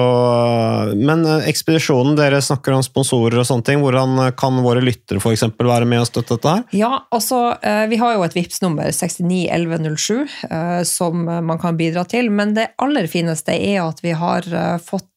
men 0.96 1.24
eh, 1.28 1.48
ekspedisjonen, 1.50 2.16
dere 2.18 2.40
snakker 2.44 2.74
om 2.76 2.84
sponsorer 2.84 3.40
og 3.42 3.48
sånne 3.48 3.66
ting. 3.66 3.82
Hvordan 3.84 4.16
eh, 4.24 4.32
kan 4.38 4.58
våre 4.64 4.82
lyttere 4.84 5.20
eksempel 5.32 5.68
være 5.68 5.88
med 5.88 6.02
og 6.02 6.08
støtte 6.08 6.38
dette 6.38 6.54
her? 6.56 6.64
Ja, 6.76 6.92
altså, 7.14 7.42
eh, 7.60 7.84
vi 7.92 8.00
har 8.00 8.16
jo 8.16 8.24
et 8.26 8.36
VIPS-nummer 8.36 8.90
691107 8.96 10.16
eh, 10.48 10.82
som 10.88 11.24
man 11.24 11.60
kan 11.62 11.78
bidra 11.78 12.04
til, 12.08 12.30
men 12.32 12.56
det 12.56 12.70
aller 12.82 13.08
fineste 13.10 13.54
er 13.56 13.82
at 13.84 14.02
vi 14.04 14.14
har 14.16 14.46
fått 14.82 15.08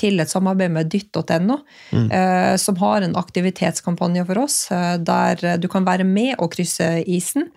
til 0.00 0.18
et 0.18 0.30
samarbeid 0.30 0.72
med 0.74 0.88
dytt.no, 0.90 1.60
Mm. 1.92 2.08
som 2.58 2.76
har 2.80 3.04
en 3.04 3.14
aktivitetskampanje 3.16 4.24
for 4.26 4.40
oss, 4.42 4.56
der 5.06 5.58
du 5.60 5.68
kan 5.70 5.84
være 5.86 6.06
med 6.08 6.34
og 6.42 6.50
krysse 6.56 6.88
isen. 7.06 7.50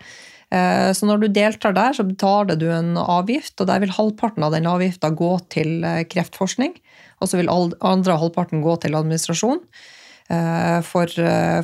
Eh, 0.54 0.92
Så 0.94 1.08
når 1.08 1.24
du 1.24 1.28
deltar 1.34 1.74
der, 1.74 1.94
så 1.94 2.06
betaler 2.06 2.60
du 2.60 2.70
en 2.72 2.96
avgift, 2.98 3.58
og 3.60 3.68
der 3.68 3.82
vil 3.84 3.94
halvparten 3.96 4.46
av 4.46 4.54
den 4.54 4.70
avgifta 4.70 5.10
gå 5.10 5.34
til 5.50 5.84
eh, 5.84 6.06
kreftforskning, 6.06 6.78
og 7.22 7.30
så 7.30 7.40
vil 7.40 7.50
andre 7.50 8.20
halvparten 8.20 8.62
gå 8.62 8.76
til 8.84 8.98
administrasjon 8.98 9.62
eh, 10.30 10.80
for, 10.86 11.10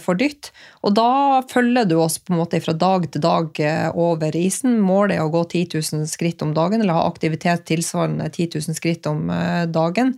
for 0.01 0.17
dytt. 0.17 0.49
Og 0.82 0.95
da 0.97 1.41
følger 1.51 1.86
du 1.86 1.97
oss 2.01 2.17
på 2.17 2.34
en 2.34 2.39
måte 2.41 2.61
fra 2.63 2.73
dag 2.73 3.05
til 3.11 3.21
dag 3.21 3.59
over 3.93 4.38
isen. 4.39 4.79
Målet 4.82 5.17
er 5.17 5.25
å 5.27 5.34
gå 5.34 5.43
10 5.43 5.75
000 5.75 6.07
skritt 6.09 6.41
om 6.41 6.55
dagen, 6.57 6.82
eller 6.82 6.97
ha 6.97 7.09
aktivitet 7.09 7.67
tilsvarende 7.69 8.32
10 8.32 8.55
000 8.55 8.79
skritt 8.79 9.05
om 9.11 9.27
dagen. 9.69 10.15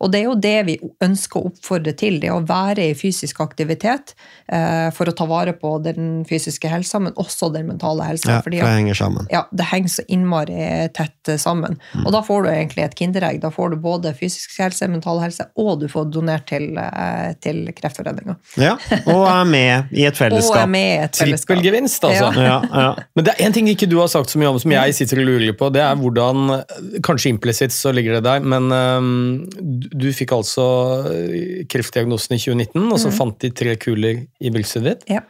Og 0.00 0.12
det 0.12 0.20
er 0.20 0.26
jo 0.28 0.36
det 0.40 0.56
vi 0.68 0.76
ønsker 1.04 1.40
å 1.40 1.50
oppfordre 1.50 1.94
til, 1.98 2.18
det 2.22 2.32
å 2.32 2.40
være 2.46 2.90
i 2.90 2.96
fysisk 2.98 3.40
aktivitet 3.44 4.14
eh, 4.52 4.88
for 4.94 5.08
å 5.08 5.14
ta 5.16 5.26
vare 5.28 5.54
på 5.56 5.76
den 5.84 6.24
fysiske 6.28 6.70
helsa, 6.70 7.00
men 7.02 7.16
også 7.16 7.50
den 7.54 7.68
mentale 7.70 8.06
helsa. 8.06 8.36
Ja, 8.36 8.42
fordi 8.44 8.60
det 8.60 8.70
henger 8.70 8.98
sammen. 8.98 9.28
ja, 9.32 9.44
det 9.52 9.68
henger 9.72 9.94
så 9.98 10.06
innmari 10.08 10.58
tett 10.96 11.12
sammen. 11.40 11.56
sammen. 11.56 12.04
Og 12.04 12.12
da 12.14 12.22
får 12.26 12.44
du 12.44 12.50
egentlig 12.50 12.84
et 12.84 12.96
kinderegg. 12.98 13.40
Da 13.42 13.50
får 13.54 13.74
du 13.74 13.76
både 13.82 14.12
fysisk 14.16 14.58
helse, 14.60 14.88
mental 14.90 15.20
helse, 15.22 15.48
og 15.58 15.80
du 15.80 15.86
får 15.90 16.10
donert 16.14 16.46
til, 16.50 16.76
eh, 16.78 17.32
til 17.42 17.64
Kreftforeninga. 17.76 18.36
Ja, 18.60 18.76
og 19.06 19.26
er 19.30 19.44
med 19.48 19.92
i 19.92 20.06
et 20.06 20.14
Og 20.16 20.22
fellesskap. 20.22 20.62
er 20.62 20.70
med 20.72 20.86
i 20.86 21.04
et 21.04 21.20
fellesskap. 21.22 21.54
Trippelgevinst, 21.56 22.04
altså. 22.04 22.30
Ja. 22.36 22.60
Ja, 22.66 22.82
ja. 22.86 23.06
Men 23.16 23.28
det 23.28 23.34
er 23.34 23.46
en 23.46 23.56
ting 23.56 23.68
ikke 23.72 23.88
du 23.90 23.98
har 24.00 24.10
sagt 24.12 24.32
så 24.32 24.40
mye 24.40 24.52
om, 24.52 24.60
som 24.62 24.72
jeg 24.74 24.94
sitter 24.98 25.22
og 25.22 25.30
lurer 25.30 25.56
på. 25.56 25.70
Det 25.74 25.82
er 25.84 25.96
hvordan 26.00 26.62
Kanskje 27.06 27.30
implisitt 27.32 27.74
så 27.74 27.92
ligger 27.94 28.18
det 28.18 28.24
der, 28.26 28.44
men 28.44 28.70
øhm, 28.72 29.85
du- 29.92 30.12
fikk 30.16 30.32
altså 30.36 30.66
kreftdiagnosen 31.70 32.36
i 32.36 32.40
2019, 32.42 32.92
og 32.92 32.98
så 33.02 33.12
fant 33.14 33.38
de 33.42 33.50
tre 33.50 33.76
kuler 33.80 34.26
i 34.40 34.52
brystet 34.54 34.86
ditt. 34.86 35.06
Ja. 35.10 35.22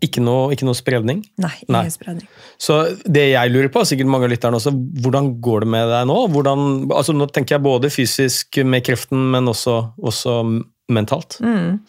Ikke 0.00 0.22
noe, 0.22 0.52
ikke 0.54 0.64
noe 0.68 0.78
spredning. 0.78 1.24
Nei, 1.42 1.50
Nei. 1.68 1.82
ingen 1.82 1.92
spredning. 1.92 2.28
Så 2.62 2.78
det 3.02 3.26
jeg 3.32 3.50
lurer 3.52 3.68
på, 3.74 3.82
sikkert 3.84 4.08
mange 4.08 4.28
av 4.28 4.32
lytterne 4.32 4.56
også, 4.60 4.72
hvordan 5.02 5.32
går 5.42 5.64
det 5.66 5.70
med 5.74 5.88
deg 5.90 6.06
nå? 6.08 6.18
Hvordan, 6.32 6.62
altså 6.94 7.12
nå 7.16 7.26
tenker 7.34 7.56
jeg 7.56 7.64
både 7.66 7.90
fysisk 7.92 8.60
med 8.64 8.84
kreften, 8.86 9.26
men 9.34 9.50
også, 9.50 9.80
også 9.98 10.38
mentalt. 10.92 11.40
Mm. 11.42 11.80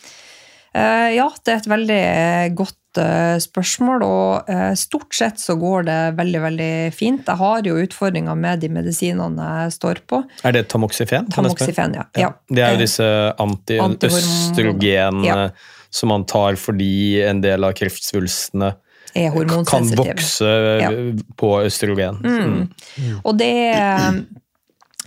Uh, 0.78 1.10
ja, 1.16 1.30
det 1.46 1.54
er 1.54 1.62
et 1.62 1.70
veldig 1.72 2.02
eh, 2.02 2.50
godt 2.58 2.76
eh, 3.02 3.38
spørsmål, 3.44 4.04
og 4.06 4.50
eh, 4.50 4.74
stort 4.80 5.14
sett 5.16 5.40
så 5.42 5.56
går 5.60 5.86
det 5.88 5.98
veldig, 6.18 6.42
veldig 6.46 6.72
fint. 6.96 7.24
Jeg 7.28 7.38
har 7.42 7.62
jo 7.70 7.78
utfordringer 7.84 8.36
med 8.38 8.60
de 8.64 8.70
medisinene 8.74 9.48
jeg 9.64 9.76
står 9.78 10.02
på. 10.10 10.24
Er 10.44 10.52
det 10.58 10.68
tamoxifen? 10.74 11.30
Tamoxifen, 11.34 11.96
ja. 12.00 12.06
ja. 12.18 12.32
Det 12.50 12.64
er 12.64 12.76
jo 12.76 12.78
Eh, 12.78 12.84
disse 12.86 13.08
antiøstrogen 13.40 15.24
Ja. 15.26 15.50
som 15.90 16.10
man 16.10 16.26
tar 16.26 16.56
fordi 16.60 17.22
en 17.24 17.42
del 17.42 17.64
av 17.64 17.74
kreftsvulstene 17.74 18.74
kan 19.14 19.88
vokse 19.98 20.50
Ja. 20.82 20.90
på 21.38 21.54
østrogen. 21.66 22.20
Mm. 22.22 23.22
Og 23.24 23.38
det, 23.38 23.54
eh, 23.74 24.12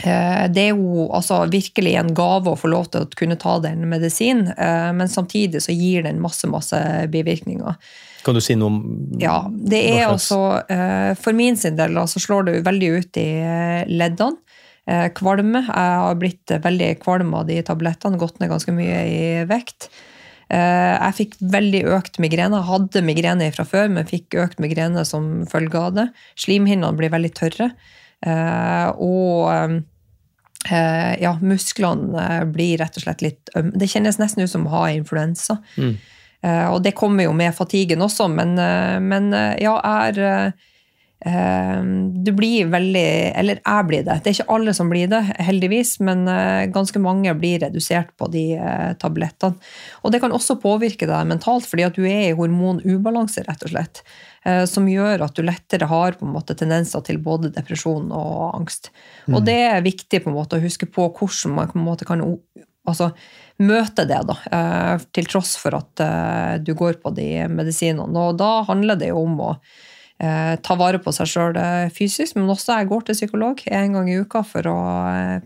det 0.04 0.62
er 0.62 0.70
jo 0.72 1.06
altså 1.12 1.42
virkelig 1.50 1.94
en 2.00 2.12
gave 2.16 2.52
å 2.52 2.58
få 2.58 2.70
lov 2.72 2.90
til 2.92 3.04
å 3.04 3.18
kunne 3.18 3.38
ta 3.40 3.58
den 3.64 3.84
medisin, 3.90 4.46
eh, 4.54 4.90
men 4.96 5.10
samtidig 5.12 5.62
så 5.64 5.74
gir 5.76 6.06
den 6.06 6.22
masse, 6.22 6.48
masse 6.50 6.78
bivirkninger. 7.12 7.76
Kan 8.24 8.36
du 8.36 8.42
si 8.44 8.56
noe 8.58 8.68
om 8.68 8.80
Ja, 9.20 9.46
det 9.48 9.80
er 9.94 10.10
altså 10.10 10.60
eh, 10.68 11.14
For 11.16 11.32
min 11.32 11.56
sin 11.56 11.78
del 11.78 11.96
altså, 11.96 12.20
slår 12.20 12.50
det 12.50 12.58
veldig 12.66 12.90
ut 12.98 13.20
i 13.20 13.28
eh, 13.40 13.88
leddene. 13.88 14.36
Eh, 14.90 15.08
Kvalme. 15.16 15.62
Jeg 15.66 15.98
har 16.04 16.20
blitt 16.20 16.52
eh, 16.52 16.62
veldig 16.62 16.94
kvalm 17.04 17.34
av 17.38 17.46
de 17.48 17.60
tablettene, 17.64 18.20
gått 18.20 18.40
ned 18.40 18.50
ganske 18.52 18.74
mye 18.74 19.00
i 19.08 19.20
vekt. 19.48 19.88
Eh, 20.50 20.96
Jeg 20.96 21.16
fikk 21.18 21.38
veldig 21.52 21.84
økt 21.96 22.20
migrene. 22.22 22.58
Jeg 22.58 22.70
hadde 22.72 23.04
migrene 23.06 23.50
fra 23.54 23.66
før, 23.68 23.88
men 23.92 24.08
fikk 24.08 24.36
økt 24.42 24.60
migrene 24.62 25.04
som 25.08 25.46
følge 25.50 25.80
av 25.80 25.96
det. 25.96 26.06
Slimhinnene 26.40 26.96
blir 26.98 27.12
veldig 27.12 27.32
tørre. 27.38 27.70
Eh, 28.26 28.88
Og 29.00 29.48
eh, 30.68 31.12
ja, 31.22 31.34
musklene 31.40 32.24
eh, 32.24 32.46
blir 32.52 32.80
rett 32.82 32.96
og 32.98 33.06
slett 33.06 33.24
litt 33.24 33.52
ømme. 33.56 33.76
Det 33.80 33.88
kjennes 33.88 34.20
nesten 34.20 34.44
ut 34.44 34.52
som 34.52 34.66
å 34.68 34.74
ha 34.74 34.88
influensa. 34.92 35.60
Mm. 35.80 35.94
Eh, 36.44 36.66
og 36.68 36.82
det 36.84 36.96
kommer 36.98 37.24
jo 37.24 37.36
med 37.36 37.56
fatiguen 37.56 38.04
også, 38.04 38.28
men, 38.32 38.56
men 39.04 39.32
ja, 39.60 39.78
er 39.84 40.52
Du 41.20 42.30
blir 42.32 42.70
veldig 42.72 43.08
Eller 43.36 43.58
jeg 43.60 43.84
blir 43.84 44.04
det. 44.06 44.14
Det 44.24 44.30
er 44.30 44.36
ikke 44.38 44.54
alle 44.54 44.72
som 44.72 44.88
blir 44.88 45.10
det, 45.12 45.20
heldigvis, 45.36 45.98
men 46.00 46.24
ganske 46.72 46.98
mange 46.98 47.34
blir 47.36 47.60
redusert 47.60 48.14
på 48.16 48.30
de 48.32 48.56
tablettene. 48.96 49.60
Og 50.00 50.14
det 50.14 50.22
kan 50.22 50.32
også 50.32 50.56
påvirke 50.62 51.04
deg 51.04 51.28
mentalt, 51.28 51.68
fordi 51.68 51.84
at 51.84 51.98
du 51.98 52.06
er 52.08 52.30
i 52.30 52.36
hormonubalanse, 52.38 53.44
rett 53.44 53.68
og 53.68 53.74
slett. 53.74 54.00
Eh, 54.44 54.64
Som 54.68 54.88
gjør 54.90 55.26
at 55.26 55.36
du 55.36 55.44
lettere 55.46 55.88
har 55.90 56.16
på 56.18 56.26
en 56.26 56.34
måte 56.34 56.56
tendenser 56.58 57.04
til 57.06 57.20
både 57.22 57.52
depresjon 57.54 58.10
og 58.14 58.56
angst. 58.56 58.90
Og 59.30 59.44
det 59.46 59.58
er 59.68 59.86
viktig 59.86 60.22
på 60.22 60.32
en 60.32 60.38
måte 60.38 60.58
å 60.58 60.64
huske 60.64 60.88
på 60.90 61.10
hvordan 61.10 61.56
man 61.56 61.70
på 61.70 61.78
en 61.78 61.86
måte 61.86 62.08
kan 62.08 62.24
altså, 62.88 63.10
møte 63.62 64.06
det, 64.08 64.20
da, 64.28 64.36
eh, 64.56 65.06
til 65.14 65.30
tross 65.30 65.54
for 65.60 65.76
at 65.78 66.04
eh, 66.04 66.58
du 66.64 66.74
går 66.78 67.00
på 67.02 67.14
de 67.16 67.46
medisinene. 67.52 68.26
Og 68.30 68.38
da 68.40 68.60
handler 68.68 69.00
det 69.00 69.14
jo 69.14 69.24
om 69.24 69.40
å 69.50 69.54
ta 70.20 70.74
vare 70.76 70.98
på 71.00 71.14
seg 71.16 71.28
sjøl 71.30 71.54
fysisk, 71.96 72.34
men 72.36 72.50
også 72.52 72.74
jeg 72.76 72.88
går 72.90 73.06
til 73.08 73.16
psykolog 73.16 73.62
en 73.72 73.94
gang 73.96 74.10
i 74.12 74.18
uka 74.20 74.42
for 74.44 74.66
å, 74.68 74.80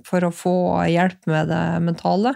for 0.02 0.26
å 0.26 0.32
få 0.34 0.54
hjelp 0.90 1.28
med 1.30 1.46
det 1.46 1.60
mentale. 1.86 2.32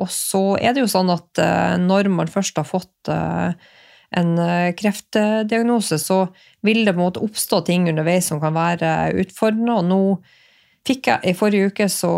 Og 0.00 0.08
så 0.08 0.40
er 0.56 0.72
det 0.72 0.80
jo 0.80 0.88
sånn 0.88 1.12
at 1.12 1.42
når 1.84 2.08
man 2.08 2.32
først 2.32 2.56
har 2.56 2.64
fått 2.64 3.12
en 4.10 4.38
eh, 4.38 4.70
kreftdiagnose, 4.76 5.98
så 5.98 6.26
vil 6.64 6.84
det 6.86 6.96
måte 6.98 7.22
oppstå 7.24 7.64
ting 7.68 7.88
underveis 7.90 8.30
som 8.30 8.40
kan 8.42 8.56
være 8.56 9.12
utfordrende. 9.24 9.78
Og 9.80 9.88
nå 9.88 10.00
fikk 10.84 11.08
jeg 11.08 11.32
i 11.32 11.36
forrige 11.36 11.72
uke 11.72 11.88
så 11.92 12.12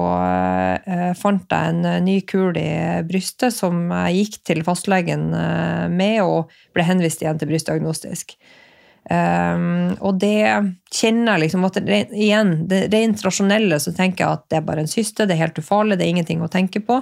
eh, 0.82 1.11
fant 1.18 1.47
jeg 1.47 1.72
en 1.72 1.84
eh, 1.87 2.03
ny 2.03 2.18
kul 2.26 2.57
i 2.59 3.03
brystet 3.07 3.55
som 3.55 3.87
jeg 3.93 4.20
gikk 4.20 4.39
til 4.51 4.62
fastlegen 4.66 5.28
eh, 5.37 5.87
med, 5.93 6.20
og 6.24 6.55
ble 6.74 6.87
henvist 6.87 7.22
igjen 7.22 7.39
til 7.41 7.53
brystdiagnostisk. 7.53 8.37
Um, 9.07 9.93
og 10.03 10.16
det 10.18 10.49
kjenner 10.91 11.37
jeg 11.37 11.43
liksom 11.45 11.66
at 11.68 11.76
igjen, 11.78 12.57
det 12.66 12.89
rent 12.91 13.20
rasjonelle 13.22 13.78
så 13.78 13.93
tenker 13.95 14.24
jeg 14.24 14.39
at 14.41 14.49
det 14.51 14.59
er 14.59 14.64
bare 14.66 14.82
en 14.82 14.91
syste, 14.91 15.28
det 15.28 15.37
er 15.37 15.45
helt 15.45 15.61
ufarlig, 15.62 15.95
det 16.01 16.09
er 16.09 16.14
ingenting 16.16 16.43
å 16.43 16.51
tenke 16.51 16.82
på. 16.82 16.99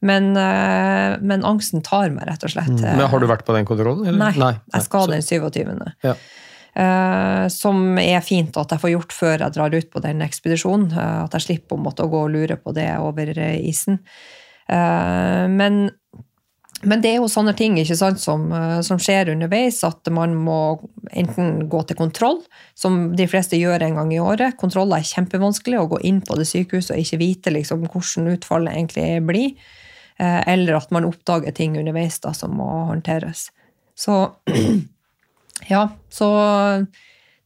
Men, 0.00 0.30
eh, 0.36 1.18
men 1.20 1.44
angsten 1.44 1.82
tar 1.84 2.08
meg, 2.14 2.24
rett 2.28 2.44
og 2.46 2.54
slett. 2.54 2.72
Men 2.80 3.08
Har 3.12 3.20
du 3.20 3.28
vært 3.28 3.44
på 3.44 3.56
den 3.56 3.68
kontrollen? 3.68 4.06
eller? 4.08 4.38
Nei, 4.40 4.54
jeg 4.72 4.86
skal 4.86 5.12
den 5.12 5.22
27. 5.22 5.92
Ja. 6.06 6.16
Uh, 6.70 7.48
som 7.50 7.98
er 7.98 8.20
fint 8.22 8.54
at 8.54 8.70
jeg 8.70 8.78
får 8.78 8.92
gjort 8.92 9.12
før 9.12 9.42
jeg 9.42 9.54
drar 9.56 9.74
ut 9.74 9.88
på 9.90 10.02
den 10.04 10.22
ekspedisjonen. 10.22 10.92
Uh, 10.94 11.24
at 11.26 11.34
jeg 11.36 11.48
slipper 11.48 11.76
å 11.76 11.82
måtte 11.82 12.06
gå 12.06 12.26
og 12.28 12.30
lure 12.30 12.56
på 12.56 12.72
det 12.76 12.92
over 13.02 13.32
eh, 13.34 13.58
isen. 13.70 13.98
Men, 14.70 15.88
men 16.86 17.00
det 17.02 17.08
er 17.10 17.16
jo 17.18 17.26
sånne 17.26 17.56
ting 17.58 17.74
sant, 17.88 18.20
som, 18.22 18.44
som 18.86 19.00
skjer 19.02 19.32
underveis, 19.32 19.80
at 19.82 20.06
man 20.14 20.36
må 20.38 20.60
enten 21.10 21.64
gå 21.66 21.80
til 21.88 21.98
kontroll, 21.98 22.38
som 22.78 23.16
de 23.18 23.26
fleste 23.26 23.58
gjør 23.58 23.82
en 23.82 23.98
gang 23.98 24.12
i 24.14 24.20
året. 24.22 24.54
Kontroller 24.62 25.02
er 25.02 25.10
kjempevanskelig, 25.10 25.80
å 25.80 25.90
gå 25.90 25.98
inn 26.06 26.22
på 26.22 26.38
det 26.38 26.46
sykehuset 26.46 26.94
og 26.94 27.02
ikke 27.02 27.18
vite 27.18 27.54
liksom, 27.56 27.82
hvordan 27.90 28.30
utfallet 28.36 28.78
egentlig 28.78 29.08
blir. 29.26 29.74
Eh, 30.20 30.40
eller 30.52 30.76
at 30.76 30.90
man 30.92 31.06
oppdager 31.08 31.54
ting 31.56 31.78
underveis 31.80 32.20
da, 32.20 32.34
som 32.36 32.52
må 32.58 32.68
håndteres. 32.90 33.48
Så 33.96 34.26
ja, 35.72 35.86
så 36.12 36.28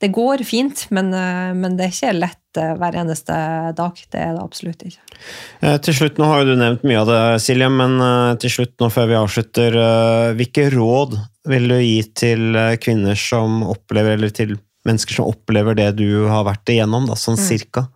det 0.02 0.10
går 0.14 0.42
fint, 0.44 0.86
men, 0.90 1.12
eh, 1.14 1.52
men 1.54 1.78
det 1.78 1.86
er 1.86 1.94
ikke 1.94 2.16
lett 2.16 2.58
eh, 2.60 2.74
hver 2.80 2.98
eneste 3.04 3.36
dag. 3.78 4.02
Det 4.10 4.20
er 4.20 4.34
det 4.34 4.42
absolutt 4.42 4.82
ikke. 4.88 5.20
Eh, 5.62 5.78
Til 5.86 5.98
slutt, 6.00 6.18
nå 6.18 6.28
har 6.28 6.42
jo 6.42 6.50
du 6.50 6.60
nevnt 6.60 6.82
mye 6.88 7.04
av 7.04 7.12
det, 7.12 7.22
Silje, 7.46 7.70
men 7.70 7.94
eh, 8.02 8.34
til 8.42 8.56
slutt 8.58 8.74
nå 8.82 8.90
før 8.92 9.10
vi 9.12 9.20
avslutter, 9.20 9.80
eh, 9.84 10.34
hvilke 10.40 10.68
råd 10.74 11.18
vil 11.54 11.70
du 11.70 11.78
gi 11.78 11.98
til 12.16 12.58
kvinner 12.82 13.18
som 13.20 13.62
opplever, 13.68 14.18
eller 14.18 14.34
til 14.34 14.56
mennesker 14.88 15.20
som 15.20 15.30
opplever 15.30 15.76
det 15.78 15.92
du 16.00 16.24
har 16.26 16.46
vært 16.48 16.74
igjennom, 16.74 17.06
da, 17.06 17.16
sånn 17.20 17.38
cirka? 17.38 17.86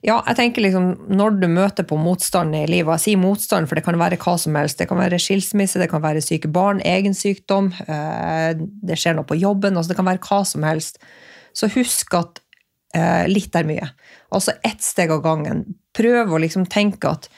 Ja, 0.00 0.16
jeg 0.24 0.36
tenker 0.38 0.64
liksom, 0.64 0.92
Når 1.12 1.34
du 1.42 1.46
møter 1.52 1.84
på 1.84 1.98
motstand 2.00 2.56
i 2.56 2.62
livet 2.70 2.96
Jeg 2.96 3.04
sier 3.04 3.20
motstand, 3.20 3.68
for 3.68 3.76
det 3.76 3.84
kan 3.84 3.98
være 4.00 4.18
hva 4.20 4.36
som 4.40 4.56
helst. 4.56 4.78
Det 4.80 4.88
kan 4.88 5.00
være 5.00 5.20
skilsmisse, 5.20 5.80
det 5.80 5.90
kan 5.92 6.04
være 6.04 6.22
syke 6.24 6.48
barn, 6.52 6.80
egen 6.88 7.16
sykdom, 7.16 7.72
eh, 7.84 8.54
det 8.56 8.96
skjer 9.00 9.18
noe 9.18 9.28
på 9.28 9.38
jobben. 9.40 9.76
altså 9.76 9.92
Det 9.92 9.98
kan 10.00 10.08
være 10.08 10.22
hva 10.24 10.40
som 10.48 10.64
helst. 10.64 11.02
Så 11.52 11.68
husk 11.74 12.16
at 12.16 12.40
eh, 12.96 13.28
litt 13.28 13.56
er 13.56 13.68
mye. 13.68 13.90
Altså 14.32 14.56
ett 14.64 14.80
steg 14.84 15.12
av 15.12 15.22
gangen. 15.26 15.66
Prøv 15.96 16.32
å 16.32 16.40
liksom 16.40 16.64
tenke 16.70 17.10
at 17.10 17.28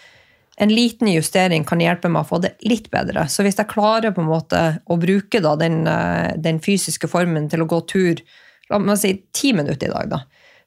en 0.63 0.71
liten 0.71 1.09
justering 1.09 1.65
kan 1.67 1.81
hjelpe 1.81 2.11
meg 2.13 2.23
å 2.23 2.29
få 2.29 2.39
det 2.45 2.53
litt 2.69 2.91
bedre. 2.93 3.25
Så 3.27 3.43
hvis 3.43 3.59
jeg 3.59 3.71
klarer 3.73 4.15
på 4.15 4.23
en 4.23 4.31
måte 4.31 4.63
å 4.87 5.01
bruke 5.01 5.43
den, 5.59 5.83
eh, 5.89 6.37
den 6.39 6.63
fysiske 6.63 7.11
formen 7.11 7.51
til 7.51 7.65
å 7.65 7.71
gå 7.71 7.83
tur 7.91 8.23
la 8.71 8.79
meg 8.81 8.99
si 9.01 9.13
ti 9.35 9.53
minutter 9.53 9.89
i 9.89 9.93
dag, 9.93 10.09
da, 10.13 10.21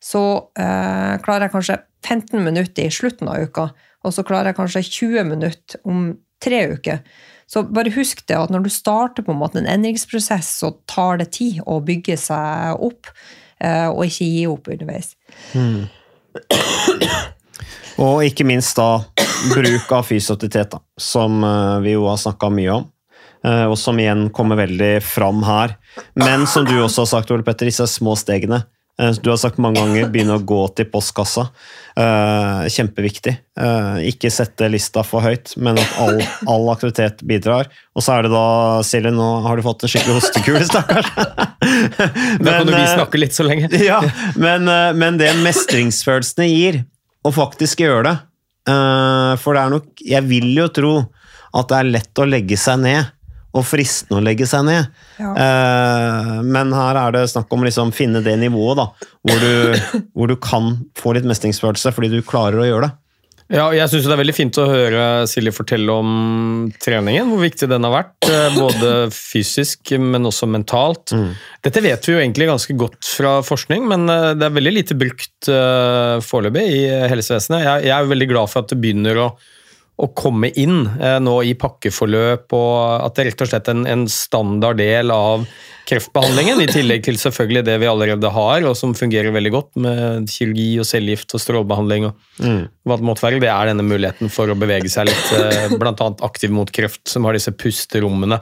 så 0.05 0.21
eh, 0.59 1.15
klarer 1.25 1.47
jeg 1.47 1.55
kanskje 1.55 1.79
15 2.05 2.43
minutter 2.45 2.85
i 2.85 2.93
slutten 2.93 3.31
av 3.31 3.47
uka, 3.47 3.69
og 4.05 4.13
så 4.13 4.25
klarer 4.27 4.51
jeg 4.51 4.59
kanskje 4.59 4.83
20 4.85 5.31
minutter 5.31 5.81
om 5.89 6.11
tre 6.43 6.59
uker. 6.75 7.01
Så 7.49 7.63
bare 7.73 7.93
husk 7.93 8.21
det 8.29 8.37
at 8.37 8.51
når 8.53 8.65
du 8.65 8.71
starter 8.73 9.25
på 9.25 9.33
en 9.33 9.41
måte 9.41 9.61
en 9.61 9.69
endringsprosess, 9.69 10.51
så 10.61 10.73
tar 10.89 11.21
det 11.21 11.31
tid 11.37 11.61
å 11.65 11.79
bygge 11.85 12.17
seg 12.21 12.81
opp, 12.85 13.09
eh, 13.61 13.87
og 13.89 14.05
ikke 14.05 14.29
gi 14.29 14.45
opp 14.49 14.69
underveis. 14.73 15.13
Og 18.01 18.25
ikke 18.27 18.43
minst 18.47 18.75
da 18.75 19.05
bruk 19.53 19.91
av 19.95 20.09
da, 20.09 20.81
som 20.99 21.43
eh, 21.43 21.79
vi 21.85 21.95
jo 21.95 22.05
har 22.09 22.19
snakka 22.19 22.49
mye 22.51 22.73
om. 22.81 22.89
eh, 23.45 23.65
Og 23.65 23.77
som 23.79 23.97
igjen 23.99 24.29
kommer 24.35 24.59
veldig 24.59 25.01
fram 25.01 25.43
her. 25.47 25.77
Men 26.15 26.45
som 26.47 26.65
du 26.65 26.75
også 26.75 27.05
har 27.05 27.11
sagt, 27.13 27.31
Ole 27.31 27.43
Petter, 27.43 27.65
disse 27.69 27.87
små 27.87 28.17
stegene. 28.19 28.65
Eh, 29.01 29.11
Du 29.21 29.29
har 29.31 29.39
sagt 29.41 29.59
mange 29.61 29.81
ganger 29.81 30.09
begynne 30.11 30.37
å 30.37 30.43
gå 30.43 30.59
til 30.77 30.87
postkassa. 30.91 31.47
Eh, 31.95 32.65
Kjempeviktig. 32.71 33.35
Eh, 33.59 33.97
Ikke 34.11 34.31
sette 34.33 34.69
lista 34.71 35.03
for 35.07 35.25
høyt, 35.25 35.53
men 35.57 35.79
at 35.81 35.97
all, 36.01 36.21
all 36.51 36.69
aktivitet 36.73 37.23
bidrar. 37.27 37.69
Og 37.95 38.05
så 38.05 38.17
er 38.17 38.27
det 38.27 38.33
da, 38.35 38.45
Silje, 38.87 39.13
nå 39.15 39.29
har 39.45 39.57
du 39.57 39.65
fått 39.65 39.85
en 39.85 39.93
skikkelig 39.93 40.19
hostekule, 40.19 40.63
stakkars. 40.69 41.11
Da 41.15 42.57
kan 42.59 42.69
jo 42.69 42.75
vi 42.75 42.85
snakke 42.93 43.21
litt 43.21 43.37
så 43.37 43.47
lenge. 43.47 43.71
ja, 43.89 44.01
men, 44.35 44.69
men 44.99 45.19
det 45.21 45.31
mestringsfølelsene 45.43 46.49
gir, 46.51 46.83
å 47.25 47.31
faktisk 47.33 47.79
gjøre 47.81 48.03
det 48.05 48.17
For 49.41 49.57
det 49.57 49.61
er 49.63 49.71
nok 49.73 50.01
Jeg 50.05 50.21
vil 50.29 50.51
jo 50.53 50.67
tro 50.69 50.91
at 51.57 51.71
det 51.71 51.77
er 51.79 51.87
lett 51.89 52.19
å 52.21 52.27
legge 52.27 52.57
seg 52.59 52.83
ned. 52.83 53.14
Og 53.55 53.63
fristende 53.63 54.19
å 54.19 54.25
legge 54.25 54.47
seg 54.49 54.65
ned. 54.67 54.89
Ja. 55.21 55.31
Eh, 55.31 56.33
men 56.43 56.73
her 56.75 56.99
er 57.05 57.15
det 57.15 57.23
snakk 57.31 57.51
om 57.55 57.63
å 57.63 57.69
liksom 57.69 57.93
finne 57.95 58.19
det 58.25 58.35
nivået 58.41 58.81
da, 58.81 58.89
hvor 59.23 59.39
du, 59.39 59.79
hvor 60.17 60.27
du 60.31 60.35
kan 60.43 60.73
få 60.99 61.15
litt 61.15 61.27
mestringsfølelse 61.29 61.95
fordi 61.95 62.11
du 62.17 62.21
klarer 62.27 62.59
å 62.59 62.67
gjøre 62.67 62.89
det. 62.89 62.97
Ja, 63.53 63.67
jeg 63.77 63.85
synes 63.91 64.07
Det 64.07 64.13
er 64.15 64.17
veldig 64.23 64.33
fint 64.33 64.57
å 64.57 64.63
høre 64.65 65.01
Silje 65.29 65.51
fortelle 65.53 65.93
om 65.93 66.13
treningen, 66.81 67.27
hvor 67.29 67.43
viktig 67.43 67.67
den 67.69 67.85
har 67.85 67.93
vært. 67.93 68.25
eh, 68.25 68.55
Både 68.57 68.93
fysisk, 69.13 69.91
men 70.01 70.25
også 70.25 70.49
mentalt. 70.49 71.13
Dette 71.61 71.83
vet 71.85 72.07
vi 72.09 72.15
jo 72.15 72.23
egentlig 72.23 72.47
ganske 72.49 72.73
godt 72.73 73.05
fra 73.05 73.35
forskning, 73.45 73.85
men 73.91 74.09
eh, 74.09 74.31
det 74.33 74.47
er 74.49 74.55
veldig 74.57 74.73
lite 74.79 74.97
brukt 74.97 75.51
uh, 75.53 76.17
foreløpig 76.25 76.63
i 76.73 76.81
helsevesenet. 77.11 77.61
Jeg, 77.67 77.85
jeg 77.91 77.93
er 77.99 78.09
veldig 78.15 78.31
glad 78.33 78.49
for 78.49 78.65
at 78.65 78.73
det 78.73 78.79
begynner 78.81 79.21
å, 79.21 79.29
å 79.95 80.09
komme 80.11 80.49
inn 80.59 80.81
eh, 80.99 81.19
nå 81.23 81.37
i 81.47 81.53
pakkeforløp, 81.55 82.51
og 82.51 83.05
at 83.05 83.15
det 83.15 83.23
er 83.23 83.29
rett 83.31 83.43
og 83.45 83.49
slett 83.51 83.69
en, 83.71 83.85
en 83.87 84.03
standard 84.11 84.81
del 84.81 85.13
av 85.13 85.45
kreftbehandlingen, 85.85 86.59
i 86.63 86.67
tillegg 86.67 87.03
til 87.05 87.17
selvfølgelig 87.21 87.61
det 87.67 87.75
vi 87.79 87.87
allerede 87.87 88.31
har, 88.33 88.65
og 88.67 88.73
som 88.75 88.95
fungerer 88.97 89.31
veldig 89.31 89.51
godt 89.53 89.77
med 89.79 90.25
kirurgi 90.33 90.67
og 90.81 90.87
cellegift 90.89 91.35
og 91.37 91.43
strålebehandling 91.43 92.07
og 92.09 92.17
hva 92.41 92.97
det 92.97 93.07
måtte 93.07 93.23
være. 93.23 93.39
Det 93.43 93.51
er 93.53 93.69
denne 93.69 93.85
muligheten 93.85 94.33
for 94.33 94.51
å 94.51 94.57
bevege 94.59 94.91
seg 94.91 95.07
litt, 95.11 95.29
eh, 95.37 95.77
annet 95.77 96.25
aktiv 96.25 96.51
mot 96.51 96.73
kreft, 96.73 97.05
som 97.11 97.29
har 97.29 97.37
disse 97.37 97.53
pusterommene 97.53 98.41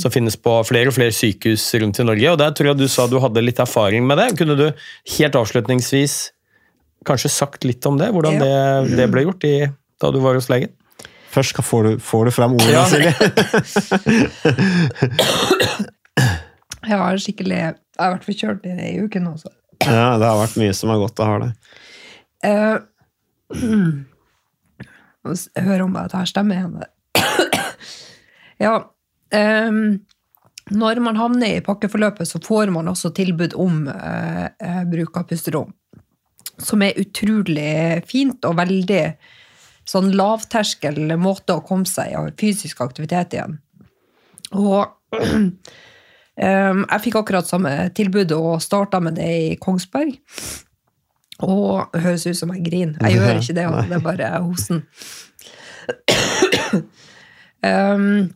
som 0.00 0.10
finnes 0.10 0.34
på 0.40 0.56
flere 0.66 0.90
og 0.90 0.96
flere 0.96 1.14
sykehus 1.14 1.68
rundt 1.82 2.00
i 2.00 2.08
Norge. 2.08 2.32
og 2.32 2.40
Der 2.40 2.56
tror 2.56 2.72
jeg 2.72 2.80
du 2.80 2.88
sa 2.90 3.06
du 3.06 3.20
hadde 3.22 3.44
litt 3.44 3.60
erfaring 3.62 4.06
med 4.08 4.18
det. 4.18 4.32
Kunne 4.40 4.56
du 4.58 4.66
helt 5.18 5.38
avslutningsvis 5.38 6.16
kanskje 7.06 7.30
sagt 7.30 7.68
litt 7.68 7.84
om 7.86 8.00
det? 8.00 8.10
Hvordan 8.16 8.40
det, 8.42 8.96
det 8.98 9.10
ble 9.12 9.28
gjort 9.28 9.46
i, 9.46 9.56
da 10.00 10.10
du 10.14 10.22
var 10.24 10.40
hos 10.40 10.50
legen? 10.50 10.72
Først 11.28 11.60
får, 11.64 11.82
du, 11.84 11.98
får 12.00 12.24
du 12.24 12.30
fram 12.32 12.54
ordene, 12.56 12.88
Silje. 12.88 13.12
Jeg 16.88 16.96
har 16.96 17.18
skikkelig 17.20 17.58
Jeg 17.58 17.74
har 18.00 18.14
vært 18.14 18.26
forkjølt 18.26 18.66
i 18.68 18.70
ei 18.88 19.00
uke 19.04 19.20
nå, 19.20 19.32
så. 19.40 19.48
Ja, 19.84 20.18
det 20.18 20.26
har 20.28 20.38
vært 20.40 20.56
mye 20.60 20.74
som 20.76 20.90
har 20.92 20.98
gått. 21.02 21.20
og 21.20 21.26
har 21.28 21.38
det. 21.44 21.50
Uh, 22.44 22.78
jeg 25.54 25.64
hører 25.66 25.84
om 25.84 25.96
at 25.98 26.12
jeg 26.14 26.22
har 26.22 26.30
stemme 26.30 26.54
igjen. 26.56 26.74
ja. 28.66 28.74
Um, 29.34 29.82
når 30.68 31.00
man 31.04 31.16
havner 31.16 31.56
i 31.56 31.64
pakkeforløpet, 31.64 32.28
så 32.28 32.38
får 32.44 32.66
man 32.74 32.90
også 32.90 33.08
tilbud 33.16 33.52
om 33.56 33.88
uh, 33.88 34.46
eh, 34.46 34.84
bruk 34.88 35.16
av 35.16 35.24
pusterom. 35.30 35.70
Som 36.58 36.82
er 36.84 37.00
utrolig 37.00 38.04
fint 38.08 38.44
og 38.44 38.56
veldig 38.58 39.04
sånn 39.88 40.12
lavterskel 40.16 41.00
måte 41.20 41.56
å 41.56 41.64
komme 41.64 41.88
seg 41.88 42.12
i 42.12 42.34
fysisk 42.40 42.82
aktivitet 42.84 43.36
igjen. 43.36 43.58
Og 44.56 44.84
jeg 46.38 47.02
fikk 47.04 47.20
akkurat 47.22 47.48
samme 47.48 47.74
tilbud 47.96 48.32
og 48.36 48.62
starta 48.62 49.00
med 49.02 49.18
det 49.18 49.28
i 49.28 49.52
Kongsberg. 49.60 50.16
Og 51.46 51.94
det 51.94 52.02
høres 52.02 52.26
ut 52.26 52.38
som 52.38 52.52
jeg 52.54 52.64
griner. 52.66 52.98
Jeg 53.06 53.18
gjør 53.18 53.40
ikke 53.42 53.56
det, 53.56 53.68
det 53.90 53.98
er 53.98 54.04
bare 54.04 54.32
hosen. 54.42 54.82
um, 57.70 58.26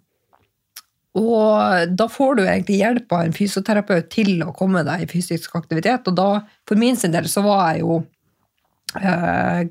og 1.21 1.93
da 1.93 2.07
får 2.09 2.39
du 2.39 2.43
egentlig 2.47 2.79
hjelp 2.81 3.13
av 3.13 3.27
en 3.27 3.35
fysioterapeut 3.37 4.09
til 4.13 4.39
å 4.47 4.55
komme 4.57 4.85
deg 4.87 5.05
i 5.05 5.11
fysisk 5.11 5.59
aktivitet. 5.59 6.09
Og 6.09 6.17
da, 6.17 6.29
for 6.69 6.81
min 6.81 6.97
sin 6.97 7.13
del, 7.13 7.29
så 7.29 7.45
var 7.45 7.75
jeg 7.75 7.83
jo 7.83 8.01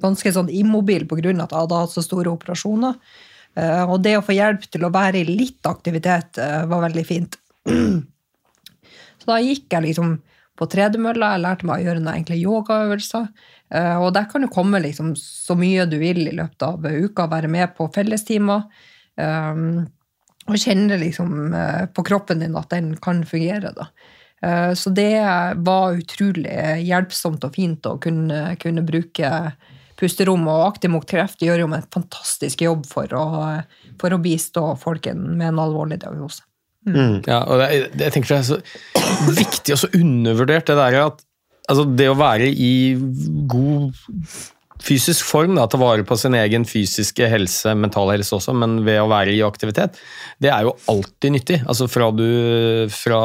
ganske 0.02 0.32
sånn 0.34 0.50
immobil 0.50 1.06
av 1.06 1.20
at 1.20 1.52
jeg 1.52 1.60
hadde 1.60 1.82
hatt 1.84 1.94
så 1.94 2.02
store 2.02 2.32
operasjoner. 2.32 2.96
Eh, 3.60 3.84
og 3.84 4.02
det 4.02 4.16
å 4.18 4.24
få 4.26 4.36
hjelp 4.36 4.66
til 4.72 4.86
å 4.88 4.94
være 4.94 5.22
i 5.22 5.28
litt 5.28 5.68
aktivitet 5.68 6.40
eh, 6.40 6.64
var 6.72 6.86
veldig 6.88 7.06
fint. 7.06 7.38
Så 9.22 9.28
da 9.30 9.38
gikk 9.44 9.68
jeg 9.70 9.84
liksom 9.86 10.16
på 10.58 10.66
tredemølla, 10.72 11.36
jeg 11.36 11.44
lærte 11.44 11.68
meg 11.68 11.82
å 11.82 11.86
gjøre 11.86 12.02
noen 12.02 12.22
enkle 12.22 12.40
yogaøvelser. 12.40 13.28
Eh, 13.76 13.98
Og 14.02 14.14
der 14.16 14.30
kan 14.32 14.46
du 14.46 14.50
komme 14.52 14.82
liksom 14.82 15.14
så 15.20 15.58
mye 15.60 15.86
du 15.86 16.00
vil 16.02 16.24
i 16.26 16.36
løpet 16.38 16.66
av 16.66 16.88
uka, 16.88 17.28
være 17.30 17.52
med 17.52 17.76
på 17.78 17.90
fellestimer. 17.94 18.66
Og 20.50 20.58
kjenne 20.58 20.98
liksom 20.98 21.54
eh, 21.54 21.86
på 21.94 22.04
kroppen 22.08 22.42
din 22.42 22.58
at 22.58 22.72
den 22.74 22.96
kan 23.04 23.22
fungere. 23.28 23.74
da. 23.76 23.92
Eh, 24.44 24.74
Så 24.74 24.90
det 24.90 25.12
var 25.62 25.98
utrolig 26.00 26.56
hjelpsomt 26.88 27.44
og 27.46 27.54
fint 27.56 27.86
å 27.86 27.98
kunne, 28.02 28.56
kunne 28.62 28.82
bruke 28.86 29.32
pusterom. 30.00 30.48
Og 30.50 30.64
Aktiv 30.72 30.90
mot 30.94 31.06
kreft 31.06 31.44
gjør 31.46 31.64
jo 31.66 31.68
en 31.74 31.84
fantastisk 31.94 32.62
jobb 32.66 32.86
for 32.90 33.12
å, 33.14 33.26
for 34.02 34.16
å 34.16 34.22
bistå 34.22 34.64
folk 34.82 35.06
med 35.14 35.48
en 35.52 35.60
alvorlig 35.62 36.00
diagnose. 36.02 36.42
Ja, 37.28 37.44
og 37.46 37.60
det, 37.62 37.68
er- 37.70 37.90
det, 37.94 38.08
jeg 38.08 38.14
tenker 38.16 38.34
det 38.34 38.40
er 38.40 38.48
så 38.48 39.36
viktig 39.38 39.76
og 39.76 39.82
så 39.84 39.92
undervurdert 40.00 40.66
det 40.72 40.78
der 40.80 40.96
at 41.04 41.20
altså 41.70 41.84
det 41.94 42.08
å 42.10 42.16
være 42.18 42.48
i 42.50 42.72
god 43.46 43.94
fysisk 44.82 45.28
form, 45.28 45.56
da, 45.58 45.68
ta 45.70 45.80
vare 45.82 46.06
på 46.08 46.18
sin 46.20 46.36
egen 46.38 46.66
fysiske 46.68 47.28
helse, 47.32 47.76
mentale 47.78 48.18
helse 48.18 48.36
også, 48.38 48.56
men 48.58 48.80
ved 48.88 49.02
å 49.02 49.10
være 49.12 49.36
i 49.36 49.44
aktivitet, 49.46 50.00
det 50.42 50.52
er 50.54 50.66
jo 50.68 50.76
alltid 50.92 51.36
nyttig. 51.38 51.60
Altså 51.70 51.88
fra, 51.92 52.10
du, 52.16 52.26
fra 52.94 53.22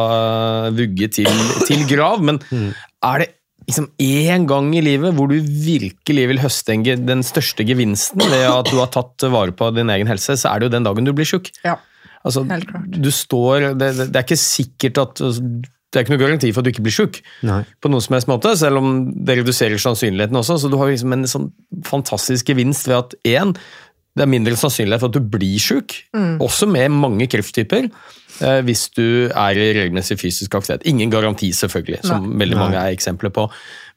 vugge 0.77 1.11
til, 1.19 1.31
til 1.69 1.87
grav. 1.91 2.23
Men 2.25 2.41
er 2.47 3.25
det 3.25 3.31
liksom 3.67 3.89
én 4.03 4.47
gang 4.47 4.71
i 4.79 4.85
livet 4.85 5.15
hvor 5.17 5.31
du 5.31 5.37
virkelig 5.41 6.29
vil 6.31 6.43
høste 6.43 6.77
en, 6.77 6.87
den 7.07 7.25
største 7.27 7.67
gevinsten 7.67 8.23
ved 8.23 8.47
at 8.47 8.71
du 8.71 8.79
har 8.79 8.93
tatt 8.95 9.27
vare 9.33 9.55
på 9.57 9.73
din 9.75 9.91
egen 9.93 10.11
helse, 10.11 10.39
så 10.39 10.53
er 10.53 10.61
det 10.61 10.69
jo 10.69 10.77
den 10.77 10.87
dagen 10.87 11.09
du 11.09 11.15
blir 11.17 11.29
sjuk. 11.29 11.51
Ja. 11.67 11.79
Altså, 12.27 12.43
Helt 12.51 12.67
klart. 12.67 12.91
du 12.91 13.11
står, 13.15 13.73
det, 13.79 13.93
det, 13.99 14.09
det 14.11 14.19
er 14.19 14.27
ikke 14.27 14.41
sikkert 14.41 15.03
at 15.03 15.21
altså, 15.23 15.45
Det 15.97 16.03
er 16.03 16.05
ikke 16.05 16.13
noe 16.13 16.21
garanti 16.21 16.53
for 16.53 16.61
at 16.61 16.69
du 16.69 16.75
ikke 16.75 16.85
blir 16.85 16.93
sjuk, 16.93 17.23
på 17.81 17.89
noen 17.89 18.05
som 18.05 18.19
helst 18.19 18.29
måte, 18.29 18.51
selv 18.61 18.83
om 18.83 18.91
det 19.25 19.39
reduserer 19.39 19.81
sannsynligheten 19.81 20.37
også. 20.37 20.59
Så 20.61 20.69
du 20.69 20.77
har 20.77 20.91
liksom 20.93 21.15
en 21.17 21.25
sånn 21.31 21.47
fantastisk 21.89 22.53
gevinst 22.53 22.85
ved 22.91 22.99
at 22.99 23.17
én, 23.25 23.55
det 24.17 24.25
er 24.25 24.29
mindre 24.33 24.57
sannsynlighet 24.61 25.01
for 25.01 25.09
at 25.09 25.17
du 25.17 25.33
blir 25.33 25.57
sjuk, 25.61 25.95
også 26.45 26.69
med 26.69 26.93
mange 26.93 27.29
krefttyper, 27.33 27.89
eh, 28.41 28.61
hvis 28.69 28.91
du 28.97 29.33
er 29.33 29.57
i 29.57 29.71
regelmessig 29.77 30.19
fysisk 30.21 30.57
aktivitet. 30.57 30.85
Ingen 30.93 31.13
garanti, 31.13 31.49
selvfølgelig, 31.57 32.03
som 32.05 32.29
veldig 32.41 32.61
mange 32.61 32.77
er 32.77 32.93
eksempler 32.93 33.33
på. 33.33 33.49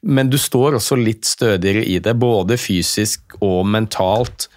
Men 0.08 0.32
du 0.32 0.38
står 0.40 0.78
også 0.80 0.96
litt 0.96 1.28
stødigere 1.28 1.84
i 1.84 1.98
det, 2.00 2.16
både 2.16 2.56
fysisk 2.60 3.36
og 3.44 3.66
mentalt. 3.68 4.48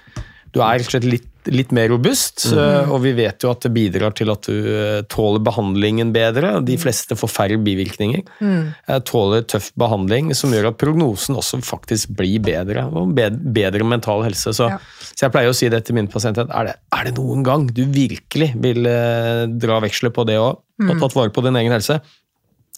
Du 0.55 0.61
er 0.61 0.79
rett 0.79 0.87
og 0.87 0.95
slett 0.95 1.11
litt, 1.11 1.27
litt 1.51 1.71
mer 1.75 1.89
robust, 1.91 2.45
eh, 2.53 2.89
og 2.91 3.01
vi 3.03 3.11
vet 3.17 3.43
jo 3.43 3.49
at 3.51 3.65
det 3.65 3.71
bidrar 3.75 4.13
til 4.15 4.31
at 4.31 4.47
du 4.47 4.53
eh, 4.69 5.01
tåler 5.11 5.41
behandlingen 5.43 6.13
bedre. 6.15 6.53
De 6.65 6.77
fleste 6.79 7.17
får 7.19 7.31
færre 7.31 7.57
bivirkninger. 7.63 8.23
Mm. 8.39 8.71
Tåler 9.09 9.43
tøff 9.49 9.71
behandling, 9.79 10.31
som 10.37 10.53
gjør 10.55 10.69
at 10.71 10.79
prognosen 10.81 11.35
også 11.39 11.59
faktisk 11.65 12.13
blir 12.17 12.39
bedre, 12.43 12.85
og 12.87 13.13
bedre 13.15 13.83
mental 13.87 14.23
helse. 14.27 14.53
Så, 14.55 14.69
Ja. 14.71 14.79
så 15.11 15.25
jeg 15.27 15.35
pleier 15.35 15.51
å 15.51 15.57
si 15.57 15.69
det 15.69 15.83
til 15.85 15.95
mine 15.99 16.11
pasienter, 16.11 16.47
er 16.49 16.71
det, 16.71 16.75
er 16.95 17.09
det 17.09 17.17
noen 17.17 17.43
gang 17.43 17.67
du 17.67 17.83
virkelig 17.85 18.53
vil 18.55 18.85
eh, 18.87 19.45
dra 19.47 19.81
veksler 19.83 20.13
på 20.15 20.25
det 20.29 20.39
òg, 20.39 20.61
og 20.83 20.99
tatt 20.99 21.15
vare 21.15 21.33
på 21.33 21.43
din 21.45 21.55
egen 21.59 21.71
helse, 21.75 21.99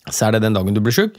så 0.10 0.28
er 0.28 0.36
det 0.36 0.44
den 0.46 0.54
dagen 0.54 0.74
du 0.76 0.82
blir 0.82 0.94
sjuk. 0.94 1.16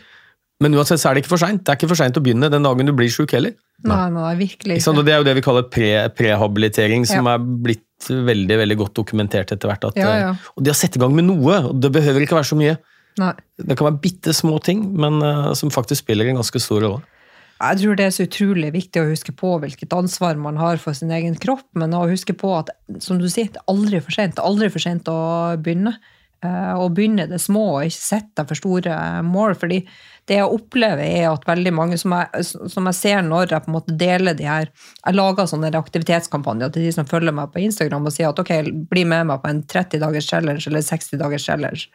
Men 0.65 0.73
uansett 0.79 1.03
så 1.03 1.11
er 1.11 1.17
det 1.17 1.25
ikke 1.25 1.35
for 1.35 1.43
seint. 1.43 1.63
Det 1.65 1.73
er 1.73 1.77
ikke 1.77 1.91
for 1.91 2.01
seint 2.01 2.17
å 2.17 2.23
begynne 2.25 2.49
den 2.53 2.65
dagen 2.65 2.89
du 2.89 2.95
blir 2.97 3.11
sjuk 3.13 3.35
heller. 3.37 3.53
Nei, 3.85 4.07
nei, 4.09 4.31
virkelig 4.39 4.79
Ikke 4.81 5.05
Det 5.05 5.13
er 5.13 5.19
jo 5.21 5.27
det 5.29 5.35
vi 5.37 5.43
kaller 5.45 5.67
pre, 5.69 5.89
prehabilitering, 6.17 7.05
som 7.07 7.27
Ja. 7.27 7.35
er 7.35 7.39
blitt 7.45 7.83
veldig 8.09 8.57
veldig 8.63 8.77
godt 8.81 8.95
dokumentert 8.95 9.53
etter 9.53 9.69
hvert. 9.69 9.85
At, 9.85 9.97
Ja, 9.97 10.17
ja. 10.17 10.31
eh, 10.31 10.37
Og 10.57 10.65
det 10.65 10.73
å 10.73 10.77
sette 10.77 10.97
i 10.97 11.01
gang 11.01 11.15
med 11.15 11.25
noe, 11.25 11.69
og 11.69 11.81
det 11.81 11.93
behøver 11.93 12.25
ikke 12.25 12.41
være 12.41 12.53
så 12.53 12.57
mye. 12.57 12.79
Nei. 13.19 13.33
Det 13.59 13.77
kan 13.77 13.93
være 13.93 14.01
bitte 14.01 14.33
små 14.33 14.63
ting, 14.63 14.97
men 14.97 15.23
uh, 15.23 15.53
som 15.55 15.71
faktisk 15.71 16.05
spiller 16.05 16.29
en 16.29 16.37
ganske 16.37 16.61
stor 16.61 16.81
rolle. 16.81 17.03
Jeg 17.57 17.79
tror 17.81 17.97
det 17.97 18.05
er 18.05 18.13
så 18.13 18.27
utrolig 18.27 18.73
viktig 18.73 19.01
å 19.01 19.09
huske 19.09 19.33
på 19.33 19.55
hvilket 19.63 19.89
ansvar 19.97 20.37
man 20.37 20.57
har 20.61 20.77
for 20.77 20.93
sin 20.93 21.11
egen 21.11 21.35
kropp, 21.41 21.65
men 21.75 21.95
å 21.97 22.05
huske 22.11 22.37
på 22.37 22.51
at 22.59 22.69
som 23.01 23.17
du 23.19 23.29
sier, 23.33 23.49
det 23.49 23.57
er 23.57 23.73
aldri 23.73 24.01
for 24.05 24.13
sent. 24.13 24.37
Det 24.37 24.43
er 24.45 24.51
aldri 24.51 24.69
for 24.71 24.79
sent 24.85 25.09
å 25.09 25.57
begynne. 25.57 25.97
Eh, 26.45 26.75
Å 26.77 26.89
begynne 26.93 27.25
det 27.31 27.39
små 27.41 27.63
og 27.79 27.87
ikke 27.87 27.97
sette 28.03 28.43
deg 28.43 28.51
for 28.51 28.59
store 28.59 28.97
mål. 29.25 29.55
fordi 29.57 29.79
det 30.29 30.37
jeg 30.41 30.51
opplever, 30.51 31.05
er 31.07 31.31
at 31.31 31.47
veldig 31.47 31.73
mange 31.73 31.97
som 31.99 32.13
jeg, 32.13 32.45
som 32.45 32.89
jeg 32.91 32.99
ser 32.99 33.23
når 33.23 33.53
jeg 33.55 33.65
på 33.65 33.71
en 33.71 33.77
måte 33.77 33.97
deler 33.97 34.35
de 34.35 34.45
her 34.45 34.69
Jeg 35.07 35.15
lager 35.15 35.47
sånne 35.47 35.71
aktivitetskampanjer 35.71 36.73
til 36.75 36.83
de 36.83 36.93
som 36.93 37.07
følger 37.07 37.33
meg 37.33 37.53
på 37.55 37.63
Instagram 37.63 38.07
og 38.07 38.13
sier 38.13 38.29
at 38.29 38.43
ok, 38.43 38.53
bli 38.91 39.05
med 39.05 39.29
meg 39.31 39.41
på 39.43 39.49
en 39.53 39.63
30 39.63 40.03
dagers 40.03 40.29
challenge 40.29 40.67
eller 40.67 40.83
60 40.85 41.19
dagers 41.23 41.47
challenge. 41.47 41.89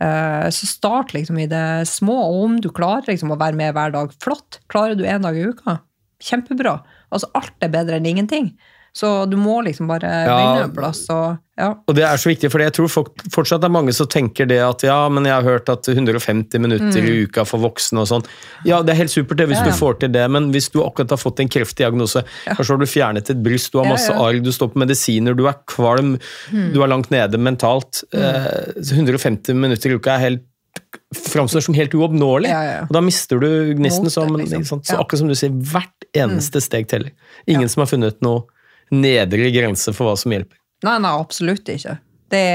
Eh, 0.00 0.48
Så 0.50 0.66
start 0.68 1.14
liksom 1.16 1.38
i 1.40 1.48
det 1.50 1.88
små, 1.88 2.14
og 2.14 2.44
om 2.44 2.60
du 2.60 2.68
klarer 2.70 3.08
liksom 3.08 3.32
å 3.32 3.40
være 3.40 3.56
med 3.56 3.74
hver 3.74 3.92
dag, 3.92 4.12
flott. 4.22 4.60
Klarer 4.68 4.94
du 4.94 5.04
én 5.04 5.22
dag 5.24 5.36
i 5.36 5.48
uka, 5.48 5.80
kjempebra. 6.22 6.82
Altså 7.10 7.30
Alt 7.34 7.56
er 7.64 7.72
bedre 7.72 7.96
enn 7.96 8.06
ingenting. 8.06 8.52
Så 8.96 9.08
du 9.28 9.34
må 9.36 9.58
liksom 9.60 9.90
bare 9.90 10.08
Ja. 10.08 10.36
begynne 10.38 10.62
en 10.64 10.72
plass. 10.72 11.02
Og, 11.12 11.36
ja. 11.60 11.66
Og 11.86 11.94
det 11.98 12.04
er 12.08 12.16
så 12.16 12.30
viktig, 12.30 12.48
for 12.50 12.62
jeg 12.64 12.72
tror 12.72 12.88
folk, 12.88 13.10
fortsatt 13.34 13.60
det 13.60 13.68
er 13.68 13.74
mange 13.74 13.92
som 13.92 14.06
tenker 14.08 14.48
det 14.48 14.56
at 14.64 14.84
ja, 14.88 14.96
men 15.12 15.26
jeg 15.28 15.34
har 15.36 15.44
hørt 15.44 15.68
at 15.68 15.84
150 15.92 16.58
minutter 16.64 17.04
i 17.04 17.26
uka 17.26 17.44
for 17.44 17.60
voksne 17.60 18.00
og 18.00 18.08
sånn. 18.08 18.24
Ja, 18.64 18.80
det 18.80 18.94
er 18.94 19.02
helt 19.02 19.12
supert 19.12 19.36
det 19.36 19.48
hvis 19.50 19.60
Mm. 19.60 19.66
Ja, 19.66 19.68
ja. 19.68 19.76
du 19.76 19.82
får 19.84 19.98
til 20.00 20.12
det, 20.16 20.24
men 20.30 20.48
hvis 20.54 20.70
du 20.72 20.80
akkurat 20.82 21.10
har 21.12 21.20
fått 21.20 21.40
en 21.44 21.48
kreftdiagnose, 21.52 22.24
kanskje 22.48 22.72
har 22.72 22.78
du 22.78 22.86
fjernet 22.86 23.30
et 23.30 23.42
bryst, 23.42 23.72
du 23.72 23.78
har 23.82 23.86
masse 23.92 24.08
ja. 24.08 24.16
arr, 24.16 24.40
du 24.40 24.50
står 24.50 24.72
på 24.72 24.80
medisiner, 24.80 25.36
du 25.36 25.46
er 25.46 25.60
kvalm, 25.68 26.16
du 26.50 26.80
er 26.82 26.88
langt 26.88 27.10
nede 27.12 27.36
mentalt. 27.36 28.02
Mm. 28.14 28.22
Eh, 28.24 28.96
150 28.96 29.52
minutter 29.54 29.90
i 29.90 29.94
uka 30.00 30.16
er 30.16 30.24
helt 30.30 30.42
framstår 31.14 31.60
som 31.64 31.74
helt 31.76 31.92
uoppnåelig. 31.94 32.48
Ja, 32.48 32.62
ja. 32.64 32.80
Og 32.88 32.92
da 32.96 33.00
mister 33.04 33.38
du 33.40 33.74
gnisten. 33.76 34.08
Så, 34.10 34.24
Motet, 34.28 34.50
liksom. 34.56 34.80
så 34.82 34.92
Ja. 34.92 34.96
Mm. 34.96 35.04
akkurat 35.04 35.18
som 35.18 35.28
du 35.28 35.34
sier, 35.34 35.50
hvert 35.52 36.04
eneste 36.14 36.60
steg 36.62 36.88
teller. 36.88 37.10
Ingen 37.46 37.68
som 37.68 37.80
har 37.82 37.86
funnet 37.86 38.20
noe 38.22 38.44
nedre 38.94 39.50
grense 39.54 39.94
for 39.94 40.08
hva 40.08 40.16
som 40.18 40.34
hjelper. 40.34 40.58
Nei, 40.86 40.98
nei, 41.02 41.12
absolutt 41.12 41.68
ikke. 41.72 41.96
Det, 42.30 42.46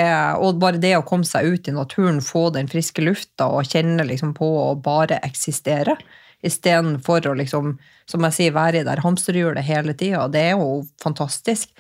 og 0.44 0.60
bare 0.60 0.82
det 0.84 0.98
å 0.98 1.06
komme 1.08 1.28
seg 1.28 1.48
ut 1.48 1.70
i 1.70 1.76
naturen, 1.76 2.20
få 2.24 2.50
den 2.56 2.68
friske 2.72 3.04
lufta 3.04 3.48
og 3.48 3.70
kjenne 3.72 4.04
liksom 4.08 4.34
på 4.36 4.50
å 4.66 4.74
bare 4.84 5.22
eksistere, 5.24 5.96
istedenfor 6.44 7.30
å 7.30 7.38
liksom, 7.40 7.76
som 8.10 8.28
jeg 8.28 8.38
sier, 8.38 8.56
være 8.56 8.82
i 8.82 8.88
der 8.88 9.04
hamsterhjulet 9.04 9.66
hele 9.66 9.96
tida, 9.98 10.26
det 10.32 10.44
er 10.52 10.60
jo 10.60 10.82
fantastisk. 11.04 11.72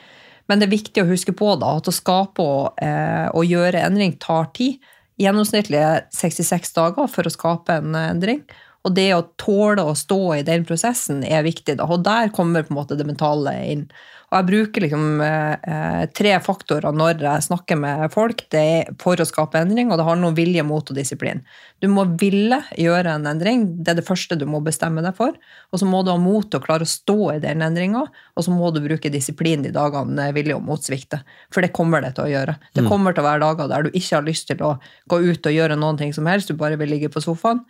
Men 0.47 0.61
det 0.61 0.67
er 0.67 0.75
viktig 0.75 1.03
å 1.03 1.09
huske 1.09 1.35
på 1.37 1.53
da, 1.59 1.75
at 1.79 1.89
å 1.89 1.95
skape 1.95 2.43
og, 2.43 2.81
eh, 2.83 3.27
og 3.31 3.47
gjøre 3.47 3.83
endring 3.85 4.17
tar 4.21 4.49
tid. 4.57 4.81
Gjennomsnittlig 5.21 5.81
66 6.15 6.73
dager 6.75 7.07
for 7.11 7.27
å 7.27 7.33
skape 7.33 7.77
en 7.79 7.95
endring. 7.95 8.41
Og 8.83 8.95
det 8.97 9.11
å 9.13 9.27
tåle 9.39 9.83
å 9.85 9.97
stå 9.97 10.19
i 10.39 10.45
den 10.45 10.65
prosessen 10.65 11.21
er 11.23 11.45
viktig. 11.45 11.77
Da. 11.77 11.85
Og 11.85 12.01
der 12.05 12.33
kommer 12.33 12.65
på 12.65 12.73
en 12.73 12.79
måte 12.79 12.97
det 12.97 13.05
mentale 13.07 13.53
inn. 13.69 13.85
Og 14.31 14.37
jeg 14.37 14.47
bruker 14.47 14.85
liksom 14.85 15.21
eh, 15.25 15.55
eh, 15.67 16.03
tre 16.15 16.31
faktorer 16.39 16.95
når 16.95 17.19
jeg 17.19 17.45
snakker 17.49 17.75
med 17.75 18.05
folk 18.13 18.45
det 18.53 18.61
er 18.61 18.91
for 19.01 19.19
å 19.19 19.25
skape 19.27 19.59
endring, 19.59 19.89
og 19.91 19.99
det 19.99 20.05
handler 20.07 20.31
om 20.31 20.37
vilje, 20.37 20.63
mot 20.63 20.87
og 20.87 20.95
disiplin. 20.95 21.41
Du 21.83 21.89
må 21.91 22.05
ville 22.19 22.61
gjøre 22.79 23.17
en 23.17 23.27
endring, 23.27 23.65
det 23.83 23.91
er 23.91 23.99
det 23.99 24.05
første 24.07 24.37
du 24.39 24.45
må 24.47 24.61
bestemme 24.63 25.03
deg 25.03 25.17
for. 25.17 25.35
Og 25.75 25.81
så 25.81 25.89
må 25.89 25.99
du 26.05 26.13
ha 26.13 26.15
mot 26.21 26.47
til 26.47 26.61
å 26.61 26.63
klare 26.63 26.87
å 26.87 26.91
stå 26.91 27.17
i 27.33 27.41
den 27.43 27.65
endringa, 27.65 28.05
og 28.07 28.47
så 28.47 28.55
må 28.55 28.71
du 28.71 28.79
bruke 28.85 29.11
disiplin 29.11 29.67
de 29.67 29.73
dagene 29.75 30.29
vilje 30.37 30.55
og 30.55 30.63
mot 30.63 30.79
svikter. 30.79 31.25
For 31.51 31.65
det 31.65 31.73
kommer 31.75 32.05
det 32.05 32.13
til 32.15 32.29
å 32.29 32.31
gjøre. 32.31 32.55
Det 32.71 32.87
kommer 32.87 33.17
til 33.17 33.25
å 33.25 33.27
være 33.27 33.43
dager 33.43 33.71
der 33.73 33.83
du 33.83 33.91
ikke 33.91 34.15
har 34.15 34.27
lyst 34.29 34.47
til 34.47 34.63
å 34.63 34.77
gå 35.11 35.19
ut 35.27 35.51
og 35.51 35.59
gjøre 35.59 35.79
noen 35.79 35.99
ting 35.99 36.15
som 36.15 36.31
helst, 36.31 36.47
du 36.47 36.55
bare 36.55 36.79
vil 36.79 36.93
ligge 36.95 37.11
på 37.11 37.23
sofaen. 37.23 37.65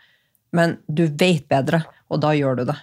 Men 0.54 0.78
du 0.86 1.08
vet 1.08 1.48
bedre, 1.50 1.88
og 2.12 2.22
da 2.22 2.36
gjør 2.38 2.62
du 2.62 2.66
det. 2.70 2.78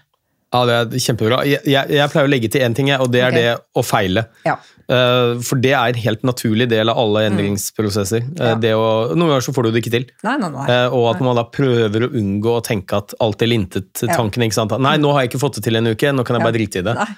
Ja, 0.48 0.64
det 0.64 0.76
er 0.78 1.02
kjempebra. 1.04 1.42
Jeg, 1.44 1.60
jeg, 1.68 1.92
jeg 1.92 2.10
pleier 2.12 2.28
å 2.28 2.32
legge 2.32 2.48
til 2.52 2.62
én 2.64 2.76
ting, 2.76 2.88
og 2.96 3.10
det 3.12 3.20
er 3.20 3.34
okay. 3.34 3.44
det 3.44 3.80
å 3.80 3.84
feile. 3.84 4.24
Ja. 4.48 4.56
Uh, 4.88 5.36
for 5.44 5.60
det 5.60 5.74
er 5.76 5.92
en 5.92 6.00
helt 6.00 6.22
naturlig 6.24 6.64
del 6.70 6.88
av 6.88 6.96
alle 7.02 7.26
endringsprosesser. 7.28 8.24
Eh, 8.24 8.36
Mm. 8.48 8.62
Ja. 8.64 8.76
Uh, 8.78 8.80
å, 8.80 8.88
noen 9.12 9.34
ganger 9.34 9.44
så 9.44 9.52
får 9.52 9.66
du 9.66 9.70
det 9.74 9.82
ikke 9.82 9.92
til. 9.92 10.06
Nei, 10.24 10.38
nei, 10.40 10.48
nei. 10.54 10.64
Uh, 10.70 10.94
og 10.96 11.10
at 11.10 11.20
man 11.24 11.36
da 11.36 11.44
prøver 11.52 12.06
å 12.06 12.10
unngå 12.16 12.54
å 12.56 12.62
tenke 12.64 13.02
at 13.02 13.12
alt 13.20 13.44
er 13.44 13.52
lintet-tanken. 13.52 14.46
ikke 14.46 14.56
sant? 14.56 14.72
Nei, 14.80 14.96
nå 15.02 15.12
har 15.12 15.26
jeg 15.26 15.34
ikke 15.34 15.42
fått 15.42 15.58
det 15.60 15.66
til 15.68 15.76
en 15.80 15.92
uke, 15.92 16.14
nå 16.16 16.24
kan 16.24 16.38
jeg 16.38 16.46
bare 16.46 16.56
drite 16.56 16.80
i 16.80 16.86
det. 16.88 16.96
Nei. 16.96 17.10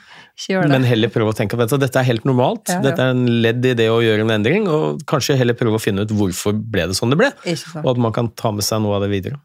Men 0.71 0.85
heller 0.89 1.09
prøve 1.13 1.33
å 1.33 1.37
tenke 1.37 1.59
at 1.61 1.73
dette 1.81 1.99
er 2.01 2.07
helt 2.09 2.25
normalt. 2.25 2.69
Ja, 2.69 2.79
ja. 2.79 2.81
Dette 2.89 3.03
er 3.05 3.11
en 3.15 3.27
ledd 3.43 3.65
i 3.67 3.75
det 3.77 3.89
å 3.93 3.99
gjøre 4.03 4.25
en 4.25 4.31
endring, 4.31 4.69
og 4.69 5.03
kanskje 5.11 5.37
heller 5.37 5.55
prøve 5.55 5.77
å 5.77 5.83
finne 5.83 6.03
ut 6.07 6.15
hvorfor 6.17 6.55
ble 6.57 6.87
det 6.89 6.97
sånn 6.97 7.11
det 7.13 7.19
ble. 7.21 7.29
Og 7.83 7.91
at 7.93 8.01
man 8.01 8.13
kan 8.17 8.29
ta 8.39 8.51
med 8.55 8.65
seg 8.65 8.81
noe 8.83 8.97
av 8.97 9.03
det 9.05 9.11
videre. 9.13 9.37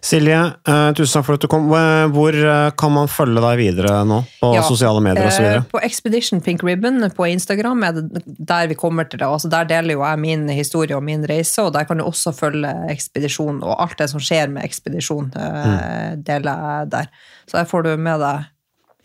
Silje, 0.00 0.38
eh, 0.68 0.92
tusen 0.96 1.18
takk 1.18 1.26
for 1.26 1.34
at 1.38 1.40
du 1.44 1.48
kom. 1.50 1.68
Eh, 1.74 2.06
Hvor 2.14 2.32
eh, 2.34 2.70
kan 2.78 2.92
man 2.94 3.08
følge 3.10 3.42
deg 3.44 3.58
videre 3.60 4.04
nå? 4.08 4.22
På 4.40 4.54
Ja, 4.54 4.62
sosiale 4.62 5.00
medier 5.04 5.26
osv.? 5.28 5.44
eh, 5.44 5.62
På 5.72 5.80
Expedition 5.84 6.40
Pink 6.40 6.62
Ribbon 6.64 7.02
på 7.16 7.26
Instagram 7.28 7.82
er 7.88 7.92
det 7.98 8.22
der 8.38 8.68
vi 8.70 8.74
kommer 8.78 9.04
til 9.08 9.18
det. 9.20 9.26
Altså 9.28 9.50
der 9.52 9.64
deler 9.68 9.94
jo 9.98 10.04
jeg 10.04 10.18
min 10.22 10.48
historie 10.48 10.96
og 10.96 11.02
min 11.04 11.24
reise, 11.28 11.62
og 11.66 11.72
der 11.74 11.84
kan 11.84 11.98
du 11.98 12.04
også 12.04 12.32
følge 12.36 12.70
ekspedisjon 12.92 13.62
og 13.62 13.76
alt 13.82 13.98
det 13.98 14.08
som 14.10 14.20
skjer 14.20 14.48
med 14.48 14.64
ekspedisjon, 14.64 15.32
Mm. 15.38 16.22
deler 16.24 16.62
jeg 16.80 16.90
der. 16.90 17.06
Så 17.48 17.58
der 17.58 17.64
får 17.68 17.82
du 17.84 17.96
med 17.96 18.20
deg 18.20 18.46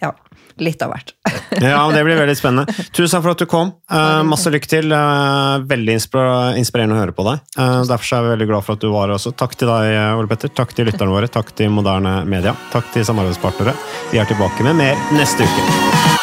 ja, 0.03 0.13
litt 0.61 0.81
av 0.85 0.93
hvert. 0.93 1.15
Ja, 1.63 1.85
Det 1.93 2.01
blir 2.03 2.17
veldig 2.17 2.33
spennende. 2.37 2.73
Tusen 2.95 3.13
takk 3.13 3.23
for 3.23 3.35
at 3.35 3.41
du 3.43 3.45
kom. 3.49 3.75
Uh, 3.91 4.23
masse 4.25 4.49
lykke 4.49 4.69
til. 4.71 4.89
Uh, 4.89 5.61
veldig 5.69 5.99
inspirerende 6.57 6.97
å 6.97 7.01
høre 7.03 7.13
på 7.15 7.25
deg. 7.27 7.43
Uh, 7.53 7.83
derfor 7.89 8.17
er 8.17 8.25
vi 8.25 8.33
veldig 8.33 8.49
glad 8.49 8.65
for 8.65 8.77
at 8.77 8.81
du 8.81 8.89
var 8.89 9.05
her 9.07 9.15
også. 9.19 9.35
Takk 9.37 9.53
til 9.59 9.69
deg, 9.69 9.93
Ole 10.17 10.31
Petter. 10.31 10.51
Takk 10.57 10.73
til 10.73 10.89
lytterne 10.89 11.13
våre. 11.13 11.29
Takk 11.31 11.53
til 11.57 11.71
Moderne 11.73 12.23
Media. 12.25 12.55
Takk 12.73 12.89
til 12.95 13.05
samarbeidspartnere. 13.07 13.77
Vi 14.11 14.21
er 14.21 14.29
tilbake 14.33 14.65
med 14.65 14.81
mer 14.81 15.07
neste 15.13 15.45
uke. 15.45 16.22